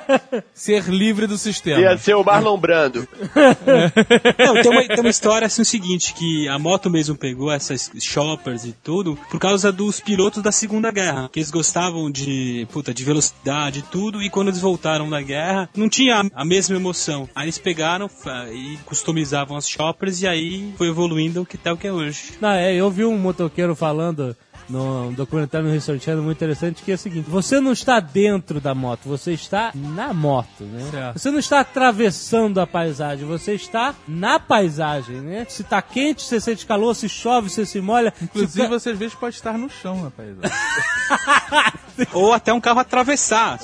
ser 0.53 0.83
livre 0.85 1.27
do 1.27 1.37
sistema. 1.37 1.79
Ia 1.79 1.97
ser 1.97 2.15
o 2.15 2.23
Marlon 2.23 2.57
Brando. 2.57 3.07
Não, 4.37 4.61
tem 4.61 4.71
uma, 4.71 4.87
tem 4.87 4.99
uma 4.99 5.09
história 5.09 5.45
assim 5.45 5.61
o 5.61 5.65
seguinte, 5.65 6.13
que 6.13 6.47
a 6.47 6.57
moto 6.59 6.89
mesmo 6.89 7.15
pegou 7.15 7.51
essas 7.51 7.91
shoppers 7.99 8.65
e 8.65 8.73
tudo 8.83 9.17
por 9.29 9.39
causa 9.39 9.71
dos 9.71 9.99
pilotos 9.99 10.43
da 10.43 10.51
Segunda 10.51 10.91
Guerra, 10.91 11.29
que 11.31 11.39
eles 11.39 11.51
gostavam 11.51 12.09
de, 12.11 12.67
puta, 12.71 12.93
de 12.93 13.03
velocidade 13.03 13.79
e 13.79 13.81
tudo, 13.83 14.21
e 14.21 14.29
quando 14.29 14.49
eles 14.49 14.59
voltaram 14.59 15.09
da 15.09 15.21
guerra, 15.21 15.69
não 15.75 15.89
tinha 15.89 16.23
a 16.33 16.45
mesma 16.45 16.75
emoção. 16.75 17.29
Aí 17.35 17.45
eles 17.45 17.57
pegaram 17.57 18.09
e 18.51 18.77
customizavam 18.85 19.57
as 19.57 19.67
shoppers 19.67 20.21
e 20.21 20.27
aí 20.27 20.62
foi 20.77 20.87
evoluindo 20.87 21.41
o 21.41 21.45
que 21.45 21.57
tá 21.57 21.73
o 21.73 21.77
que 21.77 21.87
é 21.87 21.91
hoje. 21.91 22.33
Não, 22.39 22.49
é, 22.49 22.73
eu 22.73 22.89
vi 22.89 23.05
um 23.05 23.17
motoqueiro 23.17 23.75
falando 23.75 24.35
no 24.69 25.11
documentário 25.11 25.67
no 25.67 25.75
History 25.75 25.99
Channel 25.99 26.23
muito 26.23 26.37
interessante 26.37 26.83
que 26.83 26.91
é 26.91 26.95
o 26.95 26.97
seguinte: 26.97 27.29
você 27.29 27.59
não 27.59 27.71
está 27.71 27.99
dentro 27.99 28.59
da 28.61 28.73
moto, 28.73 29.01
você 29.05 29.33
está 29.33 29.71
na 29.73 30.13
moto, 30.13 30.63
né? 30.63 30.87
Certo. 30.89 31.19
Você 31.19 31.31
não 31.31 31.39
está 31.39 31.59
atravessando 31.59 32.59
a 32.59 32.67
paisagem, 32.67 33.27
você 33.27 33.53
está 33.53 33.93
na 34.07 34.39
paisagem, 34.39 35.17
né? 35.17 35.45
Se 35.49 35.63
tá 35.63 35.81
quente, 35.81 36.23
você 36.23 36.39
sente 36.39 36.65
calor, 36.65 36.95
se 36.95 37.09
chove, 37.09 37.49
você 37.49 37.65
se 37.65 37.81
molha. 37.81 38.13
Inclusive, 38.21 38.63
se... 38.63 38.67
você 38.67 38.89
às 38.91 38.97
vezes 38.97 39.15
pode 39.15 39.35
estar 39.35 39.57
no 39.57 39.69
chão, 39.69 40.03
rapaz. 40.03 40.29
Ou 42.13 42.33
até 42.33 42.51
um 42.53 42.61
carro 42.61 42.79
atravessar. 42.79 43.59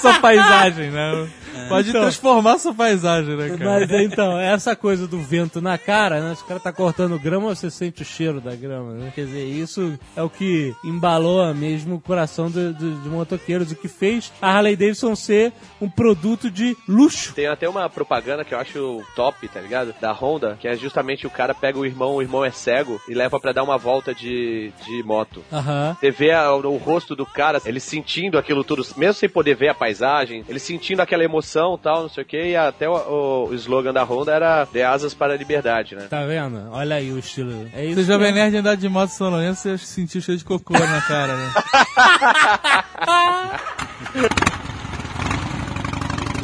sua 0.00 0.18
paisagem, 0.20 0.90
né? 0.90 1.28
Pode 1.68 1.88
Então. 1.90 2.02
transformar 2.02 2.58
sua 2.58 2.74
paisagem, 2.74 3.36
né, 3.36 3.56
cara? 3.56 3.64
Mas 3.80 3.90
então, 3.90 4.38
essa 4.38 4.74
coisa 4.76 5.06
do 5.06 5.18
vento 5.18 5.60
na 5.60 5.76
cara, 5.78 6.20
né? 6.20 6.34
Se 6.34 6.42
o 6.42 6.46
cara 6.46 6.60
tá 6.60 6.72
cortando 6.72 7.18
grama, 7.18 7.54
você 7.54 7.70
sente 7.70 8.02
o 8.02 8.04
cheiro 8.04 8.40
da 8.40 8.54
grama, 8.54 8.92
né? 8.94 9.12
Quer 9.14 9.26
dizer, 9.26 9.44
isso 9.44 9.98
é 10.16 10.22
o 10.22 10.30
que 10.30 10.74
embalou 10.84 11.52
mesmo 11.54 11.96
o 11.96 12.00
coração 12.00 12.50
do, 12.50 12.72
do, 12.72 12.94
de 13.02 13.08
motoqueiros, 13.08 13.70
o 13.72 13.76
que 13.76 13.88
fez 13.88 14.32
a 14.40 14.50
Harley 14.52 14.76
Davidson 14.76 15.14
ser 15.14 15.52
um 15.80 15.88
produto 15.88 16.50
de 16.50 16.76
luxo. 16.88 17.32
Tem 17.34 17.46
até 17.46 17.68
uma 17.68 17.88
propaganda 17.90 18.44
que 18.44 18.54
eu 18.54 18.58
acho 18.58 19.02
top, 19.14 19.48
tá 19.48 19.60
ligado? 19.60 19.94
Da 20.00 20.12
Honda, 20.12 20.56
que 20.60 20.68
é 20.68 20.74
justamente 20.76 21.26
o 21.26 21.30
cara 21.30 21.54
pega 21.54 21.78
o 21.78 21.86
irmão, 21.86 22.14
o 22.16 22.22
irmão 22.22 22.44
é 22.44 22.50
cego, 22.50 23.00
e 23.08 23.14
leva 23.14 23.38
pra 23.40 23.52
dar 23.52 23.62
uma 23.62 23.76
volta 23.78 24.14
de, 24.14 24.72
de 24.86 25.02
moto. 25.02 25.42
Aham. 25.52 25.96
Você 26.00 26.10
vê 26.10 26.30
a- 26.32 26.52
o 26.54 26.76
rosto 26.76 27.14
do 27.16 27.26
cara, 27.26 27.60
ele 27.64 27.80
sentindo 27.80 28.38
aquilo 28.38 28.62
tudo, 28.64 28.84
mesmo 28.96 29.14
sem 29.14 29.28
poder 29.28 29.54
ver 29.56 29.68
a 29.68 29.74
paisagem, 29.74 30.44
ele 30.48 30.58
sentindo 30.58 31.00
aquela 31.00 31.24
emoção 31.24 31.51
e 31.74 31.78
tal, 31.78 32.02
não 32.02 32.08
sei 32.08 32.22
o 32.22 32.26
que, 32.26 32.42
e 32.50 32.56
até 32.56 32.88
o, 32.88 32.92
o- 32.94 33.48
o 33.48 33.54
slogan 33.54 33.92
da 33.92 34.04
Honda 34.04 34.32
era 34.32 34.64
De 34.64 34.82
asas 34.82 35.12
para 35.14 35.34
a 35.34 35.36
liberdade, 35.36 35.94
né? 35.94 36.06
Tá 36.08 36.24
vendo? 36.24 36.68
Olha 36.72 36.96
aí 36.96 37.12
o 37.12 37.18
estilo. 37.18 37.68
É 37.74 37.84
isso. 37.84 37.96
Você 37.96 38.04
Jovem 38.04 38.32
mesmo. 38.32 38.38
Nerd 38.50 38.56
andar 38.56 38.76
de 38.76 38.88
moto 38.88 39.10
Lourenço, 39.20 39.62
você 39.62 39.78
sentiu 39.78 40.20
cheio 40.20 40.38
de 40.38 40.44
cocô 40.44 40.72
na 40.74 41.00
cara, 41.02 41.36
né? 41.36 41.52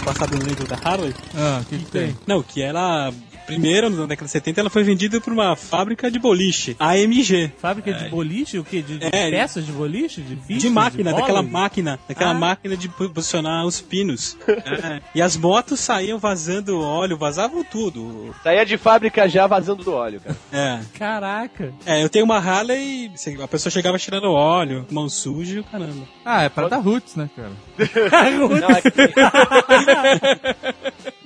Passado 0.05 0.39
no 0.39 0.45
livro 0.45 0.67
da 0.67 0.77
Harley. 0.83 1.15
Ah, 1.37 1.61
o 1.61 1.65
que, 1.67 1.79
que 1.79 1.85
tem? 1.87 2.17
Não, 2.27 2.43
que 2.43 2.63
ela 2.63 3.13
Primeiro, 3.49 3.89
na 3.91 4.07
década 4.07 4.27
de 4.27 4.31
70, 4.31 4.61
ela 4.61 4.71
foi 4.71 4.83
vendida 4.85 5.21
por 5.21 5.33
uma 5.33 5.57
fábrica 5.57 6.11
de 6.11 6.19
boliche, 6.19 6.77
AMG. 6.79 7.51
Fábrica 7.59 7.93
de 7.95 8.09
boliche? 8.11 8.59
O 8.59 8.65
quê? 8.65 8.83
De, 8.83 8.99
de 8.99 9.07
É, 9.07 9.31
peças 9.31 9.65
de 9.65 9.73
boliche? 9.73 10.21
De 10.21 10.37
bichos? 10.37 10.63
De 10.63 10.69
máquina, 10.71 11.11
bolas? 11.11 11.21
daquela 11.27 11.43
máquina, 11.43 11.99
daquela 12.07 12.31
Ah. 12.31 12.35
máquina 12.35 12.77
de 12.77 12.89
posicionar 12.89 13.65
os 13.67 13.81
pinos. 13.81 14.37
É. 14.69 15.01
E 15.15 15.23
as 15.23 15.35
motos 15.37 15.81
saíam 15.81 16.19
vazando 16.19 16.79
óleo, 16.81 17.17
vazavam 17.17 17.65
tudo. 17.65 18.35
Saía 18.43 18.67
de 18.67 18.77
fábrica 18.77 19.27
já 19.29 19.47
vazando 19.47 19.83
do 19.83 19.93
óleo, 19.93 20.21
cara. 20.21 20.37
É. 20.53 20.81
Caraca. 20.99 21.73
É, 21.87 22.03
eu 22.05 22.09
tenho 22.11 22.25
uma 22.27 22.37
Harley 22.39 23.11
e 23.27 23.43
a 23.43 23.49
pessoa 23.49 23.71
chegava 23.73 23.99
tirando 23.99 24.31
óleo, 24.31 24.87
mão 24.91 25.09
suja 25.09 25.57
e 25.57 25.59
o 25.61 25.65
caramba. 25.65 26.07
Ah, 26.25 26.43
é 26.43 26.49
pra 26.51 26.69
dar 26.69 26.79
roots, 26.79 27.17
né, 27.17 27.31
cara? 27.35 27.53
Não, 28.61 28.71
é 28.71 28.83
que... 28.83 28.91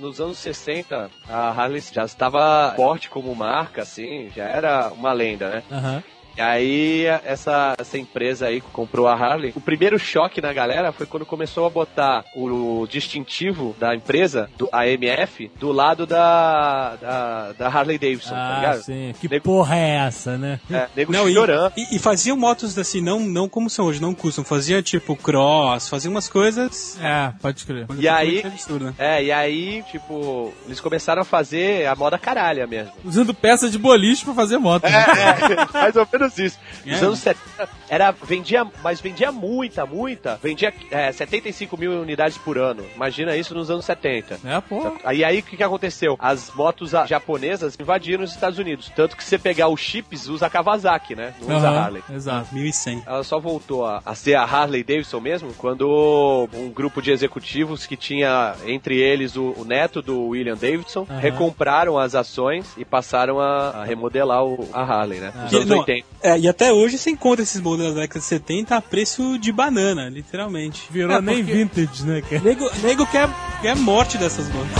Nos 0.02 0.20
anos 0.20 0.38
60, 0.38 1.08
a 1.28 1.50
Harley 1.50 1.80
já 1.80 2.04
estava 2.04 2.72
forte 2.74 3.08
como 3.08 3.32
marca, 3.36 3.82
assim, 3.82 4.28
já 4.34 4.48
era 4.48 4.92
uma 4.92 5.12
lenda, 5.12 5.48
né? 5.48 5.62
Aham. 5.70 6.02
E 6.36 6.40
aí, 6.40 7.04
essa, 7.24 7.74
essa 7.78 7.98
empresa 7.98 8.46
aí 8.46 8.60
que 8.60 8.66
comprou 8.72 9.06
a 9.06 9.14
Harley, 9.14 9.52
o 9.54 9.60
primeiro 9.60 9.98
choque 9.98 10.40
na 10.40 10.52
galera 10.52 10.92
foi 10.92 11.06
quando 11.06 11.26
começou 11.26 11.66
a 11.66 11.70
botar 11.70 12.24
o 12.34 12.86
distintivo 12.90 13.74
da 13.78 13.94
empresa, 13.94 14.48
do 14.56 14.68
AMF, 14.72 15.50
do 15.58 15.72
lado 15.72 16.06
da, 16.06 16.96
da, 16.96 17.52
da 17.52 17.68
Harley 17.68 17.98
Davidson, 17.98 18.30
tá 18.30 18.36
Ah, 18.52 18.56
ligado? 18.60 18.82
sim. 18.82 19.14
Que 19.20 19.28
Nego- 19.28 19.44
porra 19.44 19.76
é 19.76 19.90
essa, 20.06 20.38
né? 20.38 20.60
É, 20.70 20.88
nego 20.96 21.12
Não, 21.12 21.30
chorando. 21.30 21.72
e, 21.76 21.96
e 21.96 21.98
faziam 21.98 22.36
motos 22.36 22.78
assim, 22.78 23.00
não, 23.00 23.20
não 23.20 23.48
como 23.48 23.68
são 23.68 23.86
hoje, 23.86 24.00
não 24.00 24.14
custom. 24.14 24.44
Fazia 24.44 24.82
tipo 24.82 25.14
cross, 25.16 25.88
fazia 25.88 26.10
umas 26.10 26.28
coisas. 26.28 26.98
É, 27.00 27.32
pode 27.40 27.64
crer. 27.66 27.86
E 27.98 28.08
aí, 28.08 28.40
Absurda. 28.44 28.94
é, 28.98 29.22
e 29.24 29.32
aí, 29.32 29.82
tipo, 29.90 30.52
eles 30.66 30.80
começaram 30.80 31.22
a 31.22 31.24
fazer 31.24 31.86
a 31.86 31.94
moda 31.94 32.18
caralha 32.18 32.66
mesmo. 32.66 32.92
Usando 33.04 33.34
peça 33.34 33.68
de 33.68 33.78
boliche 33.78 34.24
pra 34.24 34.34
fazer 34.34 34.58
moto. 34.58 34.84
né? 34.84 34.90
É, 34.92 35.72
mais 35.78 35.96
ou 35.96 36.06
menos 36.12 36.21
isso. 36.38 36.58
Nos 36.84 37.02
É. 37.02 37.04
anos 37.04 37.18
70, 37.18 37.68
era, 37.88 38.10
vendia, 38.10 38.66
mas 38.82 39.00
vendia 39.00 39.30
muita, 39.32 39.84
muita. 39.86 40.38
Vendia 40.42 40.72
é, 40.90 41.10
75 41.12 41.76
mil 41.76 41.92
unidades 42.00 42.36
por 42.38 42.58
ano. 42.58 42.84
Imagina 42.94 43.36
isso 43.36 43.54
nos 43.54 43.70
anos 43.70 43.84
70. 43.84 44.40
É, 44.44 44.60
pô. 44.60 44.96
Aí 45.04 45.24
aí 45.24 45.38
o 45.38 45.42
que, 45.42 45.56
que 45.56 45.62
aconteceu? 45.62 46.16
As 46.18 46.50
motos 46.54 46.94
a- 46.94 47.06
japonesas 47.06 47.76
invadiram 47.80 48.24
os 48.24 48.30
Estados 48.32 48.58
Unidos. 48.58 48.90
Tanto 48.94 49.16
que 49.16 49.22
se 49.22 49.30
você 49.30 49.38
pegar 49.38 49.68
os 49.68 49.80
chips, 49.80 50.26
usa 50.28 50.48
Kawasaki, 50.50 51.14
né? 51.14 51.34
Não 51.40 51.56
usa 51.56 51.68
Aham, 51.68 51.78
Harley. 51.80 52.02
Exato. 52.12 52.54
1100. 52.54 53.02
Ela 53.06 53.24
só 53.24 53.38
voltou 53.38 53.84
a, 53.86 54.02
a 54.04 54.14
ser 54.14 54.34
a 54.34 54.42
Harley 54.44 54.82
Davidson 54.82 55.20
mesmo 55.20 55.52
quando 55.54 56.48
um 56.54 56.68
grupo 56.70 57.00
de 57.02 57.10
executivos 57.10 57.86
que 57.86 57.96
tinha 57.96 58.54
entre 58.66 58.96
eles 58.98 59.36
o, 59.36 59.54
o 59.56 59.64
neto 59.64 60.00
do 60.02 60.28
William 60.28 60.56
Davidson 60.56 61.06
Aham. 61.08 61.18
recompraram 61.18 61.98
as 61.98 62.14
ações 62.14 62.66
e 62.76 62.84
passaram 62.84 63.40
a, 63.40 63.70
a 63.70 63.84
remodelar 63.84 64.44
o- 64.44 64.68
a 64.72 64.82
Harley, 64.82 65.20
né? 65.20 65.32
Nos 65.34 65.50
Que- 65.50 65.56
anos 65.56 65.68
não, 65.68 65.78
80. 65.78 66.06
É, 66.22 66.38
e 66.38 66.48
até 66.48 66.72
hoje 66.72 66.98
você 66.98 67.10
encontra 67.10 67.42
esses 67.42 67.60
modelos 67.60 67.94
da 67.94 68.02
década 68.02 68.20
de 68.20 68.26
70 68.26 68.76
a 68.76 68.80
preço 68.80 69.38
de 69.38 69.52
banana, 69.52 70.08
literalmente. 70.08 70.82
Virou 70.90 71.16
É, 71.16 71.20
nem 71.20 71.42
vintage, 71.42 72.04
né, 72.04 72.22
cara? 72.22 72.42
Nego, 72.42 72.70
nego 72.82 73.06
quer, 73.06 73.28
quer 73.60 73.76
morte 73.76 74.18
dessas 74.18 74.48
motos. 74.48 74.70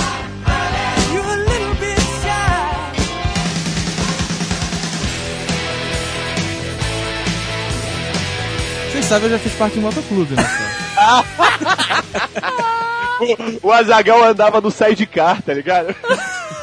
Vocês 8.90 9.04
sabem, 9.06 9.24
eu 9.24 9.30
já 9.30 9.38
fiz 9.38 9.52
parte 9.54 9.74
de 9.74 9.78
um 9.80 9.82
motoclube, 9.82 10.34
né, 10.34 10.42
cara? 10.42 11.24
O 13.62 13.70
Azagal 13.70 14.24
andava 14.24 14.60
no 14.60 14.68
sidecar, 14.70 15.40
tá 15.42 15.54
ligado? 15.54 15.94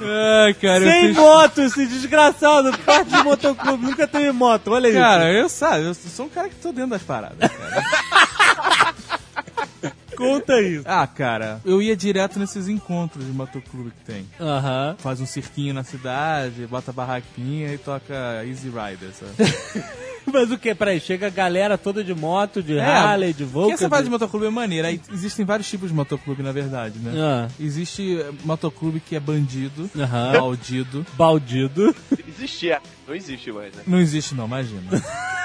Ai, 0.00 0.54
cara, 0.54 0.84
eu 0.84 0.90
Sem 0.90 1.06
fiz... 1.08 1.16
moto, 1.16 1.60
esse 1.60 1.86
desgraçado. 1.86 2.76
Parte 2.78 3.10
de 3.10 3.22
motoclube, 3.22 3.86
nunca 3.86 4.06
teve 4.06 4.32
moto. 4.32 4.72
Olha 4.72 4.88
isso. 4.88 4.98
Cara, 4.98 5.32
eu 5.32 5.48
sabe, 5.48 5.84
eu 5.84 5.94
sou 5.94 6.26
um 6.26 6.28
cara 6.28 6.48
que 6.48 6.56
tô 6.56 6.72
dentro 6.72 6.90
das 6.90 7.02
paradas, 7.02 7.50
cara. 7.50 8.94
conta 10.16 10.60
isso. 10.60 10.84
Ah, 10.86 11.06
cara, 11.06 11.60
eu 11.64 11.80
ia 11.80 11.96
direto 11.96 12.38
nesses 12.38 12.68
encontros 12.68 13.24
de 13.24 13.32
motoclube 13.32 13.90
que 13.90 14.12
tem. 14.12 14.26
Aham. 14.40 14.96
Faz 14.98 15.20
um 15.20 15.26
cirquinho 15.26 15.74
na 15.74 15.84
cidade, 15.84 16.66
bota 16.66 16.92
barraquinha 16.92 17.72
e 17.72 17.78
toca 17.78 18.44
Easy 18.44 18.68
Rider, 18.68 19.10
sabe? 19.12 19.34
Mas 20.32 20.50
o 20.50 20.58
que? 20.58 20.74
Peraí, 20.74 21.00
chega 21.00 21.28
a 21.28 21.30
galera 21.30 21.78
toda 21.78 22.02
de 22.02 22.14
moto, 22.14 22.62
de 22.62 22.76
É, 22.76 22.82
Harley, 22.84 23.32
de 23.32 23.44
Volca. 23.44 23.74
essa 23.74 23.88
fase 23.88 24.02
de 24.02 24.08
de... 24.08 24.10
motoclube 24.10 24.46
é 24.46 24.50
maneira. 24.50 24.88
Aí 24.88 25.00
existem 25.12 25.44
vários 25.44 25.68
tipos 25.68 25.88
de 25.88 25.94
motoclube, 25.94 26.42
na 26.42 26.52
verdade, 26.52 26.98
né? 26.98 27.12
Ah, 27.16 27.48
Existe 27.60 28.18
eh, 28.20 28.30
motoclube 28.44 29.00
que 29.00 29.14
é 29.16 29.20
bandido, 29.20 29.90
baldido. 30.32 31.06
baldido. 31.16 31.94
Existia. 32.26 32.80
Não 33.06 33.14
existe 33.14 33.52
mais, 33.52 33.74
né? 33.74 33.82
Não 33.86 33.98
existe 34.00 34.34
não, 34.34 34.46
imagina. 34.46 34.82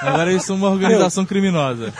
Agora 0.00 0.30
eles 0.30 0.44
são 0.44 0.56
uma 0.56 0.68
organização 0.68 1.24
criminosa. 1.24 1.92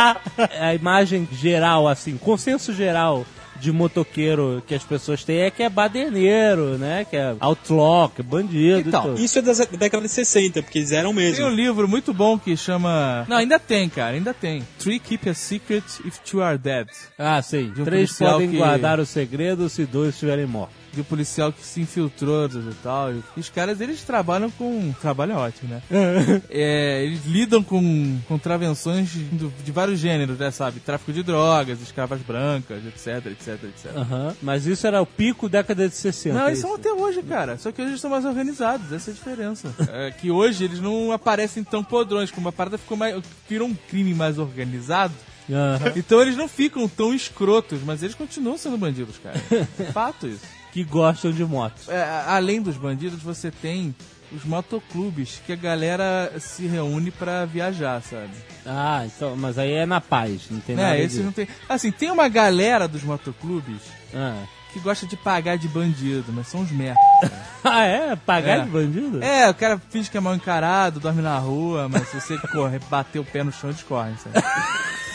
a 0.60 0.74
imagem 0.74 1.28
geral, 1.32 1.88
assim, 1.88 2.16
consenso 2.16 2.72
geral 2.72 3.26
de 3.60 3.70
motoqueiro 3.70 4.62
que 4.66 4.74
as 4.74 4.82
pessoas 4.82 5.22
têm 5.22 5.40
é 5.40 5.50
que 5.50 5.62
é 5.62 5.68
baderneiro, 5.68 6.78
né? 6.78 7.04
Que 7.08 7.16
é 7.16 7.34
outlaw, 7.40 8.08
que 8.08 8.20
é 8.20 8.24
bandido. 8.24 8.88
Então, 8.88 9.02
tudo. 9.02 9.20
Isso 9.20 9.38
é 9.38 9.42
da 9.42 9.52
década 9.52 10.02
de 10.02 10.08
60, 10.08 10.62
porque 10.62 10.78
eles 10.78 10.92
eram 10.92 11.14
Tem 11.14 11.24
mesmo. 11.24 11.46
um 11.46 11.50
livro 11.50 11.86
muito 11.88 12.12
bom 12.14 12.38
que 12.38 12.56
chama... 12.56 13.24
Não, 13.28 13.36
ainda 13.36 13.58
tem, 13.58 13.88
cara, 13.88 14.16
ainda 14.16 14.32
tem. 14.34 14.62
Three 14.78 14.98
Keep 14.98 15.28
a 15.28 15.34
Secret 15.34 15.84
If 16.04 16.18
Two 16.18 16.42
Are 16.42 16.56
Dead. 16.58 16.88
Ah, 17.18 17.40
sim. 17.42 17.70
de 17.70 17.82
um 17.82 17.84
Três 17.84 18.12
podem 18.18 18.50
que- 18.50 18.56
guardar 18.56 18.98
o 18.98 19.06
segredo 19.06 19.68
se 19.68 19.84
dois 19.84 20.14
estiverem 20.14 20.46
mortos. 20.46 20.79
De 20.92 21.00
um 21.00 21.04
policial 21.04 21.52
que 21.52 21.64
se 21.64 21.80
infiltrou 21.80 22.46
e 22.46 22.74
tal. 22.82 23.12
E 23.12 23.40
os 23.40 23.48
caras, 23.48 23.80
eles 23.80 24.02
trabalham 24.02 24.50
com... 24.50 24.92
Trabalho 25.00 25.32
é 25.32 25.36
ótimo, 25.36 25.70
né? 25.70 25.82
É, 26.50 27.04
eles 27.04 27.24
lidam 27.26 27.62
com 27.62 28.18
contravenções 28.26 29.08
de, 29.10 29.24
de 29.48 29.72
vários 29.72 29.98
gêneros, 29.98 30.38
né, 30.38 30.50
sabe? 30.50 30.80
Tráfico 30.80 31.12
de 31.12 31.22
drogas, 31.22 31.80
escravas 31.80 32.20
brancas, 32.20 32.84
etc, 32.86 33.26
etc, 33.26 33.64
etc. 33.64 33.96
Aham. 33.96 34.34
Mas 34.42 34.66
isso 34.66 34.86
era 34.86 35.00
o 35.00 35.06
pico 35.06 35.48
década 35.48 35.88
de 35.88 35.94
60. 35.94 36.38
Não, 36.38 36.46
eles 36.46 36.58
isso. 36.58 36.66
são 36.66 36.76
até 36.76 36.92
hoje, 36.92 37.22
cara. 37.22 37.56
Só 37.58 37.70
que 37.70 37.80
hoje 37.80 37.92
eles 37.92 38.00
são 38.00 38.10
mais 38.10 38.24
organizados, 38.24 38.92
essa 38.92 39.10
é 39.10 39.12
a 39.12 39.14
diferença. 39.14 39.74
É 39.92 40.10
que 40.10 40.30
hoje 40.30 40.64
eles 40.64 40.80
não 40.80 41.10
aparecem 41.10 41.64
tão 41.64 41.82
podrões, 41.82 42.30
como 42.30 42.48
a 42.48 42.52
parada 42.52 42.78
ficou 42.78 42.96
mais. 42.96 43.20
virou 43.48 43.68
um 43.68 43.74
crime 43.74 44.14
mais 44.14 44.38
organizado. 44.38 45.12
Aham. 45.50 45.92
Então 45.96 46.22
eles 46.22 46.36
não 46.36 46.48
ficam 46.48 46.88
tão 46.88 47.12
escrotos, 47.12 47.80
mas 47.84 48.02
eles 48.02 48.14
continuam 48.14 48.56
sendo 48.56 48.78
bandidos, 48.78 49.18
cara. 49.18 49.36
É 49.78 49.84
fato 49.92 50.28
isso. 50.28 50.59
Que 50.72 50.84
gostam 50.84 51.32
de 51.32 51.44
motos. 51.44 51.88
É, 51.88 52.24
além 52.26 52.62
dos 52.62 52.76
bandidos, 52.76 53.22
você 53.22 53.50
tem 53.50 53.94
os 54.32 54.44
motoclubes 54.44 55.40
que 55.44 55.52
a 55.52 55.56
galera 55.56 56.32
se 56.38 56.64
reúne 56.66 57.10
pra 57.10 57.44
viajar, 57.44 58.00
sabe? 58.02 58.30
Ah, 58.64 59.02
então, 59.04 59.36
mas 59.36 59.58
aí 59.58 59.72
é 59.72 59.84
na 59.84 60.00
paz, 60.00 60.42
não 60.50 60.60
tem 60.60 60.76
nada 60.76 60.96
É, 60.96 61.02
esse 61.02 61.18
não 61.20 61.32
tem. 61.32 61.48
Assim, 61.68 61.90
tem 61.90 62.10
uma 62.12 62.28
galera 62.28 62.86
dos 62.86 63.02
motoclubes 63.02 63.80
Ah. 64.14 64.44
que 64.72 64.78
gosta 64.78 65.04
de 65.04 65.16
pagar 65.16 65.58
de 65.58 65.66
bandido, 65.66 66.26
mas 66.32 66.46
são 66.46 66.60
uns 66.60 66.70
merda. 66.70 67.00
Ah, 67.62 67.84
é? 67.84 68.16
Pagar 68.16 68.60
É. 68.60 68.62
de 68.62 68.70
bandido? 68.70 69.22
É, 69.22 69.50
o 69.50 69.54
cara 69.54 69.78
finge 69.90 70.08
que 70.10 70.16
é 70.16 70.20
mal 70.20 70.34
encarado, 70.34 70.98
dorme 70.98 71.20
na 71.20 71.36
rua, 71.36 71.88
mas 71.90 72.08
se 72.08 72.18
você 72.18 72.38
corre, 72.38 72.78
bater 72.88 73.18
o 73.18 73.24
pé 73.24 73.42
no 73.44 73.52
chão, 73.52 73.68
eles 73.68 73.82
correm, 73.82 74.16
sabe? 74.16 74.36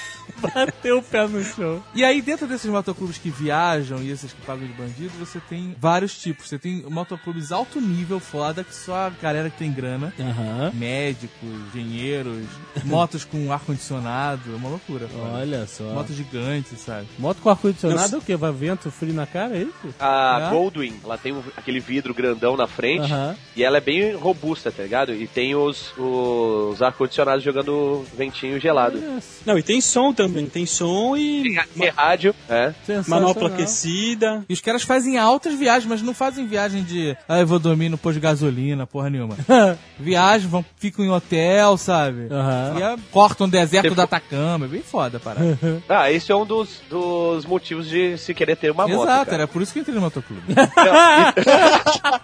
Bateu 0.54 0.98
o 1.00 1.04
pé 1.04 1.28
no 1.28 1.44
chão. 1.44 1.84
E 1.94 2.04
aí, 2.04 2.22
dentro 2.22 2.48
desses 2.48 2.70
motoclubes 2.70 3.18
que 3.18 3.30
viajam 3.30 4.02
e 4.02 4.10
esses 4.12 4.32
que 4.34 4.42
pagam 4.42 4.66
de 4.68 4.74
bandido, 4.74 5.12
você 5.20 5.40
tem 5.40 5.76
vários 5.80 6.18
tipos. 6.18 6.48
Você 6.50 6.58
tem 6.60 6.84
motoclubes 6.90 7.52
alto 7.52 7.80
nível, 7.82 8.20
foda, 8.20 8.64
que 8.64 8.74
só 8.74 9.08
a 9.08 9.10
galera 9.10 9.50
que 9.50 9.58
tem 9.58 9.72
grana. 9.72 10.14
Aham. 10.20 10.72
Médicos, 10.74 11.50
engenheiros, 11.74 12.46
motos 12.86 13.24
com 13.26 13.52
ar-condicionado, 13.52 14.54
é 14.54 14.56
uma 14.56 14.70
loucura. 14.70 15.08
foda. 15.08 15.24
Olha 15.34 15.66
só. 15.68 15.84
Moto, 15.86 15.96
Motos 15.96 16.16
gigantes, 16.16 16.80
sabe? 16.80 17.08
com 17.42 17.50
ar-condicionado 17.50 18.16
é 18.16 18.20
o 18.20 18.22
quê? 18.22 18.36
Vai 18.36 18.52
vento 18.52 18.90
frio 18.92 19.14
na 19.14 19.26
cara, 19.26 19.56
é 19.58 19.64
isso? 19.64 19.94
A 20.00 20.48
É? 20.48 20.50
Goldwing, 20.52 21.00
ela 21.04 21.18
tem 21.18 21.36
aquele 21.58 21.80
vidro 21.80 22.14
grandão 22.14 22.56
na 22.56 22.68
frente 22.68 23.12
Aham. 23.12 23.36
e 23.56 23.64
ela 23.64 23.78
é 23.78 23.82
bem 23.82 24.14
robusta, 24.16 24.72
tá 24.72 24.84
ligado? 24.84 25.14
E 25.14 25.28
tem 25.28 25.56
os, 25.56 25.94
os 25.98 26.82
ar-condicionados 26.82 27.44
jogando 27.44 28.06
ventinho 28.16 28.60
gelado. 28.60 29.02
Não, 29.46 29.58
e 29.58 29.64
tem 29.64 29.80
som 29.82 30.14
também. 30.14 30.35
Tem 30.52 30.66
som 30.66 31.16
e 31.16 31.56
Tem 31.78 31.90
rádio, 31.90 32.36
é. 32.50 32.74
Manopla 33.08 33.48
aquecida. 33.48 34.44
E 34.50 34.54
os 34.54 34.62
caras 34.62 34.84
fazem 34.84 35.18
altas 35.18 35.54
viagens, 35.56 35.86
mas 35.86 36.02
não 36.02 36.14
fazem 36.14 36.46
viagem 36.46 36.84
de, 36.84 37.16
ah, 37.28 37.40
eu 37.40 37.48
vou 37.48 37.60
dormir 37.60 37.90
no 37.90 37.98
posto 37.98 38.16
de 38.16 38.22
gasolina, 38.22 38.86
porra 38.86 39.10
nenhuma. 39.10 39.38
Viajam, 40.00 40.50
vão, 40.50 40.66
ficam 40.78 41.06
em 41.06 41.10
hotel, 41.10 41.78
sabe? 41.78 42.28
Aham. 42.32 42.98
E 42.98 43.12
cortam 43.12 43.48
o 43.48 43.50
deserto 43.50 43.96
do 43.96 44.02
Atacama, 44.02 44.66
é 44.66 44.68
bem 44.68 44.82
foda 44.82 45.18
a 45.18 45.20
parada. 45.20 45.58
Ah, 45.88 46.12
esse 46.12 46.32
é 46.32 46.36
um 46.36 46.46
dos, 46.46 46.82
dos 46.90 47.46
motivos 47.46 47.88
de 47.88 48.18
se 48.18 48.34
querer 48.34 48.56
ter 48.56 48.72
uma 48.72 48.88
moto. 48.88 49.04
Exato, 49.04 49.26
cara. 49.26 49.44
era 49.44 49.48
por 49.48 49.62
isso 49.62 49.72
que 49.72 49.80
eu 49.80 49.82
entrei 49.82 49.96
no 49.96 50.02
motoclube. 50.02 50.42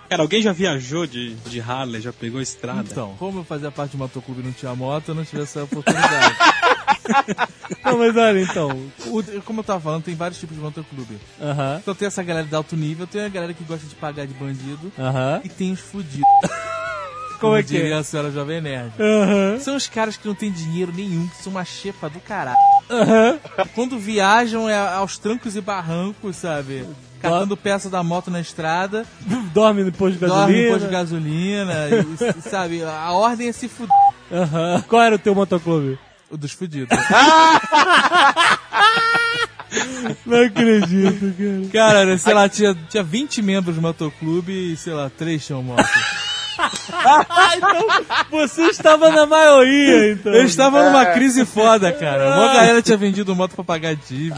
Cara, 0.09 0.23
alguém 0.23 0.41
já 0.41 0.51
viajou 0.51 1.05
de, 1.05 1.35
de 1.35 1.61
Harley, 1.61 2.01
já 2.01 2.11
pegou 2.11 2.39
a 2.39 2.43
estrada? 2.43 2.85
Então, 2.89 3.15
como 3.17 3.39
eu 3.39 3.43
fazia 3.43 3.71
parte 3.71 3.91
de 3.91 3.97
motoclube 3.97 4.41
e 4.41 4.43
não 4.43 4.51
tinha 4.51 4.75
moto, 4.75 5.09
eu 5.09 5.15
não 5.15 5.23
tive 5.23 5.43
essa 5.43 5.63
oportunidade. 5.63 6.35
Não, 7.83 7.97
mas 7.97 8.15
olha, 8.15 8.41
então. 8.41 8.69
O- 9.07 9.41
como 9.43 9.59
eu 9.59 9.63
tava 9.63 9.79
falando, 9.79 10.03
tem 10.03 10.15
vários 10.15 10.39
tipos 10.39 10.55
de 10.55 10.61
motoclube. 10.61 11.17
Aham, 11.41 11.77
Então 11.81 11.95
tem 11.95 12.07
essa 12.07 12.23
galera 12.23 12.45
de 12.45 12.55
alto 12.55 12.75
nível, 12.75 13.07
tem 13.07 13.23
a 13.25 13.29
galera 13.29 13.53
que 13.53 13.63
gosta 13.63 13.85
de 13.87 13.95
pagar 13.95 14.25
de 14.27 14.33
bandido 14.33 14.91
aham. 14.97 15.41
e 15.43 15.49
tem 15.49 15.71
os 15.71 15.79
fudidos. 15.79 16.27
Como 17.39 17.55
é 17.55 17.63
que 17.63 17.69
diria 17.69 17.95
é? 17.95 17.97
a 17.97 18.03
senhora 18.03 18.29
Jovem 18.29 18.61
Nerd. 18.61 18.91
Aham, 18.99 19.59
São 19.59 19.75
os 19.75 19.87
caras 19.87 20.15
que 20.15 20.27
não 20.27 20.35
tem 20.35 20.51
dinheiro 20.51 20.91
nenhum, 20.95 21.27
que 21.27 21.41
são 21.43 21.51
uma 21.51 21.65
xepa 21.65 22.07
do 22.07 22.19
caralho. 22.19 22.55
aham. 22.87 23.39
Quando 23.73 23.97
viajam 23.97 24.69
é 24.69 24.77
aos 24.77 25.17
trancos 25.17 25.55
e 25.55 25.61
barrancos, 25.61 26.35
sabe? 26.35 26.85
Catando 27.19 27.57
peça 27.57 27.89
da 27.89 28.03
moto 28.03 28.29
na 28.29 28.39
estrada, 28.41 29.05
Dorme 29.53 29.83
no 29.83 29.91
posto 29.91 30.13
de 30.13 30.19
gasolina. 30.19 30.47
dorme 30.47 30.69
posto 30.71 30.85
de 30.85 30.91
gasolina, 30.91 31.73
e, 31.89 32.39
e, 32.39 32.41
sabe? 32.49 32.83
A 32.83 33.11
ordem 33.11 33.47
é 33.47 33.51
se 33.51 33.67
fuder. 33.67 33.95
Aham. 34.31 34.83
Qual 34.87 35.01
era 35.01 35.15
o 35.15 35.19
teu 35.19 35.33
motoclube? 35.33 35.97
O 36.31 36.37
dos 36.37 36.51
fudidos. 36.53 36.97
Não 40.25 40.41
acredito, 40.43 41.33
cara. 41.71 41.93
Cara, 41.93 42.17
sei 42.17 42.33
lá, 42.33 42.49
tinha, 42.49 42.75
tinha 42.89 43.03
20 43.03 43.41
membros 43.41 43.75
do 43.75 43.81
motoclube 43.81 44.51
e, 44.73 44.77
sei 44.77 44.93
lá, 44.93 45.09
3 45.09 45.45
tinham 45.45 45.63
moto. 45.63 45.83
Ah, 46.91 47.53
então 47.57 47.87
você 48.29 48.63
estava 48.67 49.09
na 49.09 49.25
maioria, 49.25 50.11
então. 50.13 50.33
Eu 50.33 50.45
estava 50.45 50.83
numa 50.83 51.05
crise 51.07 51.45
foda, 51.45 51.91
cara. 51.91 52.35
Uma 52.35 52.53
galera 52.53 52.81
tinha 52.81 52.97
vendido 52.97 53.35
moto 53.35 53.55
pra 53.55 53.63
pagar 53.63 53.95
dívida. 53.95 54.35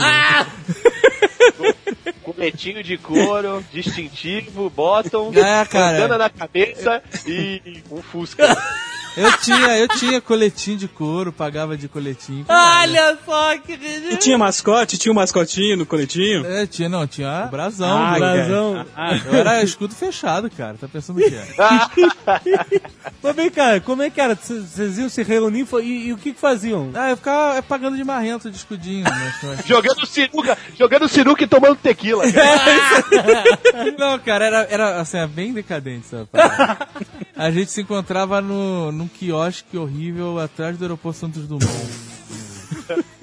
Coletinho 2.23 2.83
de 2.83 2.97
couro, 2.97 3.63
distintivo, 3.73 4.69
bottom, 4.69 5.31
É, 5.35 5.65
cara. 5.65 5.93
bandana 6.01 6.17
na 6.17 6.29
cabeça 6.29 7.01
e 7.27 7.83
um 7.91 8.01
Fusca. 8.01 8.45
Eu 9.15 9.37
tinha, 9.37 9.77
eu 9.77 9.87
tinha 9.87 10.19
coletinho 10.21 10.77
de 10.77 10.87
couro, 10.87 11.31
pagava 11.31 11.77
de 11.77 11.87
coletinho. 11.87 12.45
Olha 12.49 13.17
só 13.25 13.57
que 13.57 13.73
E 13.73 13.75
ridículo. 13.75 14.17
tinha 14.17 14.37
mascote? 14.37 14.97
Tinha 14.97 15.11
um 15.11 15.15
mascotinho 15.15 15.77
no 15.77 15.85
coletinho? 15.85 16.45
É, 16.45 16.65
tinha, 16.65 16.89
não, 16.89 17.05
tinha 17.05 17.47
brasão. 17.51 17.97
Ah. 17.97 18.15
Brasão. 18.17 18.85
Eu 19.25 19.35
era 19.35 19.61
escudo 19.63 19.93
fechado, 19.93 20.49
cara. 20.49 20.75
Tá 20.79 20.87
pensando 20.87 21.19
o 21.19 21.23
quê? 21.23 21.39
Mas 23.21 23.35
vem 23.35 23.49
cá, 23.49 23.79
como 23.79 24.01
é 24.01 24.09
que 24.09 24.19
era? 24.19 24.35
Vocês 24.35 24.97
iam 24.97 25.09
se 25.09 25.23
reunir 25.23 25.65
e, 25.81 26.07
e 26.07 26.13
o 26.13 26.17
que, 26.17 26.33
que 26.33 26.39
faziam? 26.39 26.91
Ah, 26.93 27.11
eu 27.11 27.17
ficava 27.17 27.61
pagando 27.61 27.95
de 27.95 28.03
marrento 28.03 28.49
de 28.49 28.57
escudinho. 28.57 29.03
Né? 29.03 29.33
jogando 29.65 30.05
sinuca, 30.05 30.57
jogando 30.77 31.07
sinuca 31.07 31.43
e 31.43 31.47
tomando 31.47 31.75
tequila. 31.75 32.23
cara. 32.31 33.93
Não, 33.97 34.19
cara, 34.19 34.45
era, 34.45 34.67
era 34.69 35.01
assim, 35.01 35.17
é 35.17 35.27
bem 35.27 35.53
decadente 35.53 36.05
essa 36.05 36.27
parada. 36.31 36.87
A 37.43 37.51
gente 37.51 37.71
se 37.71 37.81
encontrava 37.81 38.41
no, 38.41 38.89
num 38.89 39.05
quiosque 39.05 39.77
horrível 39.77 40.39
atrás 40.39 40.77
do 40.77 40.85
aeroporto 40.85 41.19
Santos 41.19 41.45
Dumont. 41.45 41.67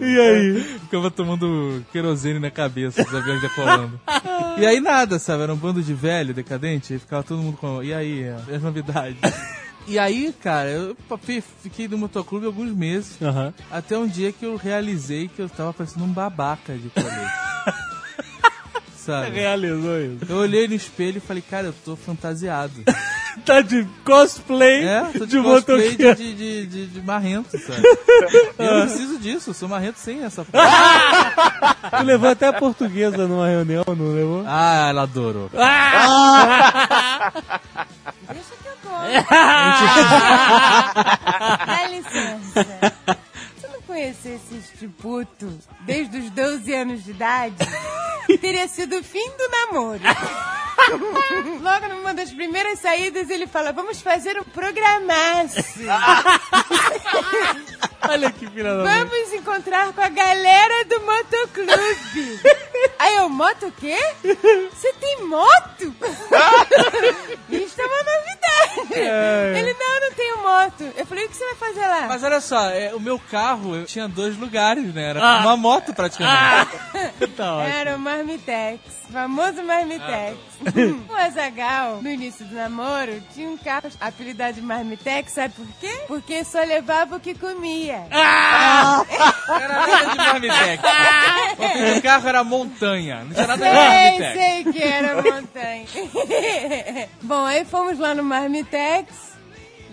E 0.00 0.18
aí? 0.18 0.78
Ficava 0.80 1.10
tomando 1.10 1.84
querosene 1.92 2.38
na 2.38 2.50
cabeça, 2.50 3.02
os 3.02 3.14
aviões 3.14 3.42
decolando. 3.42 4.00
E 4.58 4.64
aí 4.64 4.80
nada, 4.80 5.18
sabe? 5.18 5.42
Era 5.42 5.52
um 5.52 5.56
bando 5.56 5.82
de 5.82 5.92
velho, 5.92 6.32
decadente, 6.32 6.94
e 6.94 6.98
ficava 6.98 7.22
todo 7.22 7.42
mundo 7.42 7.58
com. 7.58 7.82
E 7.82 7.92
aí, 7.92 8.24
as 8.52 8.62
novidades? 8.62 9.18
E 9.86 9.98
aí, 9.98 10.34
cara, 10.40 10.70
eu 10.70 10.96
fiquei 11.62 11.86
no 11.86 11.98
motoclube 11.98 12.46
alguns 12.46 12.74
meses, 12.74 13.20
Aham. 13.20 13.52
até 13.70 13.98
um 13.98 14.06
dia 14.06 14.32
que 14.32 14.46
eu 14.46 14.56
realizei 14.56 15.28
que 15.28 15.42
eu 15.42 15.46
tava 15.46 15.74
parecendo 15.74 16.06
um 16.06 16.08
babaca 16.08 16.72
de 16.72 16.88
colete. 16.88 17.53
Sabe? 19.04 19.30
Realizou 19.30 20.00
isso. 20.00 20.18
Eu 20.28 20.36
olhei 20.38 20.66
no 20.66 20.74
espelho 20.74 21.18
e 21.18 21.20
falei, 21.20 21.42
cara, 21.48 21.68
eu 21.68 21.74
tô 21.84 21.94
fantasiado. 21.96 22.72
Tá 23.44 23.60
de 23.60 23.84
cosplay 24.04 24.84
É, 24.86 25.00
tô 25.18 25.26
de, 25.26 25.36
de 25.36 25.42
cosplay 25.42 25.90
motoqueiro. 25.90 26.14
de, 26.14 26.34
de, 26.34 26.66
de, 26.66 26.86
de, 26.86 27.00
marrento, 27.02 27.50
sabe? 27.58 27.82
Eu 28.56 28.74
não 28.78 28.86
preciso 28.86 29.18
disso, 29.18 29.50
eu 29.50 29.54
sou 29.54 29.68
marrento 29.68 29.98
sem 29.98 30.22
essa 30.22 30.44
porra. 30.46 30.64
Tu 31.98 32.04
levou 32.04 32.30
até 32.30 32.46
a 32.46 32.52
portuguesa 32.52 33.26
numa 33.26 33.48
reunião, 33.48 33.82
não 33.88 34.14
levou? 34.14 34.44
Ah, 34.46 34.86
ela 34.88 35.02
adorou. 35.02 35.50
Deixa 38.32 38.54
que 38.62 38.68
eu 38.68 38.76
conto. 38.84 39.04
Dá 41.66 41.88
licença. 41.88 42.66
Eu 43.94 44.00
conhecesse 44.00 44.56
este 44.56 44.88
puto 44.88 45.56
desde 45.82 46.18
os 46.18 46.28
12 46.30 46.74
anos 46.74 47.04
de 47.04 47.12
idade, 47.12 47.54
teria 48.40 48.66
sido 48.66 48.98
o 48.98 49.04
fim 49.04 49.30
do 49.38 49.48
namoro. 49.48 50.00
Logo 51.62 51.88
numa 51.94 52.12
das 52.12 52.32
primeiras 52.32 52.80
saídas, 52.80 53.30
ele 53.30 53.46
fala: 53.46 53.72
Vamos 53.72 54.00
fazer 54.00 54.36
um 54.36 54.42
programaço. 54.42 55.62
Olha 58.08 58.30
que 58.30 58.46
filha 58.46 58.76
da 58.76 58.84
mãe. 58.84 59.04
Vamos 59.04 59.32
encontrar 59.32 59.92
com 59.92 60.00
a 60.00 60.08
galera 60.08 60.84
do 60.84 61.00
motoclube. 61.00 62.40
Aí 62.98 63.16
eu, 63.16 63.28
moto 63.28 63.66
o 63.66 63.72
quê? 63.72 63.98
Você 64.72 64.92
tem 64.94 65.24
moto? 65.24 65.94
Isso 67.48 67.80
é 67.80 67.84
uma 67.84 68.02
novidade. 68.02 68.94
Ele, 69.58 69.74
não, 69.74 70.00
não 70.00 70.12
tenho 70.12 70.42
moto. 70.42 70.92
Eu 70.96 71.06
falei, 71.06 71.24
o 71.24 71.28
que 71.28 71.36
você 71.36 71.44
vai 71.44 71.54
fazer 71.54 71.86
lá? 71.86 72.06
Mas 72.08 72.22
olha 72.22 72.40
só, 72.40 72.70
é, 72.70 72.94
o 72.94 73.00
meu 73.00 73.18
carro 73.18 73.74
eu 73.74 73.83
tinha 73.84 74.08
dois 74.08 74.36
lugares, 74.36 74.92
né? 74.94 75.10
Era 75.10 75.20
uma 75.40 75.56
moto 75.56 75.92
praticamente. 75.94 76.70
Tá 77.36 77.56
ótimo. 77.56 77.74
Era 77.74 77.96
o 77.96 77.98
Marmitex, 77.98 78.80
famoso 79.10 79.62
Marmitex. 79.62 80.36
o 81.08 81.14
Azagal, 81.14 82.00
no 82.02 82.08
início 82.08 82.44
do 82.44 82.54
namoro, 82.54 83.20
tinha 83.32 83.48
um 83.48 83.56
carro 83.56 83.90
apelidado 84.00 84.54
de 84.54 84.60
Marmitex, 84.62 85.32
sabe 85.32 85.54
por 85.54 85.66
quê? 85.80 86.02
Porque 86.06 86.44
só 86.44 86.60
levava 86.62 87.16
o 87.16 87.20
que 87.20 87.34
comia. 87.34 88.06
Era 88.10 89.04
nada 89.68 90.06
de 90.10 90.16
Marmitex. 90.16 90.82
O 91.98 92.02
carro 92.02 92.28
era 92.28 92.44
Montanha. 92.44 93.24
Não 93.24 93.32
tinha 93.34 93.46
nada 93.46 93.64
de 93.64 93.70
Sei, 93.70 94.18
Marmitex. 94.18 94.34
sei 94.34 94.72
que 94.72 94.82
era 94.82 95.22
montanha. 95.22 95.86
Bom, 97.22 97.44
aí 97.44 97.64
fomos 97.64 97.98
lá 97.98 98.14
no 98.14 98.22
Marmitex, 98.22 99.06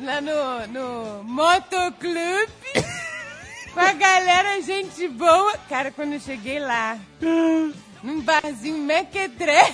lá 0.02 0.20
no, 0.22 0.68
no 0.68 1.24
Motoclube, 1.24 2.52
com 3.74 3.80
a 3.80 3.94
galera, 3.94 4.62
gente 4.62 5.08
boa. 5.08 5.58
Cara, 5.70 5.92
quando 5.92 6.14
eu 6.14 6.20
cheguei 6.20 6.60
lá, 6.60 6.98
num 8.04 8.22
barzinho 8.22 8.78
mequetré, 8.78 9.74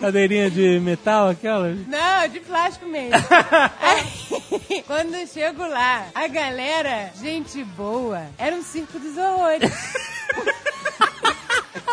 Cadeirinha 0.00 0.50
de 0.50 0.80
metal 0.80 1.28
aquela? 1.28 1.74
não, 1.74 2.28
de 2.28 2.40
plástico 2.40 2.86
mesmo. 2.86 3.12
Aí, 3.80 4.82
quando 4.86 5.14
eu 5.14 5.26
chego 5.26 5.66
lá, 5.66 6.06
a 6.14 6.26
galera, 6.26 7.12
gente 7.20 7.62
boa, 7.64 8.26
era 8.38 8.54
um 8.56 8.62
circo 8.62 8.98
dos 8.98 9.16
horrores. 9.16 9.70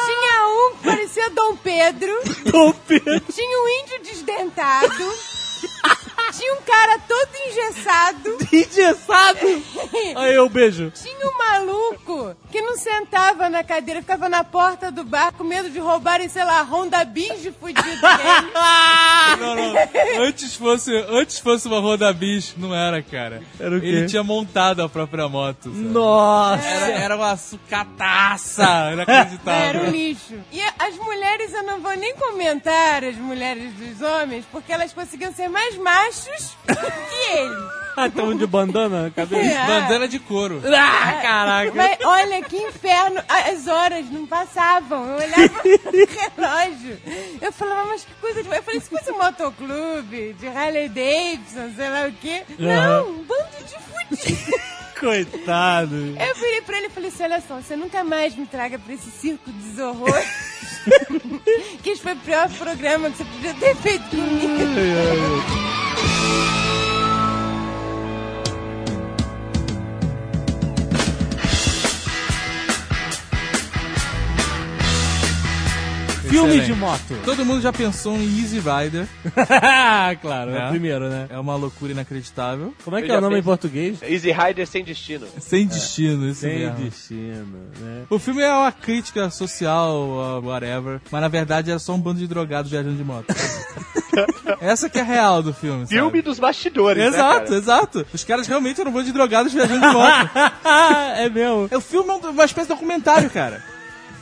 Tinha 0.06 0.48
um 0.48 0.78
que 0.78 0.84
parecia 0.84 1.30
Dom 1.32 1.56
Pedro. 1.58 2.12
Dom 2.52 2.74
Pedro. 2.88 3.20
Tinha 3.32 3.64
um 3.64 3.68
índio 3.84 4.02
desdentado. 4.04 5.14
Tinha 6.32 6.54
um 6.56 6.62
cara 6.62 7.00
todo 7.08 7.30
engessado. 7.48 8.38
Engessado. 8.52 9.64
Aí 10.16 10.36
eu 10.36 10.50
beijo. 10.50 10.92
Tinha 10.92 11.28
um 11.28 11.38
maluco 11.38 12.36
que 12.52 12.62
não 12.62 12.78
sentava 12.78 13.50
na 13.50 13.64
cadeira, 13.64 14.02
ficava 14.02 14.28
na 14.30 14.44
porta 14.44 14.92
do 14.92 15.04
bar 15.04 15.32
com 15.34 15.44
medo 15.44 15.70
de 15.70 15.80
roubarem, 15.80 16.28
sei 16.30 16.44
lá, 16.44 16.62
Honda 16.64 17.04
Bis 17.06 17.42
de 17.42 17.52
fudido 17.52 17.82
dele. 17.82 18.02
Não, 19.40 19.56
não. 19.56 20.24
Antes 20.24 20.56
fosse, 20.56 20.94
antes 21.10 21.40
fosse 21.40 21.68
uma 21.68 21.80
Honda 21.80 22.12
Bis, 22.14 22.54
não 22.58 22.76
era, 22.76 23.02
cara. 23.02 23.42
Era 23.60 23.78
o 23.78 23.80
quê? 23.80 23.88
Ele 23.88 24.06
tinha 24.08 24.24
montado 24.24 24.82
a 24.82 24.90
própria 24.90 25.28
moto. 25.30 25.64
sabe? 25.72 25.78
Nossa. 25.78 26.64
Era, 26.68 26.92
era 26.92 27.16
uma 27.16 27.38
sucataça, 27.38 28.64
Era 28.64 28.90
um 28.90 28.94
inacreditável. 28.94 29.90
lixo. 29.90 30.36
E 30.52 30.62
as 30.80 30.96
mulheres, 30.98 31.54
eu 31.54 31.64
não 31.64 31.80
vou 31.80 31.96
nem 31.96 32.14
comentar 32.16 33.04
as 33.04 33.16
mulheres 33.16 33.74
dos 33.74 34.02
homens, 34.02 34.46
porque 34.52 34.72
elas 34.72 34.94
conseguiam 34.94 35.34
ser 35.34 35.48
mais 35.48 35.78
machos 36.22 36.58
que 36.66 37.30
ele. 37.38 37.72
Ah, 37.98 38.10
tão 38.10 38.36
de 38.36 38.48
bandana 38.48 39.04
na 39.04 39.12
cabeça. 39.12 39.50
É. 39.50 39.68
Bandana 39.68 40.08
de 40.08 40.18
couro. 40.18 40.62
Ah, 40.66 41.20
caraca. 41.22 41.74
Mas 41.76 41.98
olha 42.04 42.42
que 42.42 42.56
inferno, 42.56 43.22
as 43.28 43.68
horas 43.68 44.10
não 44.10 44.26
passavam. 44.26 45.06
Eu 45.08 45.16
olhava 45.16 45.62
no 45.64 46.38
relógio. 46.38 47.02
Eu 47.42 47.52
falava, 47.52 47.88
mas 47.88 48.06
que 48.06 48.14
coisa 48.16 48.42
de. 48.42 48.50
Eu 48.50 48.64
falei, 48.64 48.80
se 48.80 48.90
fosse 48.90 49.12
um 49.12 49.18
motoclube, 49.18 50.34
de 50.34 50.48
Harley 50.48 50.88
Davidson, 50.88 51.74
sei 51.76 51.90
lá 51.90 52.08
o 52.08 52.14
quê. 52.14 52.44
Não, 52.58 53.10
um 53.10 53.24
bando 53.24 53.66
de 53.66 53.76
fudido. 54.18 54.62
Coitado. 54.98 55.96
Eu 55.96 56.36
virei 56.36 56.62
pra 56.62 56.78
ele 56.78 56.88
e 56.88 56.92
falei 56.92 57.10
assim: 57.10 57.24
olha 57.24 57.42
só, 57.42 57.56
você 57.56 57.76
nunca 57.76 58.04
mais 58.04 58.36
me 58.36 58.46
traga 58.46 58.80
pra 58.80 58.94
esse 58.94 59.12
circo 59.12 59.52
dos 59.52 59.80
horrores. 59.80 60.30
que 61.84 61.90
esse 61.90 62.02
foi 62.02 62.14
o 62.14 62.18
pior 62.18 62.50
programa 62.52 63.12
que 63.12 63.18
você 63.18 63.26
podia 63.26 63.54
ter 63.56 63.76
feito 63.76 64.10
comigo. 64.10 65.81
you 66.32 66.61
Filme 76.32 76.50
Excelente. 76.58 76.74
de 76.74 76.80
moto. 76.80 77.18
Todo 77.26 77.46
mundo 77.46 77.62
já 77.62 77.72
pensou 77.74 78.16
em 78.16 78.40
Easy 78.42 78.60
Rider. 78.60 79.08
claro, 80.22 80.52
é 80.52 80.60
É. 80.60 80.66
o 80.66 80.70
primeiro, 80.70 81.10
né? 81.10 81.28
É 81.30 81.38
uma 81.40 81.56
loucura 81.56 81.92
inacreditável. 81.92 82.74
Como 82.84 82.98
é 82.98 83.02
que 83.02 83.10
Eu 83.12 83.16
é 83.16 83.18
o 83.18 83.22
nome 83.22 83.36
em 83.36 83.38
pensei. 83.40 83.44
português? 83.46 84.00
Easy 84.02 84.32
Rider 84.32 84.66
sem 84.68 84.84
destino. 84.84 85.28
Sem 85.40 85.68
destino, 85.68 86.28
isso 86.30 86.42
Sem 86.42 86.60
mesmo. 86.60 86.76
destino, 86.78 87.60
né? 87.80 88.04
O 88.10 88.18
filme 88.20 88.42
é 88.42 88.52
uma 88.54 88.72
crítica 88.72 89.30
social, 89.30 89.96
uh, 90.42 90.46
whatever, 90.46 91.02
mas 91.12 91.22
na 91.22 91.28
verdade 91.28 91.70
era 91.70 91.80
só 91.80 91.94
um 91.94 92.00
bando 92.00 92.20
de 92.20 92.28
drogados 92.28 92.72
viajando 92.72 92.96
de 92.96 93.04
moto. 93.04 93.26
Essa 94.60 94.90
que 94.90 95.00
é 95.00 95.02
a 95.02 95.06
real 95.06 95.42
do 95.42 95.54
filme, 95.54 95.86
sabe? 95.86 95.96
Filme 95.96 96.22
dos 96.22 96.38
bastidores, 96.40 97.04
Exato, 97.04 97.40
né, 97.40 97.46
cara? 97.46 97.56
exato. 97.58 98.06
Os 98.14 98.24
caras 98.24 98.48
realmente 98.48 98.80
eram 98.80 98.92
um 98.92 98.94
bando 98.94 99.06
de 99.06 99.12
drogados 99.14 99.54
viajando 99.54 99.80
de 99.88 99.94
moto. 99.94 100.30
é 101.18 101.30
mesmo. 101.30 101.70
o 101.72 101.82
filme 101.82 102.10
é 102.10 102.14
um- 102.14 102.30
uma 102.32 102.46
espécie 102.46 102.68
de 102.68 102.74
documentário, 102.74 103.30
cara. 103.30 103.64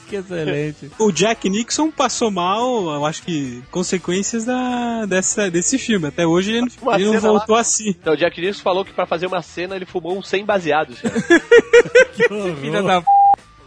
Que 0.10 0.16
excelente. 0.18 0.92
O 0.98 1.12
Jack 1.12 1.50
Nixon 1.50 1.92
passou 1.92 2.32
mal, 2.32 2.90
eu 2.92 3.06
acho 3.06 3.22
que, 3.24 3.62
consequências 3.72 4.44
da, 4.46 5.06
dessa, 5.06 5.50
desse 5.52 5.78
filme. 5.78 6.08
Até 6.08 6.26
hoje 6.26 6.52
ele, 6.52 6.62
não- 6.62 6.94
ele 6.96 7.06
não 7.06 7.20
voltou 7.20 7.56
assim. 7.56 7.90
Então, 7.90 8.14
o 8.14 8.18
Jack 8.18 8.40
Nicholson 8.42 8.64
falou 8.64 8.84
que 8.84 8.92
pra 8.92 9.06
fazer 9.06 9.28
uma 9.28 9.42
cena 9.42 9.76
ele 9.76 9.86
fumou 9.86 10.18
uns 10.18 10.28
100 10.28 10.46
baseados. 10.46 11.00
cara. 11.02 11.16
Filha 12.62 12.82
da 12.84 13.02
p... 13.02 13.08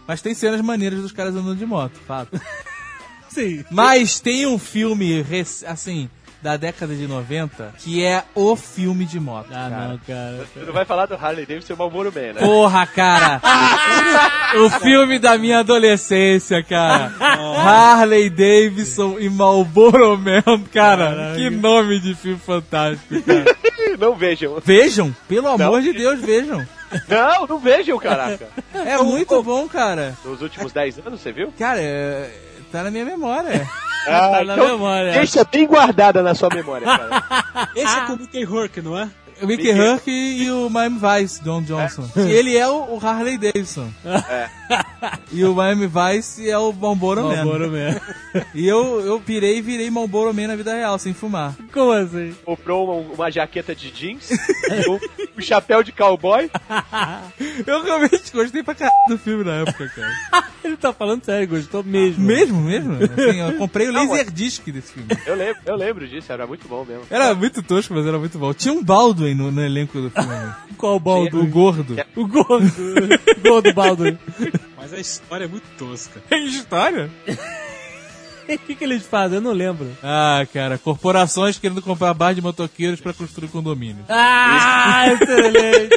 Mas 0.07 0.21
tem 0.21 0.35
cenas 0.35 0.61
maneiras 0.61 1.01
dos 1.01 1.13
caras 1.13 1.35
andando 1.35 1.57
de 1.57 1.65
moto, 1.65 1.99
fato. 2.07 2.41
Sim. 3.29 3.65
Mas 3.71 4.21
tem 4.21 4.47
um 4.47 4.59
filme, 4.59 5.25
assim, 5.67 6.11
da 6.43 6.57
década 6.57 6.95
de 6.95 7.07
90, 7.07 7.75
que 7.79 8.05
é 8.05 8.25
o 8.35 8.57
filme 8.57 9.05
de 9.05 9.21
moto. 9.21 9.47
Ah, 9.51 9.71
cara. 9.71 9.89
não, 9.89 9.99
cara. 9.99 10.47
Você 10.53 10.67
não 10.67 10.73
vai 10.73 10.85
falar 10.85 11.07
do 11.07 11.15
Harley 11.15 11.47
Davidson 11.47 11.73
e 11.73 11.77
o 11.77 11.79
Marlboro 11.79 12.13
Man, 12.13 12.33
né? 12.33 12.41
Porra, 12.41 12.87
cara! 12.87 13.41
o 14.59 14.69
filme 14.81 15.21
da 15.21 15.39
minha 15.39 15.61
adolescência, 15.61 16.63
cara. 16.63 17.13
Harley 17.21 18.29
Davidson 18.29 19.21
e 19.21 19.31
Marlboro 19.31 20.19
Man, 20.19 20.65
cara. 20.73 21.35
Que 21.37 21.49
nome 21.49 22.01
de 22.01 22.15
filme 22.17 22.41
fantástico, 22.41 23.23
cara. 23.23 23.57
Não 23.99 24.17
vejam. 24.17 24.59
Vejam, 24.65 25.15
pelo 25.29 25.49
amor 25.49 25.81
de 25.81 25.93
Deus, 25.93 26.21
vejam. 26.21 26.67
Não, 27.09 27.47
não 27.47 27.59
vejam, 27.59 27.99
caraca. 27.99 28.49
É 28.75 28.99
muito 28.99 29.43
bom, 29.43 29.67
cara. 29.69 30.17
Nos 30.25 30.43
últimos 30.43 30.73
10 30.73 30.99
anos, 31.07 31.21
você 31.21 31.33
viu? 31.33 31.53
Cara, 31.59 31.81
é- 31.81 32.31
tá 32.71 32.83
na 32.83 32.91
minha 32.91 33.05
memória. 33.05 33.67
Ah, 34.09 34.45
na 34.45 34.57
memória. 34.57 35.13
Deixa 35.13 35.45
bem 35.45 35.67
guardada 35.67 36.23
na 36.23 36.35
sua 36.35 36.49
memória, 36.53 36.87
cara. 36.87 37.69
Esse 37.77 37.97
é 37.99 38.01
com 38.07 38.15
o 38.15 38.19
Mickey 38.19 38.43
Rourke, 38.45 38.81
não 38.81 38.99
é? 38.99 39.09
O 39.43 39.47
Mickey 39.47 39.73
Huck 39.73 40.11
e 40.11 40.51
o 40.51 40.71
Miami 40.71 40.99
Vice, 40.99 41.43
John 41.43 41.63
Johnson. 41.63 42.09
E 42.17 42.31
ele 42.31 42.57
é 42.57 42.69
o, 42.69 42.95
o 42.95 43.01
Harley 43.03 43.37
Davidson. 43.37 43.91
E 45.33 45.45
o 45.45 45.55
Miami 45.55 45.89
Vice 45.89 46.49
é 46.49 46.57
o 46.57 46.73
Marlboro 46.73 47.23
Man. 47.23 47.37
Marlboro 47.37 47.71
Man. 47.71 48.01
E 48.55 48.67
eu, 48.67 49.01
eu 49.01 49.21
pirei 49.21 49.59
e 49.59 49.63
virei 49.63 49.91
Marlboro 49.91 50.33
Man 50.33 50.49
na 50.49 50.57
vida 50.57 50.75
real, 50.75 50.99
sem 50.99 51.13
fumar. 51.13 51.55
Como 51.73 51.93
assim? 51.93 52.35
Comprou 52.45 52.85
uma, 52.85 53.15
uma 53.15 53.31
jaqueta 53.31 53.75
de 53.75 53.91
jeans, 53.91 54.31
um, 54.89 55.39
um 55.39 55.43
chapéu 55.43 55.83
de 55.83 55.93
cowboy. 55.93 56.51
Eu 57.67 57.83
realmente 57.83 58.31
gostei 58.33 58.63
pra 58.63 58.75
caralho 58.75 58.97
do 59.09 59.19
filme 59.19 59.45
na 59.45 59.57
época, 59.57 59.89
cara. 59.89 60.47
Ele 60.65 60.77
tá 60.77 60.93
falando 60.93 61.25
sério, 61.25 61.49
gostou 61.49 61.83
mesmo. 61.83 62.25
Mesmo, 62.25 62.61
mesmo? 62.61 62.95
Assim, 62.95 63.41
eu 63.41 63.59
comprei 63.59 63.89
o 63.89 63.93
Laserdisc 63.93 64.65
desse 64.71 64.93
filme. 64.93 65.09
Eu 65.27 65.35
lembro, 65.35 65.61
eu 65.67 65.75
lembro 65.75 66.07
disso, 66.07 66.33
era 66.33 66.47
muito 66.47 66.69
bom 66.69 66.85
mesmo. 66.85 67.05
Era 67.11 67.35
muito 67.35 67.63
tosco, 67.65 67.93
mas 67.93 68.07
era 68.07 68.17
muito 68.17 68.39
bom. 68.39 68.55
Tinha 68.55 68.73
um 68.73 68.83
Baldwin 68.83 69.32
no, 69.35 69.51
no 69.51 69.63
elenco 69.65 70.01
do 70.01 70.11
filme. 70.11 70.53
Qual 70.79 70.97
O 70.97 71.01
Baldo? 71.01 71.47
gordo. 71.47 71.97
O 72.17 72.27
gordo. 72.27 72.67
O 73.39 73.49
gordo 73.49 73.73
Baldo. 73.75 74.19
Mas 74.77 74.93
a 74.93 74.99
história 74.99 75.45
é 75.45 75.49
muito 75.49 75.65
tosca. 75.79 76.21
Tem 76.29 76.47
história? 76.47 77.11
O 78.49 78.59
que, 78.59 78.75
que 78.75 78.85
eles 78.85 79.07
fazem? 79.07 79.37
Eu 79.37 79.41
não 79.41 79.53
lembro. 79.53 79.89
Ah, 80.03 80.45
cara, 80.53 80.77
corporações 80.77 81.59
querendo 81.59 81.81
comprar 81.81 82.13
bar 82.13 82.35
de 82.35 82.43
motoqueiros 82.43 83.01
pra 83.01 83.13
construir 83.15 83.49
condomínios. 83.49 84.05
Ah, 84.09 85.05
excelente. 85.13 85.97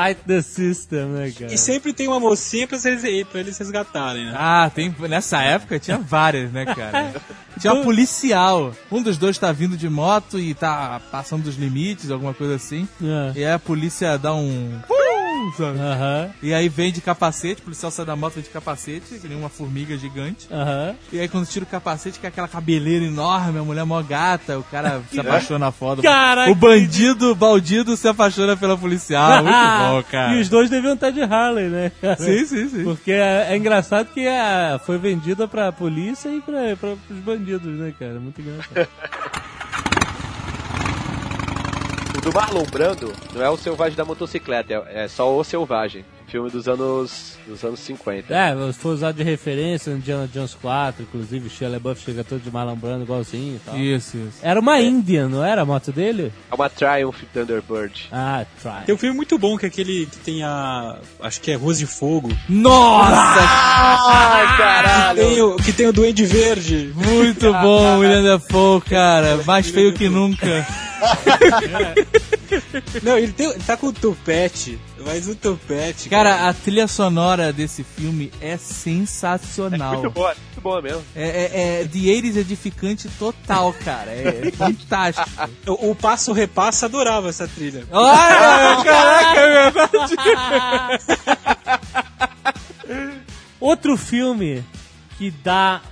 Fight 0.00 0.20
the 0.26 0.42
system, 0.42 1.06
né, 1.06 1.32
cara? 1.36 1.52
E 1.52 1.58
sempre 1.58 1.92
tem 1.92 2.06
uma 2.08 2.20
mocinha 2.20 2.66
pra 2.66 2.78
eles, 2.84 3.26
pra 3.28 3.40
eles 3.40 3.58
resgatarem, 3.58 4.26
né? 4.26 4.34
Ah, 4.36 4.70
tem, 4.74 4.94
nessa 5.08 5.42
época 5.42 5.78
tinha 5.78 5.98
várias, 5.98 6.52
né, 6.52 6.64
cara? 6.66 7.14
Tinha 7.58 7.72
uma 7.72 7.82
policial. 7.82 8.72
Um 8.90 9.02
dos 9.02 9.16
dois 9.16 9.38
tá 9.38 9.50
vindo 9.52 9.76
de 9.76 9.88
moto 9.88 10.38
e 10.38 10.54
tá 10.54 11.00
passando 11.10 11.44
dos 11.44 11.56
limites, 11.56 12.10
alguma 12.10 12.34
coisa 12.34 12.54
assim. 12.54 12.86
Ah. 13.02 13.32
E 13.34 13.44
aí 13.44 13.52
a 13.52 13.58
polícia 13.58 14.18
dá 14.18 14.34
um. 14.34 14.78
Sabe? 15.56 15.78
Aham, 15.78 16.30
E 16.42 16.52
aí 16.54 16.68
vem 16.68 16.92
de 16.92 17.00
capacete, 17.00 17.60
o 17.60 17.64
policial 17.64 17.90
sai 17.90 18.04
da 18.04 18.16
moto 18.16 18.34
vem 18.34 18.42
de 18.42 18.50
capacete, 18.50 19.18
que 19.18 19.28
nem 19.28 19.38
uma 19.38 19.48
formiga 19.48 19.96
gigante. 19.96 20.46
aham. 20.50 20.94
E 21.12 21.20
aí 21.20 21.28
quando 21.28 21.46
tira 21.46 21.64
o 21.64 21.68
capacete, 21.68 22.18
que 22.18 22.26
é 22.26 22.28
aquela 22.28 22.48
cabeleira 22.48 23.04
enorme, 23.04 23.58
a 23.58 23.62
mulher 23.62 23.84
mó 23.84 24.00
gata, 24.02 24.58
o 24.58 24.62
cara 24.64 25.02
se 25.10 25.20
apaixona 25.20 25.70
foda. 25.72 26.02
Caraca, 26.02 26.50
o 26.50 26.54
bandido, 26.54 27.32
o 27.32 27.34
baldido 27.34 27.96
se 27.96 28.08
apaixona 28.08 28.56
pela 28.56 28.76
policial. 28.76 29.42
Muito 29.44 29.54
bom, 29.78 30.02
cara. 30.10 30.34
E 30.34 30.40
os 30.40 30.48
dois 30.48 30.68
deviam 30.70 30.94
estar 30.94 31.10
de 31.10 31.22
Harley, 31.22 31.68
né? 31.68 31.92
cara? 32.00 32.16
Sim, 32.22 32.44
sim, 32.44 32.68
sim. 32.68 32.84
Porque 32.84 33.12
é, 33.12 33.48
é 33.50 33.56
engraçado 33.56 34.08
que 34.12 34.26
é, 34.26 34.78
foi 34.84 34.98
vendida 34.98 35.46
pra 35.48 35.70
polícia 35.72 36.28
e 36.28 36.40
pra, 36.40 36.76
pra, 36.76 36.96
pros 37.06 37.18
bandidos, 37.20 37.78
né, 37.78 37.92
cara? 37.98 38.18
Muito 38.20 38.40
engraçado. 38.40 38.88
Do 42.26 42.32
Marlon 42.32 42.64
Brando 42.64 43.12
não 43.32 43.40
é 43.40 43.48
o 43.48 43.56
Selvagem 43.56 43.96
da 43.96 44.04
Motocicleta, 44.04 44.72
é, 44.88 45.04
é 45.04 45.08
só 45.08 45.32
o 45.32 45.44
Selvagem. 45.44 46.04
Filme 46.28 46.50
dos 46.50 46.66
anos, 46.68 47.36
dos 47.46 47.62
anos 47.64 47.78
50. 47.80 48.34
é, 48.34 48.72
foi 48.72 48.94
usado 48.94 49.16
de 49.16 49.22
referência 49.22 49.92
no 49.92 49.98
Indiana 49.98 50.28
Jones 50.32 50.54
4, 50.54 51.02
inclusive 51.04 51.46
o 51.46 51.50
Shia 51.50 51.68
LaBeouf 51.68 52.02
chega 52.02 52.24
todo 52.24 52.40
de 52.40 52.50
malambrando 52.50 53.04
igualzinho 53.04 53.56
e 53.56 53.58
tal. 53.60 53.76
Isso, 53.76 54.16
isso. 54.16 54.38
Era 54.42 54.58
uma 54.58 54.80
Indian, 54.80 55.28
não 55.28 55.44
era 55.44 55.62
a 55.62 55.64
moto 55.64 55.92
dele? 55.92 56.32
É 56.50 56.54
uma 56.54 56.68
Triumph 56.68 57.22
Thunderbird. 57.32 58.08
Ah, 58.10 58.44
try. 58.60 58.86
Tem 58.86 58.94
um 58.94 58.98
filme 58.98 59.14
muito 59.14 59.38
bom 59.38 59.56
que 59.56 59.66
é 59.66 59.68
aquele 59.68 60.06
que 60.06 60.16
tem 60.18 60.42
a. 60.42 60.98
Acho 61.20 61.40
que 61.40 61.52
é 61.52 61.54
Ruas 61.54 61.78
de 61.78 61.86
Fogo. 61.86 62.30
Nossa! 62.48 63.14
Ai, 63.14 64.56
caralho! 64.56 65.18
Tem 65.18 65.40
o, 65.42 65.56
que 65.56 65.72
tem 65.72 65.86
o 65.86 65.92
Duende 65.92 66.24
Verde. 66.26 66.92
Muito 66.94 67.52
bom, 67.52 67.98
William 67.98 68.22
Dafoe, 68.22 68.80
cara. 68.80 69.36
Mais 69.44 69.68
feio 69.68 69.92
que 69.92 70.08
nunca. 70.08 70.66
Não, 73.02 73.18
ele, 73.18 73.32
tem, 73.32 73.50
ele 73.50 73.62
tá 73.64 73.76
com 73.76 73.88
o 73.88 73.92
tupete. 73.92 74.78
Mas 75.06 75.28
o 75.28 75.36
tupete. 75.36 76.08
Cara, 76.08 76.48
a 76.48 76.52
trilha 76.52 76.88
sonora 76.88 77.52
desse 77.52 77.84
filme 77.84 78.32
é 78.40 78.56
sensacional. 78.56 80.00
Muito 80.00 80.10
boa, 80.10 80.34
muito 80.34 80.60
boa 80.60 80.82
mesmo. 80.82 81.04
É, 81.14 81.28
é, 81.28 81.82
é 81.82 81.84
The 81.84 81.98
80s 81.98 82.36
edificante 82.36 83.08
total, 83.10 83.72
cara. 83.84 84.10
É 84.10 84.50
fantástico. 84.58 85.30
O, 85.68 85.92
o 85.92 85.94
Passo 85.94 86.32
Repassa 86.32 86.86
adorava 86.86 87.28
essa 87.28 87.46
trilha. 87.46 87.86
Olha, 87.92 88.82
caraca, 88.82 89.40
é 89.40 89.70
verdade. 89.70 90.14
Outro 93.60 93.96
filme 93.96 94.64
que 95.16 95.30
dá 95.30 95.82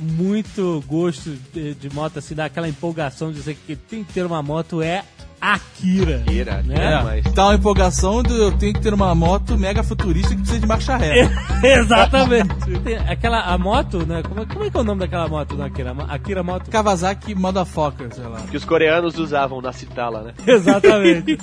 muito 0.00 0.82
gosto 0.88 1.30
de, 1.52 1.74
de 1.74 1.94
moto, 1.94 2.18
assim, 2.18 2.34
dá 2.34 2.46
aquela 2.46 2.68
empolgação 2.68 3.30
de 3.30 3.38
dizer 3.38 3.56
que 3.64 3.76
tem 3.76 4.02
que 4.02 4.12
ter 4.12 4.26
uma 4.26 4.42
moto 4.42 4.82
é 4.82 5.04
Akira. 5.40 6.16
Akira, 6.18 6.62
né? 6.64 6.74
é. 6.94 7.02
mas- 7.02 7.32
Tá 7.34 7.46
uma 7.46 7.54
empolgação 7.54 8.22
do 8.22 8.34
eu 8.34 8.52
tenho 8.52 8.72
que 8.74 8.80
ter 8.80 8.92
uma 8.92 9.14
moto 9.14 9.56
mega 9.56 9.82
futurista 9.82 10.30
que 10.30 10.36
precisa 10.36 10.58
de 10.60 10.66
marcha 10.66 10.96
ré. 10.96 11.28
Exatamente. 11.62 12.48
Aquela 13.08 13.40
a 13.42 13.56
moto, 13.58 14.04
né? 14.06 14.22
Como, 14.26 14.40
é- 14.42 14.46
como 14.46 14.64
é 14.64 14.70
que 14.70 14.76
é 14.76 14.80
o 14.80 14.84
nome 14.84 15.00
daquela 15.00 15.28
moto 15.28 15.56
da 15.56 15.66
Akira? 15.66 15.94
Akira 16.08 16.42
moto. 16.42 16.68
Kawasaki 16.70 17.34
Motherfucker, 17.34 18.12
sei 18.14 18.24
lá. 18.24 18.40
Que 18.50 18.56
os 18.56 18.64
coreanos 18.64 19.18
usavam 19.18 19.60
na 19.60 19.72
Citala, 19.72 20.22
né? 20.22 20.34
Exatamente. 20.46 21.38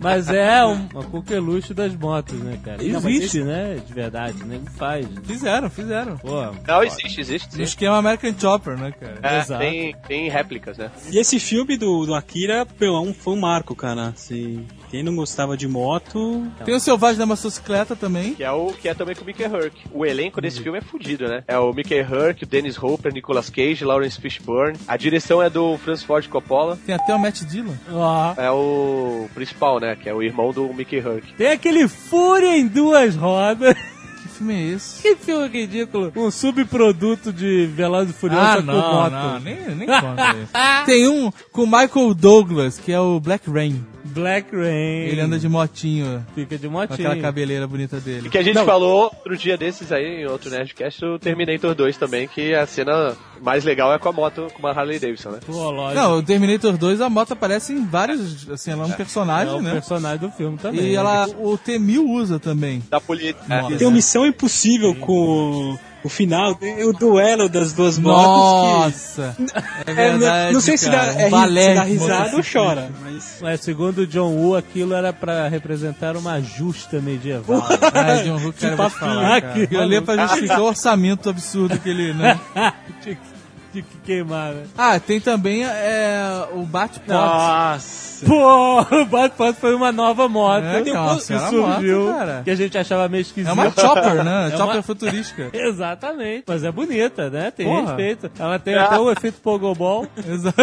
Mas 0.00 0.28
é 0.28 0.64
um, 0.64 0.86
uma 0.92 1.02
coqueluche 1.04 1.74
das 1.74 1.94
motos, 1.94 2.38
né, 2.38 2.58
cara? 2.64 2.82
Não, 2.82 3.00
mas 3.00 3.06
Existe, 3.16 3.42
né? 3.42 3.78
De 3.86 3.92
verdade, 3.92 4.42
né? 4.44 4.60
Faz. 4.76 5.06
Fizeram, 5.24 5.68
fizeram. 5.70 6.16
Pô, 6.18 6.42
Não, 6.66 6.82
existe, 6.82 7.20
existe 7.20 7.46
No 7.48 7.56
sim. 7.56 7.62
esquema 7.62 7.96
American 7.98 8.34
Chopper, 8.38 8.76
né, 8.78 8.92
cara? 8.98 9.18
É, 9.22 9.38
Exato. 9.40 9.60
tem, 9.60 9.94
tem 10.06 10.28
réplicas, 10.28 10.78
né? 10.78 10.90
E 11.10 11.18
esse 11.18 11.38
filme 11.40 11.76
do, 11.76 12.06
do 12.06 12.14
Akira, 12.14 12.66
meu, 12.80 12.94
é 12.94 13.00
um, 13.00 13.14
foi 13.16 13.34
um 13.34 13.40
marco, 13.40 13.74
cara. 13.74 14.08
Assim, 14.08 14.66
quem 14.90 15.02
não 15.02 15.14
gostava 15.16 15.56
de 15.56 15.66
moto. 15.66 16.46
Tem 16.64 16.74
o 16.74 16.80
Selvagem 16.80 17.18
da 17.18 17.26
Motocicleta 17.26 17.94
também. 17.96 18.34
Que 18.34 18.44
é 18.44 18.50
o 18.50 18.72
que 18.72 18.88
é 18.88 18.94
também 18.94 19.14
com 19.14 19.22
o 19.22 19.26
Mickey 19.26 19.44
Hurk. 19.46 19.76
O 19.92 20.04
elenco 20.06 20.40
desse 20.40 20.60
filme 20.60 20.78
é 20.78 20.82
fudido, 20.82 21.26
né? 21.28 21.42
É 21.46 21.58
o 21.58 21.72
Mickey 21.72 22.00
Hurk, 22.00 22.44
o 22.44 22.46
Dennis 22.46 22.80
Hopper, 22.82 23.12
Nicolas 23.12 23.50
Cage, 23.50 23.84
Lawrence 23.84 24.20
Fishburne. 24.20 24.78
A 24.86 24.96
direção 24.96 25.42
é 25.42 25.50
do 25.50 25.76
Francis 25.78 26.04
Ford 26.04 26.26
Coppola. 26.28 26.78
Tem 26.86 26.94
até 26.94 27.14
o 27.14 27.18
Matt 27.18 27.42
Dillon. 27.42 27.74
ó. 27.92 28.34
É 28.36 28.50
o 28.50 29.28
principal, 29.34 29.80
né? 29.80 29.96
Que 29.96 30.08
é 30.08 30.14
o 30.14 30.22
irmão 30.22 30.52
do 30.52 30.72
Mickey 30.72 30.98
Hurk. 31.00 31.32
Tem 31.34 31.48
aquele 31.48 31.88
Fúria 31.88 32.56
em 32.56 32.66
duas 32.66 33.16
rodas. 33.16 33.74
Que 34.36 34.44
filme 34.44 34.54
é 34.54 34.74
esse? 34.74 35.02
Que 35.02 35.16
filme 35.16 35.48
ridículo. 35.48 36.12
Um 36.14 36.30
subproduto 36.30 37.32
de 37.32 37.66
Velozes 37.74 38.10
e 38.14 38.18
Furiosos 38.18 38.46
Ah, 38.46 38.56
com 38.56 38.62
não, 38.62 38.74
moto. 38.74 39.12
não, 39.12 39.40
nem, 39.40 39.74
nem 39.74 39.88
conta 39.88 40.36
isso. 40.36 40.52
Tem 40.84 41.08
um 41.08 41.32
com 41.50 41.64
Michael 41.64 42.14
Douglas, 42.14 42.78
que 42.78 42.92
é 42.92 43.00
o 43.00 43.18
Black 43.18 43.50
Rain. 43.50 43.82
Black 44.06 44.54
Rain. 44.54 45.08
Ele 45.08 45.20
anda 45.20 45.38
de 45.38 45.48
motinho, 45.48 46.24
Fica 46.34 46.56
de 46.56 46.66
com 46.66 46.72
motinho. 46.72 46.94
aquela 47.08 47.16
cabeleira 47.20 47.66
bonita 47.66 47.96
E 47.96 48.00
dele. 48.00 48.30
que 48.30 48.38
a 48.38 48.42
gente 48.42 48.62
falou 48.64 49.04
outro 49.04 49.36
dia 49.36 49.56
desses 49.56 49.92
aí, 49.92 50.22
em 50.22 50.26
outro 50.26 50.50
Nerdcast, 50.50 51.04
o 51.04 51.18
Terminator 51.18 51.74
2 51.74 51.96
também, 51.96 52.26
que 52.28 52.54
a 52.54 52.66
cena 52.66 53.16
mais 53.40 53.64
legal 53.64 53.92
é 53.92 53.98
com 53.98 54.08
a 54.08 54.12
moto, 54.12 54.48
com 54.52 54.58
uma 54.60 54.70
Harley 54.70 54.98
Davidson, 54.98 55.30
né? 55.30 55.40
Pô, 55.44 55.70
lógico. 55.70 56.00
Não, 56.00 56.18
o 56.18 56.22
Terminator 56.22 56.76
2, 56.76 57.00
a 57.00 57.10
moto 57.10 57.32
aparece 57.32 57.72
em 57.72 57.84
vários, 57.84 58.48
assim, 58.50 58.70
ela 58.70 58.84
é 58.84 58.86
um 58.86 58.92
é 58.92 58.96
personagem, 58.96 59.54
o 59.54 59.60
né? 59.60 59.72
personagem 59.72 60.18
do 60.18 60.30
filme 60.30 60.56
também. 60.58 60.80
E 60.80 60.88
né? 60.88 60.94
ela, 60.94 61.26
o 61.38 61.58
T-1000 61.58 61.98
usa 61.98 62.38
também. 62.38 62.82
Da 62.90 63.00
polícia. 63.00 63.36
Moto. 63.48 63.76
Tem 63.76 63.86
uma 63.86 63.94
missão 63.94 64.26
impossível 64.26 64.94
com 64.94 65.78
o 66.06 66.08
final, 66.08 66.58
o 66.84 66.92
duelo 66.92 67.48
das 67.48 67.72
duas 67.72 67.98
motos. 67.98 69.16
Nossa! 69.16 69.36
É 69.84 69.84
Que, 69.84 69.90
é, 70.00 70.10
verdade, 70.10 70.52
não 70.54 70.60
sei 70.60 70.76
se 70.76 70.88
dá, 70.88 70.98
cara, 70.98 71.12
um 71.12 71.20
é, 71.20 71.30
balé 71.30 71.68
se 71.68 71.74
dá 71.74 71.82
risada 71.82 72.36
ou 72.36 72.42
chora, 72.42 72.90
mas. 73.02 73.38
Mas 73.40 73.60
segundo 73.60 73.98
o 73.98 74.06
John 74.06 74.34
Woo, 74.34 74.56
aquilo 74.56 74.94
era 74.94 75.12
pra 75.12 75.48
representar 75.48 76.16
uma 76.16 76.40
justa 76.40 77.00
medieval. 77.00 77.66
Ah, 77.92 78.22
John 78.24 78.36
Hook, 78.36 78.58
cara, 78.60 78.72
eu 78.72 78.76
vou 78.76 78.90
te 78.90 78.98
falar, 78.98 79.40
cara. 79.42 79.94
É 79.96 80.00
pra 80.00 80.26
justificar 80.26 80.60
o 80.60 80.64
orçamento 80.64 81.28
absurdo 81.28 81.78
que 81.78 81.88
ele, 81.88 82.12
né? 82.12 82.38
Tinha 83.76 83.82
que- 83.84 83.90
que 83.90 83.98
queimar, 84.06 84.52
né? 84.52 84.62
Ah, 84.76 84.98
tem 84.98 85.20
também 85.20 85.64
é, 85.64 86.46
o 86.54 86.62
Batpot. 86.62 87.08
Nossa! 87.12 88.06
Pô, 88.26 88.80
o 88.96 89.04
Batpod 89.04 89.52
foi 89.60 89.74
uma 89.74 89.92
nova 89.92 90.26
moto 90.26 90.64
É, 90.64 90.80
que 90.82 90.90
nossa, 90.92 91.34
era 91.34 91.48
surgiu, 91.50 92.06
moto, 92.06 92.44
que 92.44 92.50
a 92.50 92.54
gente 92.54 92.78
achava 92.78 93.06
meio 93.10 93.20
esquisito. 93.20 93.50
É 93.50 93.52
uma 93.52 93.70
chopper, 93.70 94.24
né? 94.24 94.46
É 94.52 94.56
chopper 94.56 94.76
uma- 94.76 94.82
futurística. 94.82 95.50
Exatamente. 95.52 96.44
Mas 96.46 96.64
é 96.64 96.72
bonita, 96.72 97.28
né? 97.28 97.50
Tem 97.50 97.66
Porra. 97.66 97.80
respeito. 97.88 98.30
Ela 98.38 98.58
tem 98.58 98.74
até 98.74 98.98
o 98.98 99.10
efeito 99.10 99.38
pogobol, 99.42 100.06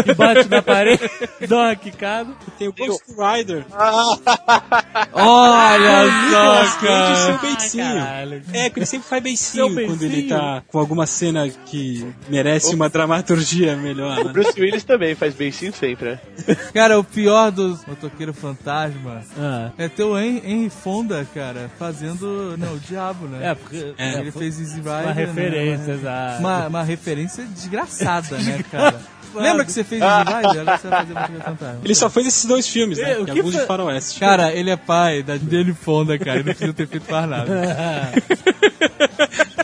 que 0.03 0.13
bate 0.15 0.49
na 0.49 0.61
parede, 0.63 1.07
dá 1.47 1.57
uma 1.57 1.75
quicada. 1.75 2.31
Tem 2.57 2.67
o 2.67 2.73
Ghost 2.73 3.03
Rider. 3.09 3.65
Olha 5.13 6.03
Nicolas 6.25 6.69
só, 6.69 6.79
cara. 6.79 7.15
seu 7.15 7.37
beicinho. 7.39 7.83
Caralho. 7.99 8.41
É, 8.53 8.63
porque 8.69 8.79
ele 8.79 8.85
sempre 8.85 9.07
faz 9.07 9.23
beicinho, 9.23 9.67
Seu 9.67 9.85
quando 9.87 10.01
ele 10.03 10.11
beicinho. 10.15 10.29
tá 10.39 10.63
com 10.67 10.79
alguma 10.79 11.05
cena 11.05 11.47
que 11.65 12.05
merece 12.29 12.73
uma 12.73 12.89
dramaturgia 13.07 13.75
melhor. 13.75 14.19
O 14.19 14.23
Né? 14.25 14.33
Bruce 14.33 14.59
Willis 14.59 14.83
também 14.83 15.15
faz 15.15 15.33
beicinho 15.33 15.73
sempre, 15.73 16.11
né? 16.11 16.19
Cara, 16.73 16.99
o 16.99 17.03
pior 17.03 17.51
dos 17.51 17.85
motoqueiro 17.85 18.33
fantasma 18.33 19.21
Ah. 19.37 19.71
é 19.77 19.87
ter 19.89 20.03
o 20.03 20.17
Hen- 20.17 20.41
Henry 20.45 20.69
Fonda, 20.69 21.25
cara, 21.33 21.69
fazendo. 21.77 22.55
Não, 22.57 22.73
o 22.75 22.79
diabo, 22.79 23.27
né? 23.27 23.51
É, 23.51 23.55
porque 23.55 23.93
É, 23.97 24.19
ele 24.19 24.31
fez 24.31 24.59
Easy 24.59 24.75
Rider. 24.77 24.91
uma 24.91 25.13
né? 25.13 25.25
referência, 25.25 25.91
exato. 25.91 26.39
Uma, 26.39 26.67
uma 26.67 26.83
referência 26.83 27.43
desgraçada, 27.45 28.37
né, 28.37 28.63
cara? 28.71 28.99
Lembra 29.35 29.65
que 29.65 29.71
você 29.71 29.83
fez 29.83 30.01
Easy 30.01 30.23
Rider? 30.23 30.61
Agora 30.61 30.77
você 30.77 30.87
vai 30.87 30.99
fazer 31.01 31.13
Motoqueiro 31.13 31.43
Fantasma. 31.43 31.79
Ele 31.83 31.95
só 31.95 32.09
fez 32.09 32.27
esses 32.27 32.45
dois 32.45 32.67
filmes, 32.67 32.97
né? 32.99 33.13
É, 33.13 33.17
o 33.17 33.25
que 33.25 33.31
que 33.31 33.39
alguns 33.39 33.53
foi- 33.53 33.61
de 33.61 33.67
faroeste. 33.67 34.19
Cara, 34.19 34.51
ele 34.53 34.69
é 34.69 34.77
pai 34.77 35.23
da 35.23 35.37
Jane 35.37 35.73
Fonda, 35.73 36.17
cara. 36.19 36.39
Ele 36.39 36.49
não 36.49 36.53
precisa 36.53 36.73
ter 36.73 36.87
feito 36.87 37.11
mais 37.11 37.29
nada. 37.29 37.51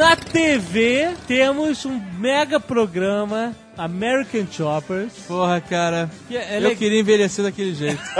Na 0.00 0.16
TV 0.16 1.14
temos 1.28 1.84
um 1.84 2.00
mega 2.18 2.58
programa 2.58 3.54
American 3.76 4.46
Choppers. 4.50 5.12
Porra, 5.28 5.60
cara. 5.60 6.10
Que 6.26 6.38
é 6.38 6.56
eu 6.56 6.70
le- 6.70 6.74
queria 6.76 7.00
envelhecer 7.00 7.44
daquele 7.44 7.74
jeito. 7.74 8.00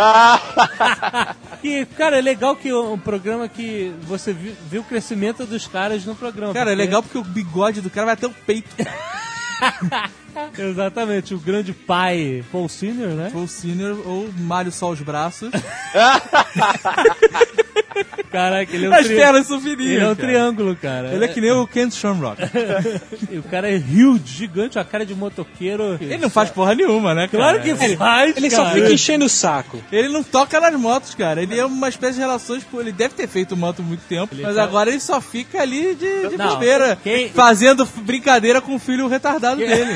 Que, 1.63 1.85
cara, 1.85 2.19
é 2.19 2.23
legal 2.23 2.55
que 2.57 2.69
é 2.71 2.75
um 2.75 2.99
programa 2.99 3.47
que 3.47 3.93
você 4.05 4.33
viu, 4.33 4.55
viu 4.71 4.81
o 4.81 4.85
crescimento 4.85 5.45
dos 5.45 5.67
caras 5.67 6.05
no 6.07 6.15
programa. 6.15 6.53
Cara, 6.55 6.71
é 6.71 6.75
porque- 6.75 6.85
legal 6.87 7.03
porque 7.03 7.19
o 7.19 7.25
bigode 7.25 7.81
do 7.83 7.91
cara 7.91 8.07
vai 8.07 8.15
até 8.15 8.27
o 8.27 8.31
peito. 8.31 8.69
Exatamente, 10.59 11.35
o 11.35 11.39
grande 11.39 11.73
pai 11.73 12.45
Paul 12.51 12.69
Senior, 12.69 13.11
né? 13.11 13.31
O 13.35 13.47
Senior 13.47 13.99
ou 14.07 14.29
Mário 14.39 14.73
só 14.73 14.91
os 14.91 15.01
braços. 15.01 15.51
Caraca, 18.31 18.75
ele 18.75 18.87
é 18.87 18.89
um, 18.91 18.95
As 18.95 19.07
tri- 19.07 19.17
pernas 19.17 19.47
são 19.47 19.61
fininhas. 19.61 19.91
ele 19.97 20.05
é 20.05 20.09
um 20.09 20.15
cara. 20.15 20.29
triângulo, 20.29 20.77
cara. 20.77 21.09
Ele 21.13 21.25
é 21.25 21.29
que 21.29 21.41
nem 21.41 21.51
o 21.51 21.67
Kent 21.67 21.93
Shamrock. 21.93 22.41
E 23.31 23.39
o 23.39 23.43
cara 23.43 23.71
é 23.71 23.77
huge, 23.77 24.23
gigante, 24.27 24.79
a 24.79 24.85
cara 24.85 25.05
de 25.05 25.15
motoqueiro. 25.15 25.99
Ele 26.01 26.17
não 26.19 26.31
faz 26.31 26.51
porra 26.51 26.75
nenhuma, 26.75 27.15
né, 27.15 27.29
cara? 27.29 27.59
Claro 27.59 27.61
que 27.63 27.97
faz, 27.97 28.37
Ele 28.37 28.51
só 28.51 28.65
cara. 28.65 28.75
fica 28.77 28.93
enchendo 28.93 29.25
o 29.25 29.29
saco. 29.29 29.81
Ele 29.93 30.09
não 30.09 30.23
toca 30.23 30.61
nas 30.61 30.75
motos, 30.75 31.15
cara. 31.15 31.43
Ele 31.43 31.59
é 31.59 31.65
uma 31.65 31.89
espécie 31.89 32.15
de 32.15 32.21
relações. 32.21 32.65
Ele 32.73 32.93
deve 32.93 33.15
ter 33.15 33.29
feito 33.29 33.57
moto 33.57 33.81
há 33.81 33.83
muito 33.85 34.03
tempo, 34.09 34.35
mas 34.41 34.55
tá- 34.57 34.63
agora 34.65 34.91
ele 34.91 35.01
só 35.01 35.21
fica 35.21 35.61
ali 35.61 35.95
de, 35.95 36.29
de 36.29 36.37
Não, 36.37 36.49
bobeira. 36.49 36.97
quem- 37.03 37.31
Fazendo 37.31 37.85
brincadeira 38.03 38.61
com 38.61 38.75
o 38.75 38.79
filho 38.79 39.07
retardado 39.09 39.57
dele. 39.59 39.93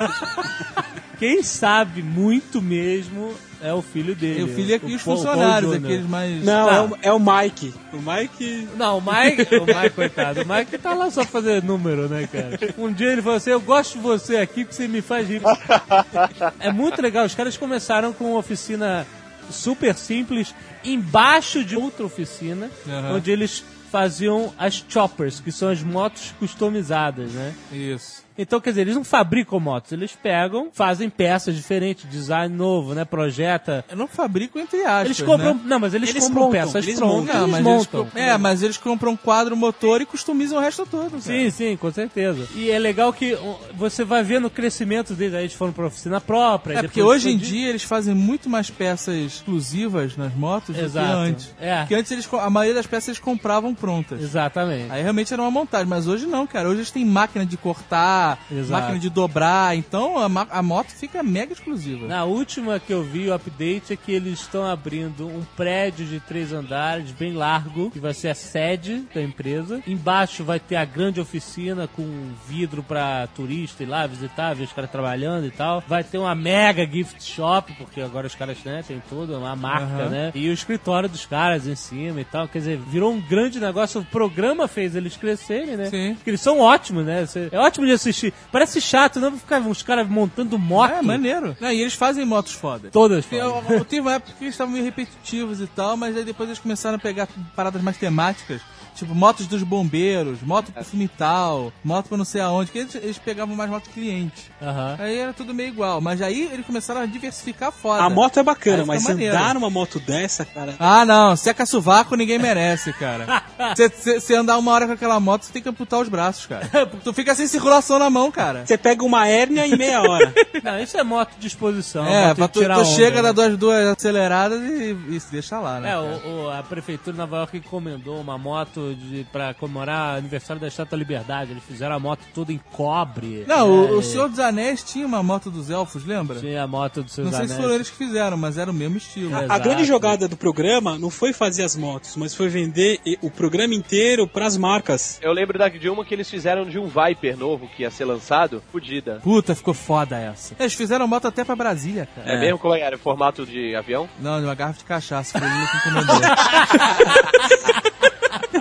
Quem 1.18 1.42
sabe 1.42 2.02
muito 2.02 2.60
mesmo 2.60 3.32
é 3.62 3.72
o 3.72 3.80
filho 3.80 4.14
dele. 4.14 4.40
E 4.40 4.42
o 4.44 4.48
filho 4.48 4.74
é 4.74 4.80
e 4.86 4.94
os 4.96 5.02
Paul- 5.02 5.16
Paul 5.16 5.26
funcionários, 5.26 5.72
Jr. 5.72 5.84
aqueles 5.84 6.06
mais. 6.06 6.44
Não, 6.44 6.66
Tá. 6.68 6.74
é, 6.74 6.80
o, 6.82 6.98
é 7.04 7.12
o 7.12 7.18
Mike. 7.18 7.74
O 7.94 7.96
Mike. 7.96 8.68
Não, 8.76 8.98
o 8.98 9.00
Mike, 9.00 9.54
o 9.56 9.64
Mike, 9.64 9.90
coitado, 9.94 10.42
o 10.42 10.46
Mike 10.46 10.76
tá 10.76 10.92
lá 10.92 11.10
só 11.10 11.24
fazer 11.24 11.62
número, 11.62 12.06
né, 12.06 12.28
cara? 12.30 12.58
Um 12.76 12.92
dia 12.92 13.12
ele 13.12 13.22
falou 13.22 13.38
assim: 13.38 13.48
Eu 13.50 13.60
gosto 13.62 13.94
de 13.94 14.00
você 14.00 14.36
aqui 14.36 14.62
porque 14.64 14.74
você 14.76 14.86
me 14.86 15.00
faz 15.00 15.26
rir. 15.26 15.40
É 16.60 16.70
muito 16.70 17.00
legal, 17.00 17.24
os 17.24 17.34
caras 17.34 17.56
começaram 17.56 18.12
com 18.12 18.32
uma 18.32 18.38
oficina 18.38 19.06
super 19.50 19.94
simples, 19.94 20.54
embaixo 20.84 21.64
de 21.64 21.76
outra 21.76 22.04
oficina, 22.04 22.70
Aham. 22.86 23.14
onde 23.16 23.30
eles 23.30 23.64
faziam 23.90 24.52
as 24.58 24.84
choppers, 24.86 25.40
que 25.40 25.50
são 25.50 25.70
as 25.70 25.82
motos 25.82 26.34
customizadas, 26.38 27.30
né? 27.30 27.54
Isso. 27.72 28.25
Então, 28.38 28.60
quer 28.60 28.70
dizer, 28.70 28.82
eles 28.82 28.94
não 28.94 29.04
fabricam 29.04 29.58
motos, 29.60 29.92
eles 29.92 30.12
pegam, 30.12 30.68
fazem 30.72 31.08
peças 31.08 31.54
diferentes, 31.54 32.08
design 32.08 32.54
novo, 32.54 32.94
né? 32.94 33.04
Projeta. 33.04 33.84
Eu 33.90 33.96
não 33.96 34.06
fabrico 34.06 34.58
entre 34.58 34.82
aspas. 34.84 35.04
Eles 35.06 35.20
compram. 35.22 35.54
né? 35.54 35.60
Não, 35.64 35.78
mas 35.80 35.94
eles, 35.94 36.10
Eles 36.10 36.24
compram 36.24 36.44
montam, 36.44 36.60
peças 36.60 36.84
eles 36.86 36.98
prontas. 36.98 37.16
montam. 37.18 37.34
Não, 37.34 37.42
eles 37.46 37.50
mas 37.52 37.66
eles, 37.66 37.78
montam. 37.86 38.06
co- 38.06 38.18
é, 38.18 38.38
mas 38.38 38.62
eles 38.62 38.76
compram 38.76 39.16
quadro, 39.16 39.56
motor 39.56 40.00
e 40.00 40.06
customizam 40.06 40.58
o 40.58 40.60
resto 40.60 40.86
todo. 40.86 41.10
cara. 41.10 41.20
Sim, 41.22 41.50
sim, 41.50 41.76
com 41.76 41.90
certeza. 41.92 42.46
E 42.54 42.70
é 42.70 42.78
legal 42.78 43.12
que 43.12 43.36
você 43.74 44.04
vai 44.04 44.22
vendo 44.22 44.46
o 44.46 44.50
crescimento 44.50 45.14
deles. 45.14 45.34
Aí 45.34 45.42
eles 45.42 45.54
foram 45.54 45.72
pra 45.72 45.86
oficina 45.86 46.20
própria. 46.20 46.78
É, 46.78 46.82
porque 46.82 47.02
hoje 47.02 47.30
em 47.30 47.36
dia 47.38 47.68
eles 47.68 47.82
fazem 47.82 48.14
muito 48.14 48.48
mais 48.50 48.68
peças 48.70 49.14
exclusivas 49.16 50.16
nas 50.16 50.34
motos 50.34 50.76
Exato. 50.76 51.06
do 51.06 51.12
que 51.12 51.18
antes. 51.30 51.54
É. 51.60 51.78
Porque 51.80 51.94
antes 51.94 52.12
eles, 52.12 52.28
a 52.34 52.50
maioria 52.50 52.74
das 52.74 52.86
peças 52.86 53.08
eles 53.08 53.20
compravam 53.20 53.74
prontas. 53.74 54.20
Exatamente. 54.20 54.90
Aí 54.90 55.02
realmente 55.02 55.32
era 55.32 55.40
uma 55.42 55.50
montagem, 55.50 55.86
mas 55.86 56.06
hoje 56.06 56.26
não, 56.26 56.46
cara. 56.46 56.68
Hoje 56.68 56.78
eles 56.80 56.90
têm 56.90 57.04
máquina 57.04 57.46
de 57.46 57.56
cortar, 57.56 58.25
Exato. 58.50 58.80
máquina 58.80 58.98
de 58.98 59.10
dobrar, 59.10 59.76
então 59.76 60.18
a, 60.18 60.26
a 60.50 60.62
moto 60.62 60.90
fica 60.90 61.22
mega 61.22 61.52
exclusiva. 61.52 62.06
Na 62.06 62.24
última 62.24 62.78
que 62.78 62.92
eu 62.92 63.02
vi, 63.02 63.28
o 63.28 63.34
update 63.34 63.92
é 63.92 63.96
que 63.96 64.12
eles 64.12 64.40
estão 64.40 64.64
abrindo 64.64 65.26
um 65.26 65.42
prédio 65.56 66.06
de 66.06 66.20
três 66.20 66.52
andares, 66.52 67.10
bem 67.12 67.32
largo, 67.32 67.90
que 67.90 67.98
vai 68.00 68.14
ser 68.14 68.28
a 68.28 68.34
sede 68.34 69.04
da 69.14 69.22
empresa. 69.22 69.82
Embaixo 69.86 70.44
vai 70.44 70.58
ter 70.58 70.76
a 70.76 70.84
grande 70.84 71.20
oficina 71.20 71.88
com 71.88 72.04
vidro 72.48 72.82
pra 72.82 73.26
turista 73.28 73.82
ir 73.82 73.86
lá 73.86 74.06
visitar, 74.06 74.54
ver 74.54 74.64
os 74.64 74.72
caras 74.72 74.90
trabalhando 74.90 75.46
e 75.46 75.50
tal. 75.50 75.82
Vai 75.86 76.02
ter 76.02 76.18
uma 76.18 76.34
mega 76.34 76.86
gift 76.86 77.22
shop, 77.22 77.72
porque 77.74 78.00
agora 78.00 78.26
os 78.26 78.34
caras, 78.34 78.58
né, 78.64 78.82
tem 78.86 79.02
toda 79.08 79.38
uma 79.38 79.54
marca, 79.56 80.02
Aham. 80.04 80.08
né? 80.08 80.32
E 80.34 80.48
o 80.48 80.52
escritório 80.52 81.08
dos 81.08 81.26
caras 81.26 81.66
em 81.66 81.74
cima 81.74 82.20
e 82.20 82.24
tal. 82.24 82.48
Quer 82.48 82.58
dizer, 82.58 82.78
virou 82.78 83.12
um 83.12 83.20
grande 83.20 83.60
negócio. 83.60 84.00
O 84.00 84.04
programa 84.04 84.68
fez 84.68 84.94
eles 84.96 85.16
crescerem, 85.16 85.76
né? 85.76 85.90
Sim. 85.90 86.14
Porque 86.14 86.30
eles 86.30 86.40
são 86.40 86.60
ótimos, 86.60 87.04
né? 87.04 87.24
É 87.50 87.58
ótimo 87.58 87.86
de 87.86 87.92
assistir. 87.92 88.15
Parece 88.50 88.80
chato, 88.80 89.20
não 89.20 89.38
ficar 89.38 89.60
uns 89.60 89.82
caras 89.82 90.08
montando 90.08 90.58
moto. 90.58 90.92
É, 90.92 91.02
maneiro. 91.02 91.56
Não, 91.60 91.70
e 91.70 91.80
eles 91.80 91.94
fazem 91.94 92.24
motos 92.24 92.52
foda. 92.52 92.88
Todas. 92.90 93.24
Foda. 93.24 93.84
Teve 93.84 94.00
uma 94.00 94.14
época 94.14 94.32
que 94.38 94.44
eles 94.44 94.54
estavam 94.54 94.72
meio 94.72 94.84
repetitivos 94.84 95.60
e 95.60 95.66
tal, 95.66 95.96
mas 95.96 96.16
aí 96.16 96.24
depois 96.24 96.48
eles 96.48 96.58
começaram 96.58 96.96
a 96.96 97.00
pegar 97.00 97.28
paradas 97.54 97.82
mais 97.82 97.96
temáticas. 97.96 98.60
Tipo, 98.96 99.14
motos 99.14 99.46
dos 99.46 99.62
bombeiros, 99.62 100.40
moto 100.42 100.72
pro 100.72 100.84
filme 100.84 101.06
tal, 101.08 101.72
moto 101.84 102.08
pra 102.08 102.16
não 102.16 102.24
sei 102.24 102.40
aonde, 102.40 102.70
que 102.72 102.78
eles, 102.78 102.94
eles 102.94 103.18
pegavam 103.18 103.54
mais 103.54 103.70
moto 103.70 103.90
cliente. 103.90 104.50
Aham. 104.60 104.96
Aí 104.98 105.18
era 105.18 105.32
tudo 105.32 105.52
meio 105.54 105.68
igual. 105.68 106.00
Mas 106.00 106.20
aí 106.22 106.48
eles 106.52 106.64
começaram 106.66 107.02
a 107.02 107.06
diversificar 107.06 107.70
foda. 107.70 108.02
A 108.02 108.08
moto 108.10 108.38
é 108.38 108.42
bacana, 108.42 108.84
mas 108.86 109.02
se 109.02 109.08
maneiro. 109.08 109.36
andar 109.36 109.54
numa 109.54 109.68
moto 109.70 110.00
dessa, 110.00 110.44
cara. 110.44 110.74
Ah, 110.78 111.04
não. 111.04 111.36
Seca 111.36 111.66
sovaco, 111.66 112.16
ninguém 112.16 112.38
merece, 112.38 112.92
cara. 112.94 113.42
Você 113.76 114.34
andar 114.34 114.58
uma 114.58 114.72
hora 114.72 114.86
com 114.86 114.92
aquela 114.92 115.18
moto, 115.20 115.42
você 115.44 115.52
tem 115.52 115.62
que 115.62 115.68
amputar 115.68 116.00
os 116.00 116.08
braços, 116.08 116.46
cara. 116.46 116.66
tu 117.04 117.12
fica 117.12 117.34
sem 117.34 117.46
circulação 117.46 117.98
na 117.98 118.08
mão, 118.10 118.30
cara. 118.30 118.64
Você 118.66 118.76
pega 118.78 119.04
uma 119.04 119.26
hérnia 119.28 119.66
em 119.66 119.76
meia 119.76 120.00
hora. 120.02 120.32
Não, 120.62 120.80
isso 120.80 120.96
é 120.96 121.02
moto 121.02 121.32
de 121.38 121.46
exposição. 121.46 122.06
É, 122.06 122.34
pra 122.34 122.48
tu, 122.48 122.60
tirar 122.60 122.74
tu 122.76 122.80
onda, 122.80 122.90
chega, 122.90 123.16
né? 123.16 123.22
dá 123.22 123.32
duas, 123.32 123.56
duas 123.58 123.86
aceleradas 123.88 124.60
e, 124.62 124.96
e 125.10 125.20
se 125.20 125.30
deixa 125.32 125.58
lá, 125.58 125.80
né? 125.80 125.92
É, 125.92 125.98
o, 125.98 126.44
o- 126.46 126.50
a 126.50 126.62
prefeitura 126.62 127.12
de 127.12 127.18
Nova 127.18 127.36
York 127.38 127.56
encomendou 127.58 128.20
uma 128.20 128.38
moto 128.38 128.85
moto 128.86 128.94
de, 128.96 129.26
pra 129.32 129.54
comemorar 129.54 130.14
o 130.14 130.18
aniversário 130.18 130.60
da 130.60 130.68
Estátua 130.68 130.92
da 130.92 130.96
Liberdade. 130.96 131.50
Eles 131.52 131.62
fizeram 131.64 131.96
a 131.96 131.98
moto 131.98 132.20
toda 132.34 132.52
em 132.52 132.60
cobre. 132.72 133.44
Não, 133.46 133.56
É, 133.58 133.62
o, 133.62 133.98
o 133.98 134.02
Senhor 134.02 134.28
dos 134.28 134.38
Anéis 134.38 134.82
tinha 134.82 135.06
uma 135.06 135.22
moto 135.22 135.50
dos 135.50 135.70
elfos, 135.70 136.04
lembra? 136.04 136.38
Tinha 136.40 136.62
a 136.62 136.66
moto 136.66 137.02
dos 137.02 137.12
seus 137.12 137.26
Não 137.26 137.32
sei 137.32 137.42
anéis. 137.44 137.52
se 137.52 137.56
foram 137.62 137.74
eles 137.74 137.90
que 137.90 137.96
fizeram, 137.96 138.36
mas 138.36 138.58
era 138.58 138.70
o 138.70 138.74
mesmo 138.74 138.96
estilo. 138.96 139.34
É. 139.34 139.40
A 139.40 139.44
Exato. 139.44 139.62
grande 139.64 139.84
jogada 139.84 140.28
do 140.28 140.36
programa 140.36 140.98
não 140.98 141.10
foi 141.10 141.32
fazer 141.32 141.64
as 141.64 141.76
motos, 141.76 142.16
mas 142.16 142.34
foi 142.34 142.48
vender 142.48 143.00
o 143.22 143.30
programa 143.30 143.74
inteiro 143.74 144.26
pras 144.26 144.56
marcas. 144.56 145.18
Eu 145.22 145.32
lembro 145.32 145.58
da, 145.58 145.68
de 145.68 145.88
uma 145.88 146.04
que 146.04 146.14
eles 146.14 146.28
fizeram 146.30 146.64
de 146.64 146.78
um 146.78 146.86
Viper 146.88 147.36
novo 147.36 147.68
que 147.68 147.82
ia 147.82 147.90
ser 147.90 148.04
lançado, 148.04 148.62
fodida. 148.72 149.20
Puta, 149.22 149.54
ficou 149.54 149.74
foda 149.74 150.16
essa. 150.18 150.54
Eles 150.58 150.74
fizeram 150.74 151.06
moto 151.06 151.26
até 151.26 151.44
pra 151.44 151.56
Brasília, 151.56 152.08
cara. 152.14 152.32
É. 152.32 152.40
mesmo 152.40 152.58
como 152.58 152.74
era? 152.74 152.96
O 152.96 152.98
formato 152.98 153.44
de 153.46 153.74
avião? 153.74 154.08
Não, 154.20 154.38
de 154.40 154.46
uma 154.46 154.54
garrafa 154.54 154.78
de 154.78 154.84
cachaça, 154.84 155.38
foi 155.38 155.48
ele 155.48 155.66
que 155.66 155.76
encomendou. 155.78 156.16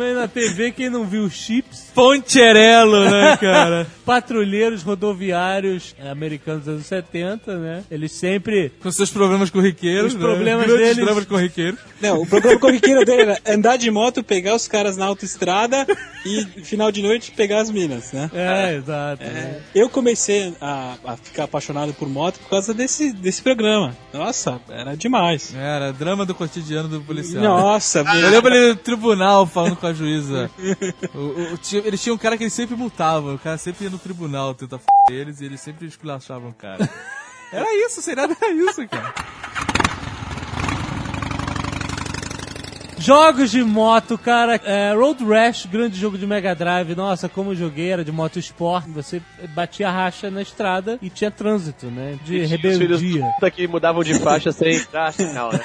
Também 0.00 0.14
na 0.14 0.26
TV, 0.26 0.72
quem 0.72 0.88
não 0.88 1.04
viu 1.04 1.28
Chips, 1.28 1.90
Poncherello, 1.94 3.04
né, 3.10 3.36
cara? 3.38 3.86
patrulheiros 4.06 4.82
rodoviários 4.82 5.94
americanos 6.10 6.64
dos 6.64 6.74
anos 6.74 6.86
70, 6.86 7.56
né? 7.58 7.84
Eles 7.90 8.10
sempre 8.12 8.72
Com 8.82 8.90
seus 8.90 9.10
problemas 9.10 9.50
corriqueiros, 9.50 10.14
Os 10.14 10.18
né? 10.18 10.20
problemas 10.26 10.64
Grandes 10.66 10.82
deles- 10.82 10.96
problemas 11.04 11.24
corriqueiros. 11.26 11.78
Não, 12.00 12.22
o 12.22 12.26
programa 12.26 12.58
corriqueiro 12.58 13.04
dele 13.04 13.22
era 13.22 13.38
andar 13.46 13.76
de 13.76 13.90
moto, 13.90 14.24
pegar 14.24 14.54
os 14.54 14.66
caras 14.66 14.96
na 14.96 15.04
autoestrada 15.04 15.86
e 16.24 16.44
final 16.64 16.90
de 16.90 17.02
noite 17.02 17.30
pegar 17.32 17.60
as 17.60 17.70
minas, 17.70 18.10
né? 18.12 18.30
É, 18.32 18.76
exato. 18.76 19.22
né? 19.22 19.60
Eu 19.74 19.88
comecei 19.90 20.54
a, 20.62 20.94
a 21.04 21.16
ficar 21.18 21.44
apaixonado 21.44 21.92
por 21.92 22.08
moto 22.08 22.38
por 22.40 22.48
causa 22.48 22.72
desse, 22.72 23.12
desse 23.12 23.42
programa. 23.42 23.94
Nossa, 24.14 24.58
era 24.70 24.96
demais. 24.96 25.54
Era 25.54 25.92
drama 25.92 26.24
do 26.24 26.34
cotidiano 26.34 26.88
do 26.88 27.02
policial. 27.02 27.42
Nossa, 27.44 28.00
Eu 28.00 28.30
lembro 28.30 28.52
ele 28.54 28.68
no 28.70 28.76
tribunal 28.76 29.46
falando 29.46 29.76
com 29.76 29.86
a 29.86 29.89
juíza. 29.94 30.50
O- 31.14 31.54
o- 31.54 31.58
tinha- 31.58 31.82
eles 31.86 32.02
tinham 32.02 32.14
um 32.14 32.18
cara 32.18 32.36
que 32.36 32.42
eles 32.44 32.52
sempre 32.52 32.76
multavam. 32.76 33.34
O 33.34 33.38
cara 33.38 33.58
sempre 33.58 33.84
ia 33.84 33.90
no 33.90 33.98
tribunal 33.98 34.54
tentar 34.54 34.76
f 34.76 34.84
eles 35.10 35.40
e 35.40 35.44
eles 35.44 35.60
sempre 35.60 35.86
esculachavam 35.86 36.50
o 36.50 36.54
cara. 36.54 36.88
Era 37.52 37.66
isso, 37.86 38.00
sem 38.00 38.14
nada 38.14 38.36
era 38.40 38.52
isso, 38.52 38.86
cara. 38.86 39.12
Jogos 43.00 43.50
de 43.50 43.62
moto, 43.64 44.18
cara. 44.18 44.60
É, 44.62 44.92
Road 44.94 45.24
Rash, 45.24 45.66
grande 45.66 45.98
jogo 45.98 46.18
de 46.18 46.26
Mega 46.26 46.54
Drive. 46.54 46.94
Nossa, 46.94 47.28
como 47.28 47.52
eu 47.52 47.56
joguei, 47.56 47.90
era 47.90 48.04
de 48.04 48.12
moto 48.12 48.38
esporte. 48.38 48.90
Você 48.90 49.22
batia 49.54 49.88
a 49.88 49.90
racha 49.90 50.30
na 50.30 50.42
estrada 50.42 50.98
e 51.00 51.08
tinha 51.08 51.30
trânsito, 51.30 51.86
né? 51.86 52.18
De 52.24 52.40
Os 52.40 52.50
filhos 52.50 52.78
rebeldia. 52.78 53.24
puta 53.34 53.50
que 53.50 53.66
mudavam 53.66 54.04
de 54.04 54.18
faixa 54.18 54.52
sem 54.52 54.76
entrar, 54.76 55.14
não, 55.34 55.50
né? 55.50 55.60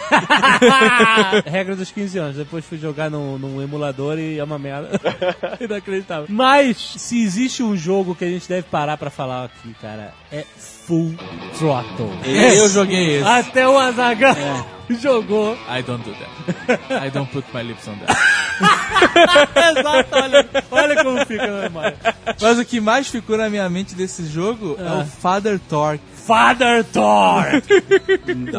Regra 1.46 1.76
dos 1.76 1.92
15 1.92 2.18
anos. 2.18 2.38
Depois 2.38 2.64
fui 2.66 2.78
jogar 2.78 3.10
num, 3.10 3.38
num 3.38 3.62
emulador 3.62 4.18
e 4.18 4.40
é 4.40 4.44
uma 4.44 4.58
merda. 4.58 4.90
Inacreditável. 5.60 6.28
Mas, 6.30 6.78
se 6.78 7.22
existe 7.22 7.62
um 7.62 7.76
jogo 7.76 8.16
que 8.16 8.24
a 8.24 8.30
gente 8.30 8.48
deve 8.48 8.64
parar 8.64 8.98
pra 8.98 9.10
falar 9.10 9.46
aqui, 9.46 9.76
cara, 9.82 10.14
é 10.32 10.46
Full 10.88 11.16
Throttle. 11.58 12.12
Eu 12.26 12.70
joguei 12.70 13.18
esse. 13.18 13.28
Até 13.28 13.68
o 13.68 13.78
Azaghal 13.78 14.36
jogou. 15.02 15.54
I 15.68 15.82
don't 15.82 16.04
do 16.04 16.14
that. 16.16 17.06
I 17.08 17.10
don't 17.10 17.32
put 17.32 17.46
my 17.54 17.64
lips 17.64 17.88
on 17.88 17.96
that. 18.06 18.16
Exato, 19.80 20.10
olha, 20.16 20.48
olha 20.72 21.04
como 21.04 21.26
fica 21.26 21.48
na 21.48 21.62
memória. 21.64 21.96
Mas 22.40 22.60
o 22.60 22.66
que 22.66 22.80
mais 22.80 23.08
ficou 23.08 23.36
na 23.38 23.50
minha 23.50 23.68
mente 23.70 23.96
desse 23.96 24.28
jogo 24.28 24.78
é, 24.80 24.88
Ah. 24.88 25.02
o 25.02 25.06
Father 25.06 25.60
Torque. 25.68 26.04
Father 26.16 26.84
Thor! 26.86 27.46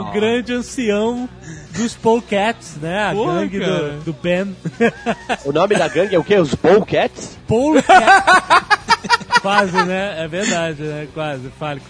o 0.01 0.13
grande 0.13 0.53
ancião 0.53 1.29
dos 1.77 1.95
Polecats, 1.95 2.77
né? 2.81 3.09
A 3.09 3.13
Porra, 3.13 3.41
gangue 3.41 3.59
do, 3.61 4.01
do 4.05 4.13
Ben. 4.13 4.57
O 5.45 5.53
nome 5.53 5.75
da 5.75 5.89
gangue 5.89 6.15
é 6.15 6.19
o 6.19 6.23
quê? 6.25 6.37
Os 6.39 6.55
Bowcats? 6.55 7.37
Polecat. 7.47 8.05
Quase, 9.41 9.85
né? 9.85 10.23
É 10.23 10.29
verdade, 10.29 10.83
né? 10.83 11.09
Quase, 11.13 11.49
fale. 11.59 11.81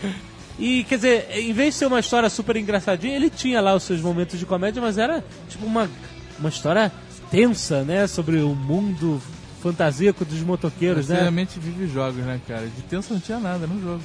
E, 0.59 0.85
quer 0.85 0.97
dizer, 0.97 1.29
em 1.33 1.53
vez 1.53 1.75
de 1.75 1.81
ser 1.81 1.87
uma 1.87 2.01
história 2.01 2.31
super 2.31 2.57
engraçadinha, 2.57 3.15
ele 3.15 3.29
tinha 3.29 3.61
lá 3.61 3.75
os 3.75 3.83
seus 3.83 4.01
momentos 4.01 4.39
de 4.39 4.47
comédia, 4.47 4.81
mas 4.81 4.97
era 4.97 5.23
tipo 5.49 5.67
uma, 5.67 5.89
uma 6.39 6.49
história 6.49 6.91
tensa, 7.31 7.83
né? 7.83 8.07
Sobre 8.07 8.39
o 8.39 8.55
mundo 8.55 9.21
fantasíaco 9.63 10.25
dos 10.25 10.41
motoqueiros, 10.41 11.09
né? 11.09 11.21
realmente 11.21 11.59
vive 11.59 11.87
jogos, 11.89 12.25
né, 12.25 12.41
cara? 12.47 12.67
De 12.67 12.83
tenso 12.83 13.13
não 13.13 13.21
tinha 13.21 13.39
nada 13.39 13.67
no 13.67 13.81
jogo. 13.83 14.03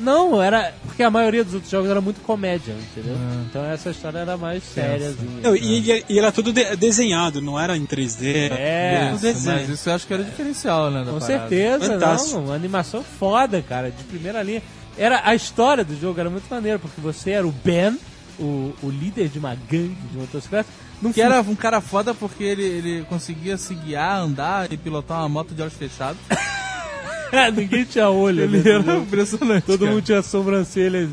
Não, 0.00 0.42
era. 0.42 0.72
Porque 0.86 1.02
a 1.02 1.10
maioria 1.10 1.44
dos 1.44 1.54
outros 1.54 1.70
jogos 1.70 1.90
era 1.90 2.00
muito 2.00 2.20
comédia, 2.22 2.72
entendeu? 2.72 3.16
Então 3.48 3.64
essa 3.64 3.90
história 3.90 4.18
era 4.18 4.36
mais 4.36 4.62
sériazinha. 4.64 5.40
Não, 5.42 5.54
e, 5.54 6.04
e 6.08 6.18
era 6.18 6.32
tudo 6.32 6.52
de- 6.52 6.74
desenhado, 6.76 7.40
não 7.40 7.60
era 7.60 7.76
em 7.76 7.84
3D. 7.86 8.50
É, 8.50 9.08
Tudo 9.12 9.20
desenho. 9.20 9.56
Mas 9.60 9.68
isso 9.68 9.88
eu 9.90 9.94
acho 9.94 10.06
que 10.06 10.14
era 10.14 10.24
diferencial, 10.24 10.90
né? 10.90 11.00
Com 11.00 11.18
parada. 11.18 11.26
certeza, 11.26 11.86
Fantástico. 11.92 12.36
não. 12.38 12.44
Uma 12.46 12.54
animação 12.54 13.04
foda, 13.04 13.62
cara, 13.62 13.90
de 13.90 14.02
primeira 14.04 14.42
linha. 14.42 14.62
Era, 14.98 15.22
a 15.24 15.34
história 15.34 15.84
do 15.84 15.98
jogo 15.98 16.18
era 16.18 16.28
muito 16.30 16.48
maneira, 16.50 16.78
porque 16.78 17.00
você 17.00 17.30
era 17.30 17.46
o 17.46 17.52
Ben, 17.52 17.96
o, 18.38 18.72
o 18.82 18.90
líder 18.90 19.28
de 19.28 19.38
uma 19.38 19.54
gangue 19.54 19.96
de 20.10 20.16
motocicletas. 20.18 20.72
Num 21.00 21.12
Que 21.12 21.22
era 21.22 21.40
um 21.40 21.54
cara 21.54 21.80
foda 21.80 22.12
porque 22.12 22.44
ele, 22.44 22.62
ele 22.62 23.06
conseguia 23.08 23.56
se 23.56 23.74
guiar, 23.74 24.18
andar 24.20 24.70
e 24.70 24.76
pilotar 24.76 25.18
uma 25.20 25.28
moto 25.30 25.54
de 25.54 25.62
olhos 25.62 25.72
fechados. 25.74 26.18
Ninguém 27.54 27.84
tinha 27.84 28.08
olho. 28.08 28.42
Ele 28.42 28.58
né? 28.58 28.70
era 28.70 28.96
impressionante. 28.98 29.64
Todo 29.64 29.80
cara. 29.80 29.90
mundo 29.92 30.02
tinha 30.02 30.22
sobrancelhas 30.22 31.08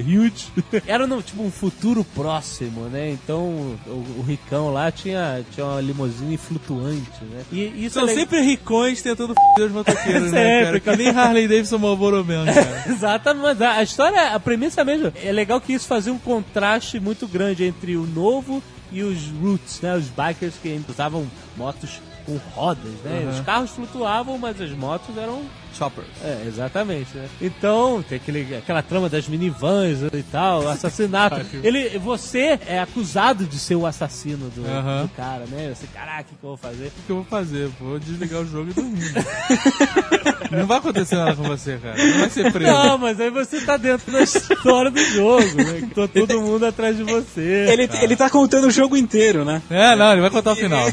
huge. 0.00 0.48
Era 0.86 1.06
no, 1.06 1.22
tipo 1.22 1.42
um 1.42 1.50
futuro 1.50 2.04
próximo, 2.04 2.82
né? 2.88 3.10
Então 3.10 3.40
o, 3.86 4.06
o 4.18 4.22
Ricão 4.22 4.72
lá 4.72 4.90
tinha, 4.90 5.44
tinha 5.52 5.66
uma 5.66 5.80
limusine 5.80 6.36
flutuante, 6.36 7.24
né? 7.24 7.42
E 7.52 7.86
isso 7.86 7.94
São 7.94 8.08
é 8.08 8.14
sempre 8.14 8.40
ricões 8.40 9.02
tentando 9.02 9.32
f*** 9.32 9.62
os 9.64 9.72
motoqueiros, 9.72 10.30
né, 10.32 10.64
cara? 10.64 10.80
Que 10.80 10.96
nem 10.96 11.08
Harley 11.08 11.48
Davidson 11.48 11.78
Marlboro 11.78 12.24
Man, 12.24 12.46
cara. 12.46 12.84
Exatamente, 12.88 13.42
mas 13.42 13.62
a, 13.62 13.72
a 13.72 13.82
história, 13.82 14.34
a 14.34 14.40
premissa 14.40 14.84
mesmo, 14.84 15.12
é 15.22 15.32
legal 15.32 15.60
que 15.60 15.72
isso 15.72 15.86
fazia 15.86 16.12
um 16.12 16.18
contraste 16.18 16.98
muito 17.00 17.26
grande 17.26 17.64
entre 17.64 17.96
o 17.96 18.06
novo 18.06 18.62
e 18.92 19.02
os 19.02 19.28
roots, 19.40 19.80
né? 19.80 19.96
Os 19.96 20.08
bikers 20.08 20.54
que 20.60 20.80
usavam 20.88 21.26
motos 21.56 22.00
com 22.26 22.36
rodas, 22.54 22.92
né? 23.04 23.22
Uhum. 23.24 23.30
Os 23.30 23.40
carros 23.40 23.70
flutuavam, 23.70 24.38
mas 24.38 24.60
as 24.60 24.70
motos 24.70 25.16
eram 25.16 25.42
Choppers. 25.76 26.06
É, 26.22 26.44
exatamente, 26.46 27.16
né? 27.16 27.28
Então, 27.40 28.02
tem 28.02 28.16
aquele, 28.16 28.56
aquela 28.56 28.82
trama 28.82 29.08
das 29.08 29.28
minivans 29.28 30.02
e 30.12 30.22
tal, 30.24 30.66
assassinato. 30.68 31.40
Ele, 31.62 31.98
você 31.98 32.58
é 32.66 32.80
acusado 32.80 33.44
de 33.44 33.58
ser 33.58 33.76
o 33.76 33.86
assassino 33.86 34.48
do, 34.50 34.62
do 34.62 35.08
cara, 35.16 35.44
né? 35.46 35.72
Você, 35.74 35.86
caraca, 35.86 36.22
o 36.22 36.24
que, 36.24 36.34
que 36.34 36.44
eu 36.44 36.48
vou 36.48 36.56
fazer? 36.56 36.86
O 36.86 37.06
que 37.06 37.10
eu 37.10 37.16
vou 37.16 37.24
fazer? 37.24 37.68
Vou 37.80 37.98
desligar 37.98 38.40
o 38.40 38.46
jogo 38.46 38.70
e 38.70 38.74
dormir. 38.74 39.12
não 40.50 40.66
vai 40.66 40.78
acontecer 40.78 41.16
nada 41.16 41.34
com 41.34 41.42
você, 41.44 41.78
cara. 41.78 41.96
Não 41.96 42.18
vai 42.18 42.30
ser 42.30 42.52
preso. 42.52 42.72
Não, 42.72 42.98
mas 42.98 43.20
aí 43.20 43.30
você 43.30 43.60
tá 43.60 43.76
dentro 43.76 44.12
da 44.12 44.22
história 44.22 44.90
do 44.90 45.04
jogo, 45.04 45.56
né? 45.56 45.80
Que 45.80 45.94
tá 45.94 46.08
todo 46.08 46.40
mundo 46.40 46.66
atrás 46.66 46.96
de 46.96 47.04
você. 47.04 47.66
Ele, 47.70 47.88
ele 48.02 48.16
tá 48.16 48.28
contando 48.28 48.66
o 48.66 48.70
jogo 48.70 48.96
inteiro, 48.96 49.44
né? 49.44 49.62
É, 49.70 49.94
não, 49.96 50.12
ele 50.12 50.20
vai 50.20 50.30
contar 50.30 50.52
o 50.52 50.56
final. 50.56 50.86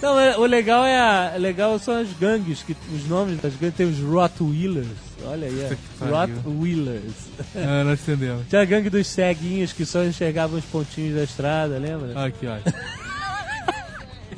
Não, 0.00 0.40
o 0.40 0.46
legal 0.46 0.84
é 0.84 0.98
a, 0.98 1.36
legal 1.38 1.78
são 1.78 1.94
as 2.00 2.08
gangues, 2.12 2.62
que 2.62 2.76
os 2.92 3.08
nomes 3.08 3.40
das 3.40 3.54
gangues 3.54 3.76
tem 3.76 3.86
os 3.86 3.98
Rottweilers. 4.22 4.86
Olha 5.24 5.48
aí. 5.48 5.76
Rottweilers. 6.00 7.12
É, 7.54 7.82
nós 7.82 8.00
entendemos. 8.00 8.46
Tinha 8.48 8.62
a 8.62 8.64
gangue 8.64 8.88
dos 8.88 9.06
ceguinhos 9.08 9.72
que 9.72 9.84
só 9.84 10.04
enxergavam 10.04 10.58
os 10.58 10.64
pontinhos 10.64 11.16
da 11.16 11.24
estrada, 11.24 11.78
lembra? 11.78 12.24
Aqui, 12.24 12.46
ó. 12.46 12.58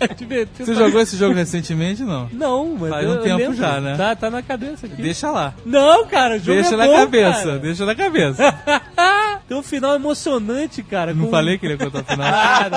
É 0.01 0.09
divertido. 0.15 0.67
Você 0.67 0.75
jogou 0.75 1.01
esse 1.01 1.17
jogo 1.17 1.35
recentemente, 1.35 2.03
não? 2.03 2.29
Não, 2.33 2.77
mas 2.79 2.91
Faz 2.91 3.05
eu 3.07 3.13
um 3.13 3.23
tempo 3.23 3.37
lembro. 3.39 3.57
já, 3.57 3.81
né? 3.81 3.97
Tá, 3.97 4.17
tá 4.17 4.31
na 4.31 4.43
cabeça 4.43 4.87
aqui. 4.87 5.01
Deixa 5.03 5.31
lá. 5.31 5.55
Não, 5.65 6.07
cara, 6.07 6.37
o 6.37 6.39
jogo 6.39 6.61
Deixa 6.61 6.75
é 6.75 6.77
na 6.77 6.87
bom, 6.87 6.95
cabeça, 6.97 7.45
cara. 7.45 7.59
deixa 7.59 7.85
na 7.87 7.95
cabeça. 7.95 8.55
Tem 9.47 9.57
um 9.59 9.63
final 9.63 9.95
emocionante, 9.95 10.83
cara. 10.83 11.13
Não 11.13 11.27
com- 11.27 11.31
falei 11.31 11.59
que 11.59 11.67
ele 11.67 11.75
ia 11.75 11.79
contar 11.79 12.01
o 12.01 12.05
final. 12.05 12.27
Ah, 12.35 12.71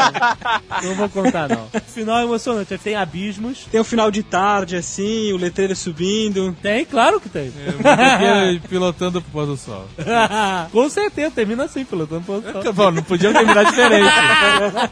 não. 0.82 0.90
não 0.90 0.96
vou 0.96 1.10
contar, 1.10 1.48
não. 1.50 1.68
Final 1.88 2.24
emocionante. 2.24 2.78
Tem 2.78 2.96
abismos. 2.96 3.66
Tem 3.72 3.80
o 3.80 3.84
final 3.86 4.12
de 4.12 4.22
tarde, 4.22 4.76
assim, 4.76 5.32
o 5.32 5.38
letreiro 5.38 5.76
subindo. 5.76 6.56
Tem, 6.62 6.84
claro 6.86 7.20
que 7.22 7.30
tem. 7.30 7.52
Motoqueiro 7.52 8.62
pilotando 8.68 9.22
pro 9.22 9.32
pôr 9.32 9.46
do 9.46 9.56
sol. 9.58 9.88
Com 10.72 10.90
certeza, 10.90 11.32
termina 11.32 11.64
assim, 11.66 11.86
pilotando 11.86 12.22
posição. 12.22 12.62
Bom, 12.74 12.92
não 12.92 13.04
podia 13.04 13.32
terminar 13.32 13.64
diferente. 13.66 14.12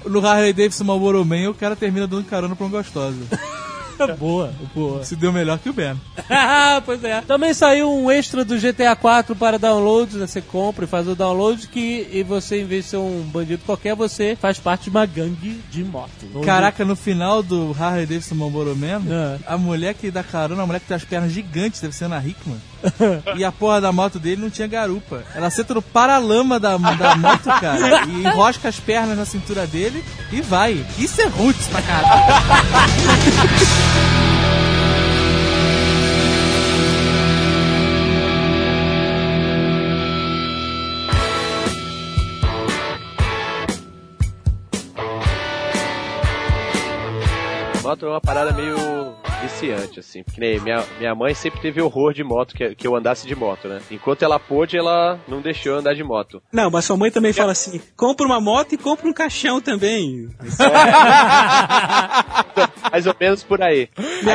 No 0.05 0.25
Harley 0.25 0.53
Davidson 0.53 0.83
Marlboro 0.85 1.25
Man, 1.25 1.49
o 1.49 1.53
cara 1.53 1.75
termina 1.75 2.07
dando 2.07 2.14
carona 2.23 2.55
pra 2.55 2.65
um 2.65 2.69
gostoso. 2.69 3.19
boa, 4.17 4.53
boa. 4.73 5.03
Se 5.03 5.15
deu 5.15 5.31
melhor 5.31 5.59
que 5.59 5.69
o 5.69 5.73
Ben. 5.73 5.99
pois 6.85 7.03
é. 7.03 7.21
Também 7.21 7.53
saiu 7.53 7.91
um 7.91 8.09
extra 8.11 8.43
do 8.43 8.57
GTA 8.57 8.95
4 8.95 9.35
para 9.35 9.57
download, 9.59 10.15
né? 10.17 10.27
Você 10.27 10.41
compra 10.41 10.85
e 10.85 10.87
faz 10.87 11.07
o 11.07 11.15
download 11.15 11.67
que 11.67 12.07
e 12.11 12.23
você, 12.23 12.61
em 12.61 12.65
vez 12.65 12.85
de 12.85 12.91
ser 12.91 12.97
um 12.97 13.21
bandido 13.23 13.63
qualquer, 13.65 13.95
você 13.95 14.37
faz 14.39 14.59
parte 14.59 14.85
de 14.85 14.89
uma 14.89 15.05
gangue 15.05 15.61
de 15.71 15.83
moto. 15.83 16.09
Caraca, 16.43 16.83
no 16.85 16.95
final 16.95 17.41
do 17.41 17.75
Harley 17.79 18.05
Davidson 18.05 18.35
Marlboro 18.35 18.75
Man, 18.75 19.01
É. 19.09 19.37
a 19.47 19.57
mulher 19.57 19.93
que 19.93 20.11
dá 20.11 20.23
carona, 20.23 20.63
a 20.63 20.65
mulher 20.65 20.79
que 20.79 20.87
tem 20.87 20.97
as 20.97 21.03
pernas 21.03 21.31
gigantes, 21.31 21.81
deve 21.81 21.95
ser 21.95 22.05
Ana 22.05 22.23
Hickman. 22.25 22.59
e 23.35 23.43
a 23.43 23.51
porra 23.51 23.81
da 23.81 23.91
moto 23.91 24.19
dele 24.19 24.41
não 24.41 24.49
tinha 24.49 24.67
garupa. 24.67 25.23
Ela 25.33 25.49
senta 25.49 25.73
no 25.73 25.81
paralama 25.81 26.59
da, 26.59 26.77
da 26.77 27.15
moto, 27.15 27.43
cara, 27.59 28.05
e 28.07 28.23
enrosca 28.23 28.69
as 28.69 28.79
pernas 28.79 29.17
na 29.17 29.25
cintura 29.25 29.65
dele 29.65 30.03
e 30.31 30.41
vai. 30.41 30.85
Isso 30.97 31.21
é 31.21 31.25
roots 31.25 31.67
pra 31.67 31.81
caralho. 31.81 32.35
Moto 47.95 48.07
é 48.07 48.09
uma 48.09 48.19
parada 48.19 48.51
meio 48.51 48.75
viciante, 49.45 49.99
assim. 49.99 50.23
Porque 50.23 50.39
nem 50.39 50.59
minha, 50.59 50.83
minha 50.99 51.13
mãe 51.15 51.33
sempre 51.33 51.59
teve 51.61 51.81
horror 51.81 52.13
de 52.13 52.23
moto, 52.23 52.53
que, 52.55 52.75
que 52.75 52.87
eu 52.87 52.95
andasse 52.95 53.27
de 53.27 53.35
moto, 53.35 53.67
né? 53.67 53.79
Enquanto 53.91 54.23
ela 54.23 54.39
pôde, 54.39 54.77
ela 54.77 55.19
não 55.27 55.41
deixou 55.41 55.73
eu 55.73 55.79
andar 55.79 55.93
de 55.93 56.03
moto. 56.03 56.41
Não, 56.51 56.69
mas 56.69 56.85
sua 56.85 56.97
mãe 56.97 57.11
também 57.11 57.33
fala 57.33 57.51
assim: 57.51 57.81
compra 57.95 58.25
uma 58.25 58.39
moto 58.41 58.73
e 58.73 58.77
compra 58.77 59.07
um 59.07 59.13
caixão 59.13 59.61
também. 59.61 60.29
Mais 62.91 63.05
ou 63.07 63.15
menos 63.19 63.43
por 63.43 63.61
aí. 63.61 63.89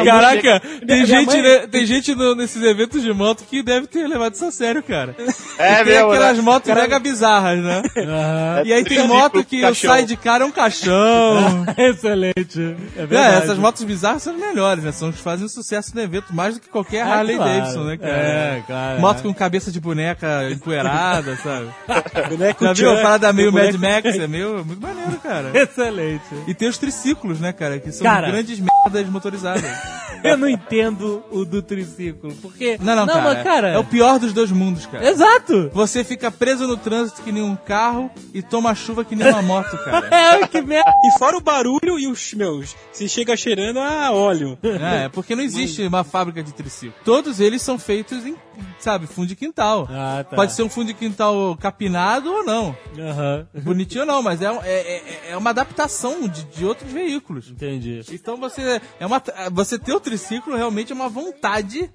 Caraca, 0.04 0.61
tem 0.61 0.86
minha 0.86 1.06
gente, 1.06 1.26
mãe- 1.32 1.42
né, 1.42 1.66
tem 1.66 1.86
gente 1.86 2.14
no- 2.14 2.34
nesses 2.34 2.62
eventos 2.62 3.02
de 3.02 3.12
moto 3.12 3.44
que 3.48 3.62
deve 3.62 3.86
ter 3.86 4.06
levado 4.06 4.34
isso 4.34 4.44
a 4.44 4.50
sério, 4.50 4.82
cara. 4.82 5.14
É, 5.58 5.76
tem 5.76 5.94
meu, 5.94 6.11
aquelas 6.11 6.36
né? 6.36 6.42
motos 6.42 6.74
mega 6.74 6.98
bizarras, 6.98 7.58
né? 7.58 7.82
Aham. 7.96 8.62
E 8.66 8.72
aí 8.72 8.84
tem 8.84 8.98
Ridículo, 8.98 9.08
moto 9.20 9.44
que 9.44 9.58
o 9.58 9.62
caixão. 9.62 9.90
sai 9.90 10.04
de 10.04 10.16
cara 10.16 10.44
é 10.44 10.46
um 10.46 10.50
caixão. 10.50 11.64
Excelente. 11.78 12.61
É 12.96 13.02
É, 13.02 13.06
verdade. 13.06 13.36
essas 13.44 13.58
motos 13.58 13.82
bizarras 13.84 14.22
são 14.22 14.34
as 14.34 14.40
melhores, 14.40 14.84
né? 14.84 14.92
São 15.01 15.09
os 15.09 15.16
que 15.16 15.22
fazem 15.22 15.48
sucesso 15.48 15.92
no 15.94 16.03
evento 16.03 16.34
mais 16.34 16.55
do 16.57 16.61
que 16.61 16.68
qualquer 16.68 17.01
Ah, 17.03 17.14
Harley 17.14 17.36
claro. 17.36 17.53
Davidson, 17.53 17.84
né, 17.84 17.96
cara? 17.96 18.12
É, 18.12 18.62
claro. 18.66 19.01
Moto 19.01 19.22
com 19.22 19.32
cabeça 19.32 19.72
de 19.72 19.80
boneca 19.80 20.51
empoeirada, 20.51 21.36
sabe? 21.36 21.68
Boneco 22.28 22.64
Já 22.66 22.72
viu 22.74 22.94
parada 23.03 23.32
meio 23.32 23.51
Mad 23.51 23.74
Max? 23.76 24.18
É 24.18 24.26
meio, 24.26 24.62
muito 24.62 24.80
maneiro, 24.80 25.16
cara. 25.22 25.51
Excelente. 25.59 26.22
E 26.46 26.53
tem 26.53 26.68
os 26.68 26.76
triciclos, 26.76 27.40
né, 27.40 27.51
cara? 27.51 27.78
Que 27.78 27.90
são 27.90 28.05
Cara. 28.05 28.30
grandes 28.30 28.61
merdas 28.61 29.09
motorizadas. 29.09 29.64
Eu 30.22 30.36
não 30.36 30.46
entendo 30.46 31.24
o 31.30 31.46
do 31.46 31.62
triciclo, 31.62 32.34
porque... 32.42 32.76
Não, 32.78 32.94
não, 32.94 33.07
cara. 33.07 33.22
mas, 33.22 33.42
cara... 33.42 33.68
É 33.68 33.78
o 33.78 33.84
pior 33.84 34.18
dos 34.18 34.34
dois 34.34 34.51
mundos, 34.53 34.84
cara. 34.84 35.09
Exato! 35.09 35.70
Você 35.72 36.05
fica 36.05 36.30
preso 36.30 36.66
no 36.66 36.76
trânsito 36.76 37.22
que 37.22 37.32
nem 37.32 37.42
um 37.42 37.57
carro 37.57 38.11
e 38.34 38.42
toma 38.42 38.74
chuva 38.74 39.03
que 39.03 39.16
nem 39.16 39.26
uma 39.28 39.40
moto, 39.40 39.78
cara. 39.82 40.09
É, 40.14 40.46
que 40.46 40.61
merda. 40.61 40.92
E 41.07 41.18
fora 41.18 41.38
o 41.38 41.40
barulho 41.40 41.98
e 41.98 42.07
os 42.07 42.34
meus, 42.34 42.76
se 42.92 43.09
chega 43.09 43.34
cheirando 43.34 43.78
a 43.80 44.12
óleo. 44.12 44.59
É, 44.62 44.89
porque 45.12 45.34
não 45.36 45.43
existe 45.43 45.82
uma 45.82 46.05
fábrica 46.05 46.43
de 46.43 46.53
triciclo. 46.53 46.95
Todos 47.05 47.41
eles 47.41 47.62
são 47.62 47.78
feitos 47.78 48.24
em, 48.26 48.34
sabe, 48.78 49.07
fundo 49.07 49.26
de 49.28 49.36
quintal. 49.36 49.88
Ah, 49.91 50.24
tá. 50.28 50.36
Pode 50.36 50.53
ser 50.53 50.62
um 50.62 50.68
fundo 50.68 50.86
de 50.88 50.95
quintal 50.95 51.57
capinado 51.61 52.32
ou 52.32 52.45
não. 52.45 52.76
Aham. 52.99 53.47
Bonitinho 53.62 54.03
ou 54.03 54.07
não, 54.07 54.22
mas 54.22 54.41
é, 54.43 54.51
um- 54.51 54.62
é, 54.62 54.70
é, 54.80 55.20
é 55.30 55.36
uma 55.36 55.51
adaptação 55.51 56.26
de, 56.28 56.45
de 56.45 56.64
outros 56.64 56.91
veículos. 56.91 57.49
Entendi. 57.51 58.01
Então 58.11 58.36
você 58.36 58.80
é 58.99 59.07
uma 59.07 59.22
você 59.53 59.78
ter 59.78 59.93
o 59.93 60.01
triciclo 60.01 60.57
realmente 60.57 60.93
é 60.93 60.95
uma 60.95 61.09
vontade, 61.09 61.91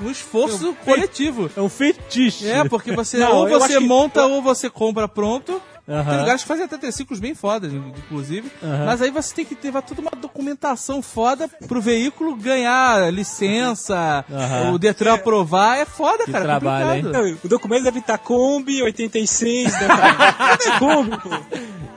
um 0.00 0.10
esforço 0.10 0.74
coletivo. 0.84 1.50
é 1.56 1.60
um 1.60 1.68
fetiche. 1.68 2.46
É, 2.48 2.64
porque 2.68 2.92
você 2.92 3.18
Não, 3.18 3.36
ou 3.36 3.48
você 3.48 3.64
acho 3.74 3.78
que- 3.78 3.86
monta 3.86 4.26
ou 4.26 4.42
você 4.42 4.68
compra 4.70 5.08
pronto. 5.08 5.60
Tem 5.86 5.94
Aham. 5.94 6.20
lugares 6.20 6.40
que 6.42 6.48
fazem 6.48 6.64
até 6.64 6.78
triciclos 6.78 7.20
bem 7.20 7.34
fodas, 7.34 7.70
inclusive. 7.72 8.50
Mas 8.86 9.02
aí 9.02 9.10
você 9.10 9.34
tem 9.34 9.44
que 9.44 9.54
ter 9.54 9.70
toda 9.82 10.00
uma 10.00 10.10
documentação 10.18 11.02
foda 11.02 11.46
pro 11.68 11.80
veículo 11.80 12.34
ganhar 12.36 13.12
licença, 13.12 14.24
o 14.72 14.78
Detran 14.78 15.14
aprovar. 15.14 15.76
É 15.78 15.84
foda, 15.84 16.24
Que 16.24 16.32
cara. 16.32 16.44
é 16.44 16.46
trabalho. 16.46 17.12
Não, 17.12 17.38
o 17.44 17.48
documento 17.48 17.84
deve 17.84 17.98
estar 17.98 18.16
Kombi 18.18 18.82
86, 18.82 19.72
deve 19.72 19.84
estar... 19.92 20.58
Tudo 20.58 20.74
é 20.74 20.78
Kombi, 20.78 21.18
pô. 21.18 21.30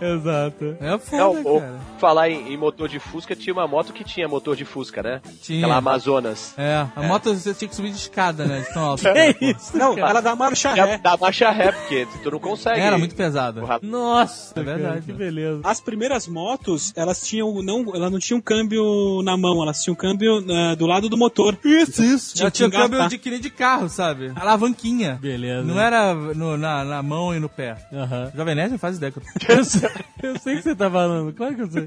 Exato. 0.06 0.78
É 0.80 0.90
Não, 0.92 1.00
foda, 1.00 1.50
ou 1.50 1.60
cara. 1.62 1.80
Falar 1.98 2.30
em, 2.30 2.54
em 2.54 2.58
motor 2.58 2.88
de 2.88 3.00
Fusca, 3.00 3.36
tinha 3.36 3.54
uma 3.54 3.68
moto 3.68 3.92
que 3.94 4.04
tinha 4.04 4.28
motor 4.28 4.56
de 4.56 4.66
Fusca, 4.66 5.02
né? 5.04 5.22
Tinha. 5.42 5.60
Aquela 5.60 5.78
Amazonas. 5.78 6.54
É, 6.58 6.86
a 6.96 7.04
moto 7.04 7.34
você 7.34 7.54
tinha 7.54 7.68
que 7.70 7.76
subir 7.76 7.92
de 7.92 7.98
escada, 7.98 8.46
né? 8.46 8.62
De 8.62 8.74
tão 8.74 8.84
alto. 8.84 9.08
É 9.08 9.36
isso, 9.42 9.78
Não, 9.78 9.96
cara. 9.96 10.10
ela 10.12 10.22
dá 10.22 10.36
marcha 10.36 10.74
ré. 10.74 10.98
da 10.98 11.18
marcha 11.18 11.50
ré, 11.52 11.72
porque 11.72 12.08
tu 12.24 12.32
não 12.32 12.40
consegue. 12.40 12.80
Era 12.80 12.98
muito 12.98 13.16
pesada. 13.16 13.62
Nossa, 13.82 14.60
É 14.60 14.64
verdade, 14.64 15.02
que 15.06 15.14
beleza. 15.14 15.62
As 15.64 15.80
primeiras 15.80 16.28
motos, 16.28 16.94
elas 16.96 17.22
tinham 17.26 17.62
não, 17.64 17.96
elas 17.96 18.12
não 18.12 18.20
tinham 18.20 18.40
câmbio 18.42 19.22
na 19.24 19.36
mão, 19.38 19.62
elas 19.64 19.82
tinham 19.84 19.96
câmbio 19.96 20.44
eh, 20.50 20.76
do 20.76 20.86
lado 20.86 21.10
do 21.10 21.18
motor. 21.18 21.58
Isso, 21.64 22.04
isso. 22.04 22.40
Ela 22.42 22.52
tinha 22.52 22.70
que 22.70 22.76
engatar. 22.76 22.92
câmbio 22.98 23.10
de 23.10 23.18
que 23.18 23.30
nem 23.30 23.40
de 23.40 23.50
carro, 23.50 23.90
sabe? 23.90 24.32
Alavanquinha. 24.36 25.18
Beleza. 25.22 25.64
Não 25.64 25.80
era 25.80 26.14
no- 26.14 26.58
na, 26.58 26.84
na 26.84 27.04
mão 27.04 27.34
e 27.36 27.40
no 27.40 27.50
pé. 27.50 27.78
Aham. 27.94 28.32
Jovem 28.36 28.56
Nerd 28.56 28.72
não 28.72 28.80
faz 28.80 28.98
ideia 28.98 29.12
que 29.12 29.20
eu 29.20 29.24
tô... 29.24 29.54
Eu 29.54 29.64
sei, 29.66 29.90
eu 30.24 30.40
sei 30.40 30.56
que 30.58 30.62
você 30.64 30.76
tá 30.76 30.90
falando, 30.90 31.34
claro 31.34 31.56
que 31.56 31.62
eu 31.62 31.72
sei. 31.72 31.87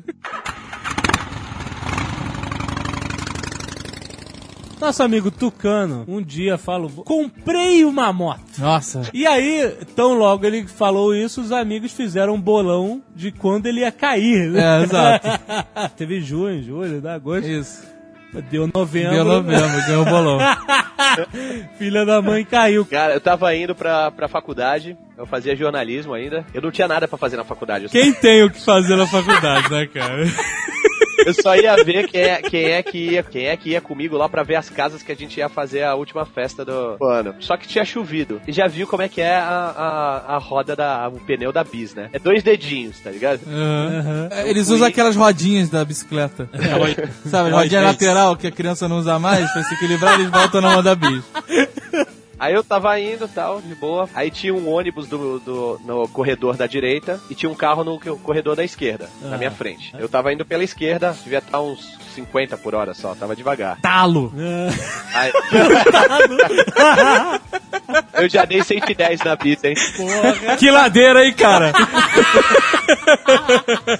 Nosso 4.80 5.02
amigo 5.02 5.30
Tucano, 5.30 6.04
um 6.08 6.22
dia 6.22 6.56
falou: 6.56 6.88
Comprei 7.04 7.84
uma 7.84 8.10
moto. 8.14 8.40
Nossa. 8.58 9.02
E 9.12 9.26
aí, 9.26 9.76
tão 9.94 10.14
logo 10.14 10.46
ele 10.46 10.66
falou 10.66 11.14
isso, 11.14 11.42
os 11.42 11.52
amigos 11.52 11.92
fizeram 11.92 12.34
um 12.34 12.40
bolão 12.40 13.02
de 13.14 13.30
quando 13.30 13.66
ele 13.66 13.80
ia 13.80 13.92
cair. 13.92 14.48
né? 14.50 14.80
É, 14.80 14.82
exato. 14.82 15.28
Teve 15.98 16.22
junho, 16.22 16.62
julho, 16.62 17.02
né, 17.02 17.12
agosto. 17.12 17.46
Isso. 17.46 17.90
Deu 18.50 18.70
novembro. 18.72 19.12
Deu 19.12 19.24
novembro, 19.24 19.86
ganhou 19.86 20.02
o 20.02 20.04
bolão. 20.04 20.38
Filha 21.76 22.06
da 22.06 22.22
mãe 22.22 22.42
caiu. 22.44 22.86
Cara, 22.86 23.12
eu 23.12 23.20
tava 23.20 23.54
indo 23.54 23.74
pra, 23.74 24.10
pra 24.12 24.28
faculdade, 24.28 24.96
eu 25.20 25.26
fazia 25.26 25.54
jornalismo 25.54 26.14
ainda. 26.14 26.46
Eu 26.54 26.62
não 26.62 26.70
tinha 26.70 26.88
nada 26.88 27.06
pra 27.06 27.18
fazer 27.18 27.36
na 27.36 27.44
faculdade. 27.44 27.88
Quem 27.90 28.12
tem 28.12 28.42
o 28.42 28.50
que 28.50 28.64
fazer 28.64 28.96
na 28.96 29.06
faculdade, 29.06 29.70
né, 29.70 29.86
cara? 29.86 30.24
eu 31.26 31.34
só 31.34 31.54
ia 31.54 31.76
ver 31.84 32.08
quem 32.08 32.22
é, 32.22 32.42
quem, 32.42 32.64
é 32.64 32.82
que 32.82 32.98
ia, 32.98 33.22
quem 33.22 33.46
é 33.46 33.56
que 33.56 33.70
ia 33.70 33.80
comigo 33.82 34.16
lá 34.16 34.28
pra 34.30 34.42
ver 34.42 34.56
as 34.56 34.70
casas 34.70 35.02
que 35.02 35.12
a 35.12 35.14
gente 35.14 35.38
ia 35.38 35.48
fazer 35.48 35.82
a 35.82 35.94
última 35.94 36.24
festa 36.24 36.64
do 36.64 36.96
ano. 37.04 37.34
Só 37.38 37.56
que 37.58 37.68
tinha 37.68 37.84
chovido. 37.84 38.40
E 38.48 38.52
já 38.52 38.66
viu 38.66 38.86
como 38.86 39.02
é 39.02 39.08
que 39.08 39.20
é 39.20 39.36
a, 39.36 40.24
a, 40.26 40.36
a 40.36 40.38
roda 40.38 40.74
da. 40.74 41.08
o 41.08 41.20
pneu 41.20 41.52
da 41.52 41.62
bis, 41.62 41.94
né? 41.94 42.08
É 42.14 42.18
dois 42.18 42.42
dedinhos, 42.42 42.98
tá 43.00 43.10
ligado? 43.10 43.40
É, 44.30 44.48
Eles 44.48 44.70
usam 44.70 44.86
aquelas 44.88 45.16
rodinhas 45.16 45.68
da 45.68 45.84
bicicleta. 45.84 46.48
Sabe, 47.26 47.50
rodinha 47.50 47.82
lateral 47.82 48.36
que 48.36 48.46
a 48.46 48.50
criança 48.50 48.88
não 48.88 48.98
usa 48.98 49.18
mais, 49.18 49.50
pra 49.52 49.62
se 49.64 49.74
equilibrar, 49.74 50.18
eles 50.18 50.30
voltam 50.30 50.60
na 50.62 50.78
onda 50.78 50.94
bis. 50.94 51.22
Aí 52.40 52.54
eu 52.54 52.64
tava 52.64 52.98
indo 52.98 53.28
tal, 53.28 53.60
de 53.60 53.74
boa. 53.74 54.08
Aí 54.14 54.30
tinha 54.30 54.54
um 54.54 54.66
ônibus 54.72 55.06
do, 55.06 55.38
do- 55.40 55.78
no 55.84 56.08
corredor 56.08 56.56
da 56.56 56.66
direita 56.66 57.20
e 57.28 57.34
tinha 57.34 57.50
um 57.50 57.54
carro 57.54 57.84
no 57.84 58.00
co- 58.00 58.16
corredor 58.16 58.56
da 58.56 58.64
esquerda, 58.64 59.10
na 59.20 59.36
minha 59.36 59.50
frente. 59.50 59.92
Eu 59.98 60.08
tava 60.08 60.32
indo 60.32 60.44
pela 60.44 60.64
esquerda, 60.64 61.14
devia 61.22 61.38
estar 61.40 61.60
uns 61.60 61.98
50 62.14 62.56
por 62.56 62.74
hora 62.74 62.94
só, 62.94 63.14
tava 63.14 63.36
devagar. 63.36 63.78
Talo. 63.82 64.32
Aí... 65.14 65.30
eu 68.22 68.28
já 68.28 68.44
dei 68.44 68.62
110 68.62 69.20
na 69.20 69.36
bis, 69.36 69.62
hein? 69.64 69.74
Que 70.58 70.70
ladeira, 70.70 71.24
hein, 71.24 71.32
cara? 71.34 71.72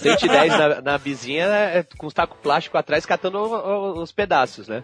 110 0.01 0.59
na, 0.59 0.81
na 0.81 0.99
bizinha 0.99 1.45
é 1.47 1.85
com 1.97 2.07
os 2.07 2.14
tacos 2.14 2.39
plástico 2.43 2.77
atrás 2.79 3.05
catando 3.07 3.39
o- 3.39 3.55
o- 3.99 4.03
os 4.03 4.12
pedaços, 4.12 4.68
né? 4.68 4.83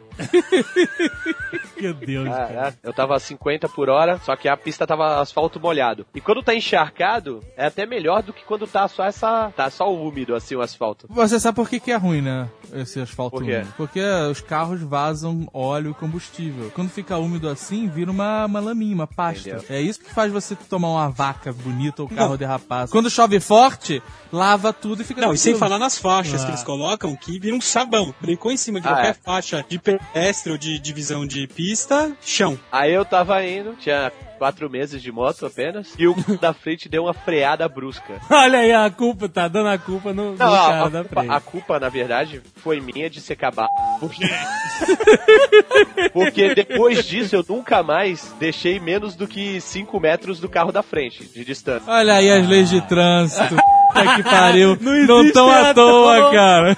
Meu 1.80 1.94
Deus, 1.94 2.28
cara. 2.28 2.74
Eu 2.82 2.92
tava 2.92 3.16
a 3.16 3.20
50 3.20 3.68
por 3.68 3.88
hora, 3.88 4.18
só 4.24 4.34
que 4.36 4.48
a 4.48 4.56
pista 4.56 4.86
tava 4.86 5.20
asfalto 5.20 5.60
molhado. 5.60 6.06
E 6.14 6.20
quando 6.20 6.42
tá 6.42 6.54
encharcado, 6.54 7.42
é 7.56 7.66
até 7.66 7.86
melhor 7.86 8.22
do 8.22 8.32
que 8.32 8.44
quando 8.44 8.66
tá 8.66 8.86
só 8.88 9.04
essa. 9.04 9.52
tá 9.56 9.70
só 9.70 9.92
úmido 9.92 10.34
assim 10.34 10.54
o 10.54 10.60
asfalto. 10.60 11.06
Você 11.10 11.38
sabe 11.40 11.56
por 11.56 11.68
que, 11.68 11.80
que 11.80 11.90
é 11.92 11.96
ruim, 11.96 12.22
né? 12.22 12.48
Esse 12.72 13.00
asfalto 13.00 13.36
Por 13.36 13.44
quê? 13.44 13.56
úmido. 13.56 13.74
Porque 13.76 14.00
os 14.30 14.40
carros 14.40 14.82
vazam 14.82 15.48
óleo 15.52 15.90
e 15.90 15.94
combustível. 15.94 16.70
Quando 16.74 16.90
fica 16.90 17.16
úmido 17.18 17.48
assim, 17.48 17.88
vira 17.88 18.10
uma, 18.10 18.46
uma 18.46 18.60
laminha, 18.60 18.94
uma 18.94 19.06
pasta. 19.32 19.48
Entendeu. 19.48 19.64
É 19.68 19.80
isso 19.80 20.00
que 20.00 20.12
faz 20.12 20.32
você 20.32 20.54
tomar 20.54 20.88
uma 20.88 21.08
vaca 21.08 21.52
bonita 21.52 22.02
ou 22.02 22.08
carro 22.08 22.36
derrapado. 22.36 22.90
Quando 22.90 23.10
chove 23.10 23.40
forte, 23.40 24.02
lava 24.32 24.72
tudo 24.72 25.02
e 25.02 25.04
fica 25.04 25.20
Não, 25.20 25.32
e 25.32 25.38
sem 25.38 25.54
falar 25.54 25.78
nas 25.78 25.98
faixas 25.98 26.44
que 26.44 26.50
eles 26.50 26.62
colocam, 26.62 27.14
que 27.16 27.38
vira 27.38 27.54
um 27.56 27.60
sabão. 27.60 28.14
Brincou 28.20 28.50
em 28.52 28.56
cima 28.56 28.80
de 28.80 28.86
Ah, 28.88 28.92
qualquer 28.92 29.10
é. 29.10 29.14
faixa 29.14 29.64
de 29.68 29.78
pedestre 29.78 30.52
ou 30.52 30.58
de 30.58 30.78
divisão 30.78 31.26
de 31.26 31.46
pista, 31.46 32.12
chão. 32.20 32.58
Aí 32.70 32.92
eu 32.92 33.04
tava 33.04 33.44
indo, 33.44 33.74
tinha 33.76 34.12
quatro 34.36 34.68
meses 34.70 35.02
de 35.02 35.10
moto 35.12 35.46
apenas. 35.46 35.94
E 35.98 36.06
o 36.06 36.14
da 36.40 36.52
frente 36.52 36.88
deu 36.88 37.04
uma 37.04 37.14
freada 37.14 37.68
brusca. 37.68 38.20
Olha 38.30 38.58
aí, 38.60 38.72
a 38.72 38.88
culpa, 38.90 39.28
tá 39.28 39.48
dando 39.48 39.68
a 39.68 39.78
culpa 39.78 40.12
no, 40.12 40.32
no 40.32 40.36
Não, 40.36 40.54
a, 40.54 40.58
cara 40.68 40.84
a 40.84 40.88
da 40.88 41.00
culpa, 41.04 41.20
frente. 41.20 41.32
a 41.34 41.40
culpa, 41.40 41.80
na 41.80 41.88
verdade, 41.88 42.42
foi 42.56 42.80
minha 42.80 43.08
de 43.10 43.20
ser 43.20 43.32
acabar. 43.34 43.68
Porque... 44.00 44.24
porque 46.12 46.54
depois 46.54 47.04
disso 47.04 47.36
eu 47.36 47.44
nunca 47.48 47.82
mais 47.82 48.34
deixei 48.38 48.78
menos 48.78 49.14
do 49.16 49.26
que 49.26 49.60
5 49.60 49.98
metros 50.00 50.38
do 50.40 50.48
carro 50.48 50.70
da 50.72 50.82
frente, 50.82 51.24
de 51.24 51.44
distância. 51.44 51.90
Olha 51.90 52.14
aí 52.14 52.30
as 52.30 52.46
leis 52.46 52.68
de 52.68 52.80
trânsito. 52.82 53.56
Puta 53.56 54.16
que 54.16 54.22
pariu. 54.22 54.76
Não 54.80 55.06
Não 55.24 55.32
tão 55.32 55.50
à 55.50 55.72
toa, 55.72 56.16
toa. 56.20 56.32
cara. 56.32 56.76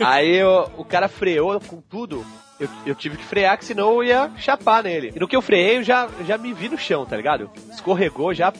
Aí 0.00 0.36
eu- 0.36 0.70
o 0.78 0.84
cara 0.84 1.08
freou 1.08 1.60
com 1.60 1.80
tudo. 1.80 2.24
Eu, 2.58 2.68
eu 2.86 2.94
tive 2.94 3.16
que 3.16 3.24
frear, 3.24 3.58
que 3.58 3.64
senão 3.64 3.92
eu 3.94 4.04
ia 4.04 4.30
chapar 4.38 4.82
nele. 4.82 5.12
E 5.14 5.20
no 5.20 5.28
que 5.28 5.36
eu 5.36 5.42
freiei, 5.42 5.78
eu 5.78 5.82
já, 5.82 6.08
já 6.26 6.38
me 6.38 6.52
vi 6.54 6.68
no 6.68 6.78
chão, 6.78 7.04
tá 7.04 7.16
ligado? 7.16 7.50
Escorregou, 7.70 8.32
já 8.32 8.52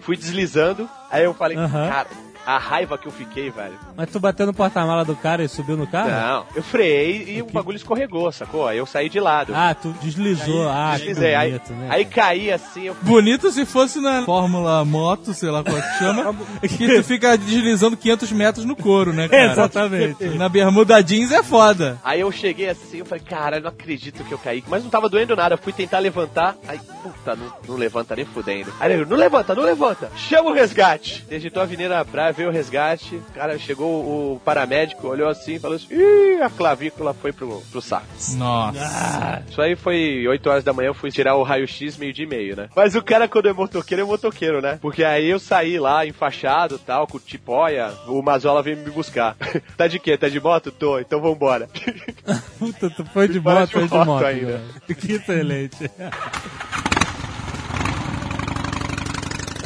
fui 0.00 0.16
deslizando. 0.16 0.88
Aí 1.10 1.24
eu 1.24 1.34
falei, 1.34 1.56
Aham. 1.56 1.88
cara, 1.88 2.08
a 2.48 2.56
raiva 2.56 2.96
que 2.96 3.06
eu 3.06 3.12
fiquei, 3.12 3.50
velho. 3.50 3.78
Mas 3.94 4.10
tu 4.10 4.18
bateu 4.18 4.46
no 4.46 4.54
porta-mala 4.54 5.04
do 5.04 5.14
cara 5.14 5.44
e 5.44 5.48
subiu 5.48 5.76
no 5.76 5.86
carro? 5.86 6.10
Não, 6.10 6.46
eu 6.54 6.62
freiei 6.62 7.36
e 7.36 7.42
o 7.42 7.44
bagulho 7.44 7.76
escorregou, 7.76 8.32
sacou? 8.32 8.66
Aí 8.66 8.78
eu 8.78 8.86
saí 8.86 9.10
de 9.10 9.20
lado. 9.20 9.52
Ah, 9.54 9.74
tu 9.74 9.94
deslizou. 10.00 10.66
ah, 10.66 10.92
que 10.94 11.08
Deslizei. 11.08 11.34
aí, 11.34 11.50
bonito, 11.50 11.72
né? 11.74 11.88
aí 11.90 12.04
caí 12.06 12.50
assim, 12.50 12.84
eu 12.84 12.96
Bonito 13.02 13.52
se 13.52 13.66
fosse 13.66 14.00
na 14.00 14.22
Fórmula 14.22 14.82
Moto, 14.82 15.34
sei 15.34 15.50
lá 15.50 15.60
é 15.60 15.62
que 15.62 15.98
chama, 15.98 16.34
que 16.66 16.96
tu 16.96 17.04
fica 17.04 17.36
deslizando 17.36 17.98
500 17.98 18.32
metros 18.32 18.64
no 18.64 18.74
couro, 18.74 19.12
né, 19.12 19.28
cara? 19.28 19.52
Exatamente. 19.52 20.24
Na 20.30 20.48
bermuda 20.48 21.02
jeans 21.02 21.30
é 21.30 21.42
foda. 21.42 21.98
Aí 22.02 22.20
eu 22.20 22.32
cheguei 22.32 22.70
assim, 22.70 23.00
eu 23.00 23.04
falei, 23.04 23.24
cara, 23.24 23.58
eu 23.58 23.60
não 23.60 23.68
acredito 23.68 24.24
que 24.24 24.32
eu 24.32 24.38
caí. 24.38 24.64
Mas 24.66 24.82
não 24.82 24.88
tava 24.88 25.10
doendo 25.10 25.36
nada, 25.36 25.52
eu 25.54 25.58
fui 25.58 25.74
tentar 25.74 25.98
levantar. 25.98 26.56
Aí, 26.66 26.80
puta, 27.02 27.36
não, 27.36 27.52
não 27.68 27.76
levanta 27.76 28.16
nem 28.16 28.24
fudendo. 28.24 28.72
Aí 28.80 28.90
ele, 28.90 29.04
não 29.04 29.18
levanta, 29.18 29.54
não 29.54 29.64
levanta. 29.64 30.10
Chama 30.16 30.48
o 30.48 30.54
resgate. 30.54 31.26
Digitou 31.28 31.60
a 31.60 31.64
Avenida 31.64 32.02
Praia, 32.06 32.37
veio 32.38 32.48
o 32.48 32.52
resgate. 32.52 33.20
Cara, 33.34 33.58
chegou 33.58 34.34
o 34.34 34.40
paramédico, 34.40 35.08
olhou 35.08 35.28
assim 35.28 35.54
e 35.54 35.58
falou 35.58 35.76
assim, 35.76 35.88
ih, 35.90 36.40
a 36.40 36.48
clavícula 36.48 37.12
foi 37.12 37.32
pro, 37.32 37.60
pro 37.70 37.82
saco. 37.82 38.06
Nossa. 38.36 39.42
Isso 39.48 39.60
aí 39.60 39.76
foi 39.76 40.26
8 40.26 40.48
horas 40.48 40.64
da 40.64 40.72
manhã, 40.72 40.88
eu 40.88 40.94
fui 40.94 41.10
tirar 41.10 41.34
o 41.34 41.42
raio-x 41.42 41.96
meio 41.96 42.12
de 42.12 42.24
meio, 42.24 42.56
né? 42.56 42.68
Mas 42.74 42.94
o 42.94 43.02
cara, 43.02 43.28
quando 43.28 43.48
é 43.48 43.52
motoqueiro, 43.52 44.02
é 44.02 44.06
motoqueiro, 44.06 44.62
né? 44.62 44.78
Porque 44.80 45.04
aí 45.04 45.28
eu 45.28 45.38
saí 45.38 45.78
lá, 45.78 46.06
enfaixado 46.06 46.78
tal, 46.78 47.06
com 47.06 47.18
tipóia, 47.18 47.92
o 48.06 48.22
Mazola 48.22 48.62
veio 48.62 48.76
me 48.76 48.90
buscar. 48.90 49.36
tá 49.76 49.86
de 49.86 49.98
quê? 49.98 50.16
Tá 50.16 50.28
de 50.28 50.40
moto? 50.40 50.70
Tô, 50.70 50.98
então 50.98 51.20
vambora. 51.20 51.68
Puta, 52.58 52.88
tu 52.90 53.04
foi 53.06 53.28
de 53.28 53.40
moto, 53.40 53.70
foi 53.70 53.88
de 53.88 53.94
moto 53.94 54.06
moto. 54.06 54.24
ainda. 54.24 54.60
Que 54.86 55.12
excelente. 55.12 55.90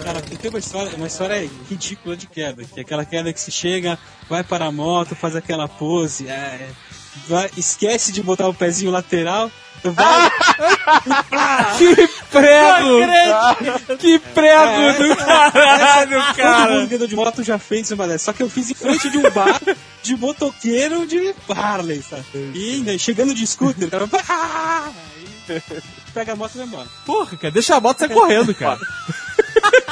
Cara, 0.05 0.21
tem 0.23 0.51
uma 0.51 0.59
história, 0.59 0.97
uma 0.97 1.07
história 1.07 1.51
ridícula 1.71 2.17
de 2.17 2.27
queda, 2.27 2.65
que 2.65 2.81
é 2.81 2.83
aquela 2.83 3.05
queda 3.05 3.33
que 3.33 3.41
se 3.41 3.51
chega, 3.53 3.99
vai 4.29 4.43
para 4.43 4.67
a 4.67 4.73
moto, 4.73 5.15
faz 5.15 5.37
aquela 5.37 5.69
pose, 5.69 6.27
é, 6.29 6.69
vai- 7.29 7.51
esquece 7.57 8.11
de 8.13 8.23
botar 8.23 8.49
o 8.49 8.55
pezinho 8.55 8.91
lateral, 8.91 9.51
vai, 9.85 10.31
Que 11.79 11.95
prego! 12.31 12.99
Que 13.99 14.19
prego 14.19 14.93
do 15.09 15.17
caralho, 15.17 16.23
todo 16.25 16.35
cara! 16.37 16.75
mundo 16.75 16.89
que 16.89 16.95
andou 16.95 17.09
de 17.09 17.17
moto 17.17 17.43
já 17.43 17.59
fez 17.59 17.91
uma 17.91 18.07
dessas. 18.07 18.23
Só 18.23 18.33
que 18.33 18.43
eu 18.43 18.49
fiz 18.51 18.71
em 18.71 18.75
frente 18.75 19.11
de 19.11 19.19
um 19.19 19.31
bar 19.31 19.61
de 20.03 20.17
motoqueiro 20.17 21.07
de 21.07 21.35
Harley, 21.49 22.03
sabe? 22.03 22.25
E 22.55 22.75
ainda 22.75 22.97
chegando 22.99 23.35
de 23.35 23.45
scooter, 23.47 23.89
pega 26.15 26.33
a 26.33 26.37
moto 26.37 26.53
e 26.55 26.59
vai 26.59 26.67
embora. 26.67 26.89
Porra, 27.05 27.37
cara, 27.37 27.53
deixa 27.53 27.75
a 27.77 27.81
moto 27.81 27.99
sair 27.99 28.11
correndo, 28.11 28.55
cara. 28.55 28.79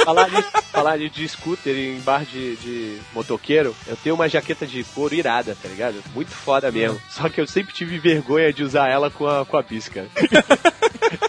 falar, 0.05 0.29
de, 0.29 0.43
falar 0.73 0.97
de, 0.99 1.09
de 1.11 1.29
scooter 1.29 1.77
em 1.77 2.01
bar 2.01 2.25
de, 2.25 2.57
de 2.57 2.99
motoqueiro, 3.13 3.75
eu 3.87 3.97
tenho 3.97 4.15
uma 4.15 4.29
jaqueta 4.29 4.67
de 4.67 4.83
couro 4.85 5.15
irada, 5.15 5.57
tá 5.61 5.69
ligado? 5.69 6.03
Muito 6.15 6.31
foda 6.31 6.71
mesmo. 6.71 7.01
Só 7.11 7.29
que 7.29 7.41
eu 7.41 7.47
sempre 7.47 7.73
tive 7.75 7.99
vergonha 7.99 8.53
de 8.53 8.63
usar 8.63 8.89
ela 8.89 9.11
com 9.11 9.27
a, 9.27 9.45
com 9.45 9.57
a 9.57 9.63
bisca. 9.63 10.07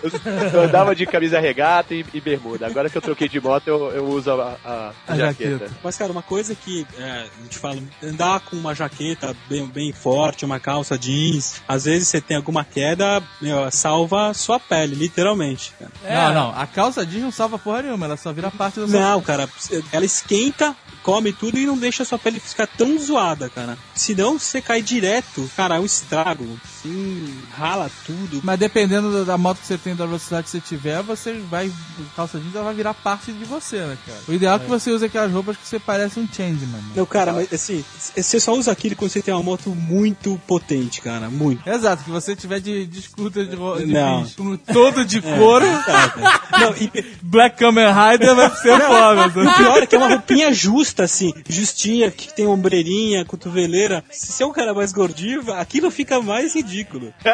Eu, 0.04 0.12
eu 0.54 0.62
andava 0.62 0.96
de 0.96 1.06
camisa 1.08 1.40
regata 1.40 1.94
e, 1.96 2.06
e 2.14 2.22
bermuda. 2.22 2.68
Agora 2.68 2.88
que 2.88 2.96
eu 2.98 3.02
troquei 3.02 3.28
de 3.28 3.40
moto, 3.42 3.68
eu, 3.68 3.92
eu 3.92 4.06
uso 4.06 4.30
a, 4.32 4.56
a- 4.64 4.92
a 5.08 5.14
A 5.14 5.18
jaqueta. 5.18 5.52
jaqueta. 5.58 5.72
Mas, 5.84 5.98
cara, 5.98 6.12
uma 6.12 6.22
coisa 6.22 6.54
que 6.54 6.86
é, 7.00 7.26
eu 7.42 7.48
te 7.50 7.58
falo, 7.58 7.82
andar 8.04 8.42
com 8.42 8.56
uma 8.58 8.76
jaqueta 8.76 9.36
bem, 9.50 9.66
bem 9.66 9.92
forte, 9.92 10.46
uma 10.46 10.60
calça 10.60 10.98
jeans, 11.00 11.62
às 11.68 11.86
vezes 11.86 12.08
você 12.10 12.22
tem 12.22 12.38
alguma 12.38 12.64
queda, 12.64 13.24
meu, 13.42 13.72
salva 13.72 14.34
sua 14.36 14.60
pele, 14.60 14.94
literalmente. 14.96 15.74
cara. 15.80 15.92
Não, 16.28 16.34
não, 16.52 16.60
a 16.62 16.68
calça 16.68 17.04
jeans 17.06 17.24
não 17.24 17.32
salva 17.32 17.58
porra 17.58 17.82
nenhuma, 17.82 18.06
ela 18.06 18.18
só 18.22 18.32
vira 18.32 18.52
parte 18.52 18.80
da 18.80 18.88
sua... 18.88 19.00
Não, 19.00 19.22
cara, 19.22 19.50
ela 19.92 20.06
esquenta, 20.06 20.76
come 21.04 21.34
tudo 21.34 21.58
e 21.58 21.66
não 21.66 21.78
deixa 21.78 22.04
a 22.04 22.06
sua 22.06 22.20
pele 22.20 22.40
ficar 22.40 22.68
tão 22.68 22.98
zoada, 23.00 23.50
cara. 23.50 23.78
Senão 23.94 24.38
você 24.40 24.62
cai 24.62 24.82
direto, 24.82 25.50
cara, 25.56 25.76
é 25.76 25.80
um 25.80 25.86
estrago. 25.86 26.48
Assim, 26.66 27.34
rala 27.52 27.90
tudo. 28.06 28.42
Mas 28.44 28.60
dependendo 28.60 29.24
da, 29.26 29.38
moto 29.38 29.60
que 29.60 29.68
você 29.68 29.78
tem, 29.78 29.96
da 29.96 30.06
velocidade 30.06 30.46
que 30.46 30.50
você 30.52 30.60
tiver, 30.60 31.02
você 31.04 31.34
vai. 31.50 31.72
Calça 32.16 32.40
jeans 32.40 32.56
ela 32.56 32.66
vai 32.66 32.74
virar 32.74 32.94
parte 32.94 33.32
de 33.32 33.46
você, 33.46 33.78
né, 33.78 33.98
cara? 34.06 34.20
O 34.28 34.34
ideal 34.34 34.56
é, 34.58 34.60
que 34.60 34.68
você 34.68 34.92
use 34.92 35.06
aquelas 35.06 35.32
roupas 35.32 35.58
que 35.58 35.68
você 35.68 35.80
parece 35.80 36.20
um 36.20 36.28
changeman. 36.28 36.68
mano. 36.72 36.92
Não, 36.96 37.06
cara, 37.06 37.34
mas 37.34 37.52
assim, 37.54 37.84
você 38.16 38.40
só 38.40 38.54
usa 38.54 38.72
aquilo 38.72 38.96
quando 38.96 39.12
você 39.12 39.22
tem 39.22 39.34
uma 39.34 39.44
moto 39.44 39.70
muito 39.70 40.40
potente, 40.48 41.02
cara, 41.02 41.30
muito. 41.30 41.68
Exato, 41.68 42.04
que 42.04 42.10
você 42.10 42.36
tiver 42.36 42.60
de, 42.60 42.86
de 42.86 43.02
scooter 43.02 43.46
de, 43.46 43.52
de 43.56 43.94
Não. 43.94 44.26
todo 44.74 45.06
de 45.06 45.22
couro, 45.22 45.66
Não, 45.66 46.76
e 46.78 46.92
Black 47.22 47.58
Kamen 47.58 47.88
Rider 47.94 48.36
vai 48.36 48.50
ser 48.58 48.80
foda. 48.80 49.28
o 49.28 49.56
pior 49.56 49.84
é 49.84 49.86
que 49.86 49.96
é 49.96 49.98
uma 49.98 50.08
roupinha 50.08 50.54
justa, 50.54 50.91
assim, 51.00 51.34
justinha, 51.48 52.12
que 52.12 52.34
tem 52.34 52.48
ombreirinha, 52.48 53.26
cotoveleira. 53.26 54.04
Se 54.12 54.32
você 54.32 54.44
é 54.44 54.46
um 54.46 54.52
cara 54.52 54.74
mais 54.74 54.92
gordinho, 54.92 55.52
aquilo 55.54 55.90
fica 55.92 56.22
mais 56.22 56.54
ridículo. 56.56 57.14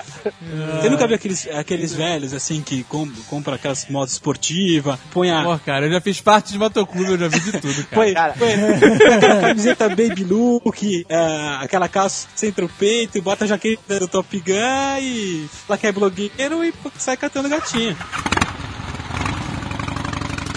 Você 0.82 0.90
nunca 0.90 1.08
viu 1.08 1.16
aqueles, 1.16 1.48
aqueles 1.48 1.94
velhos, 1.94 2.34
assim, 2.34 2.62
que 2.62 2.84
com, 2.84 3.10
compram 3.28 3.56
aquelas 3.56 3.88
motos 3.90 4.14
esportivas, 4.14 5.00
põe 5.12 5.30
a, 5.32 5.44
Pô, 5.44 5.60
cara, 5.60 5.86
eu 5.86 5.92
já 5.92 6.02
fiz 6.02 6.22
parte 6.22 6.52
de 6.52 6.60
motoclube, 6.60 7.12
eu 7.12 7.18
já 7.18 7.28
vi 7.28 7.40
de 7.40 7.52
tudo, 7.54 7.84
cara. 7.88 7.96
Põe, 7.96 8.14
Cara. 8.14 8.34
põe 8.34 8.54
aquela 9.14 9.42
camiseta 9.42 9.90
baby 9.90 10.24
look, 10.24 11.06
ah, 11.10 11.60
aquela 11.62 11.88
calça 11.88 12.28
centro 12.36 12.66
o 12.66 12.70
peito, 12.70 13.22
bota 13.22 13.46
a 13.46 13.48
jaqueta 13.48 14.00
do 14.00 14.08
Top 14.08 14.40
Gun 14.40 15.00
e 15.02 15.48
lá 15.68 15.78
que 15.78 15.88
é 15.88 15.92
blogueiro 15.92 16.64
e 16.64 16.74
sai 16.98 17.18
catando 17.18 17.50
gatinha. 17.50 17.96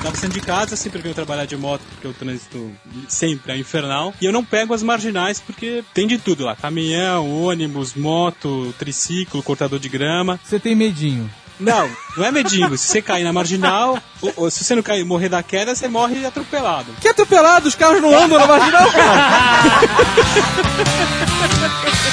Tava 0.02 0.16
saindo 0.16 0.32
de 0.32 0.40
casa, 0.40 0.76
sempre 0.76 1.02
venho 1.02 1.14
trabalhar 1.14 1.44
de 1.44 1.56
moto, 1.56 1.82
porque 1.90 2.08
o 2.08 2.12
trânsito 2.14 2.72
sempre 3.06 3.52
é 3.52 3.58
infernal. 3.58 4.14
E 4.20 4.24
eu 4.24 4.32
não 4.32 4.42
pego 4.42 4.72
as 4.72 4.82
marginais, 4.82 5.40
porque 5.40 5.84
tem 5.92 6.06
de 6.06 6.16
tudo 6.16 6.44
lá. 6.44 6.56
Caminhão, 6.56 7.30
ônibus, 7.42 7.94
moto, 7.94 8.74
triciclo, 8.78 9.42
cortador 9.42 9.78
de 9.78 9.90
grama. 9.90 10.40
Você 10.42 10.58
tem 10.58 10.74
medinho. 10.74 11.30
Não, 11.60 11.90
não 12.16 12.24
é 12.24 12.32
medinho. 12.32 12.76
Se 12.78 12.88
você 12.88 13.02
cair 13.02 13.22
na 13.22 13.32
marginal, 13.32 13.98
ou, 14.22 14.32
ou 14.36 14.50
se 14.50 14.64
você 14.64 14.74
não 14.74 14.82
cair 14.82 15.04
morrer 15.04 15.28
da 15.28 15.42
queda, 15.42 15.74
você 15.74 15.86
morre 15.86 16.24
atropelado. 16.24 16.90
Que 16.98 17.08
atropelado, 17.08 17.68
os 17.68 17.74
carros 17.74 18.00
não 18.00 18.18
andam 18.18 18.38
na 18.38 18.46
marginal, 18.46 18.90
cara. 18.90 19.20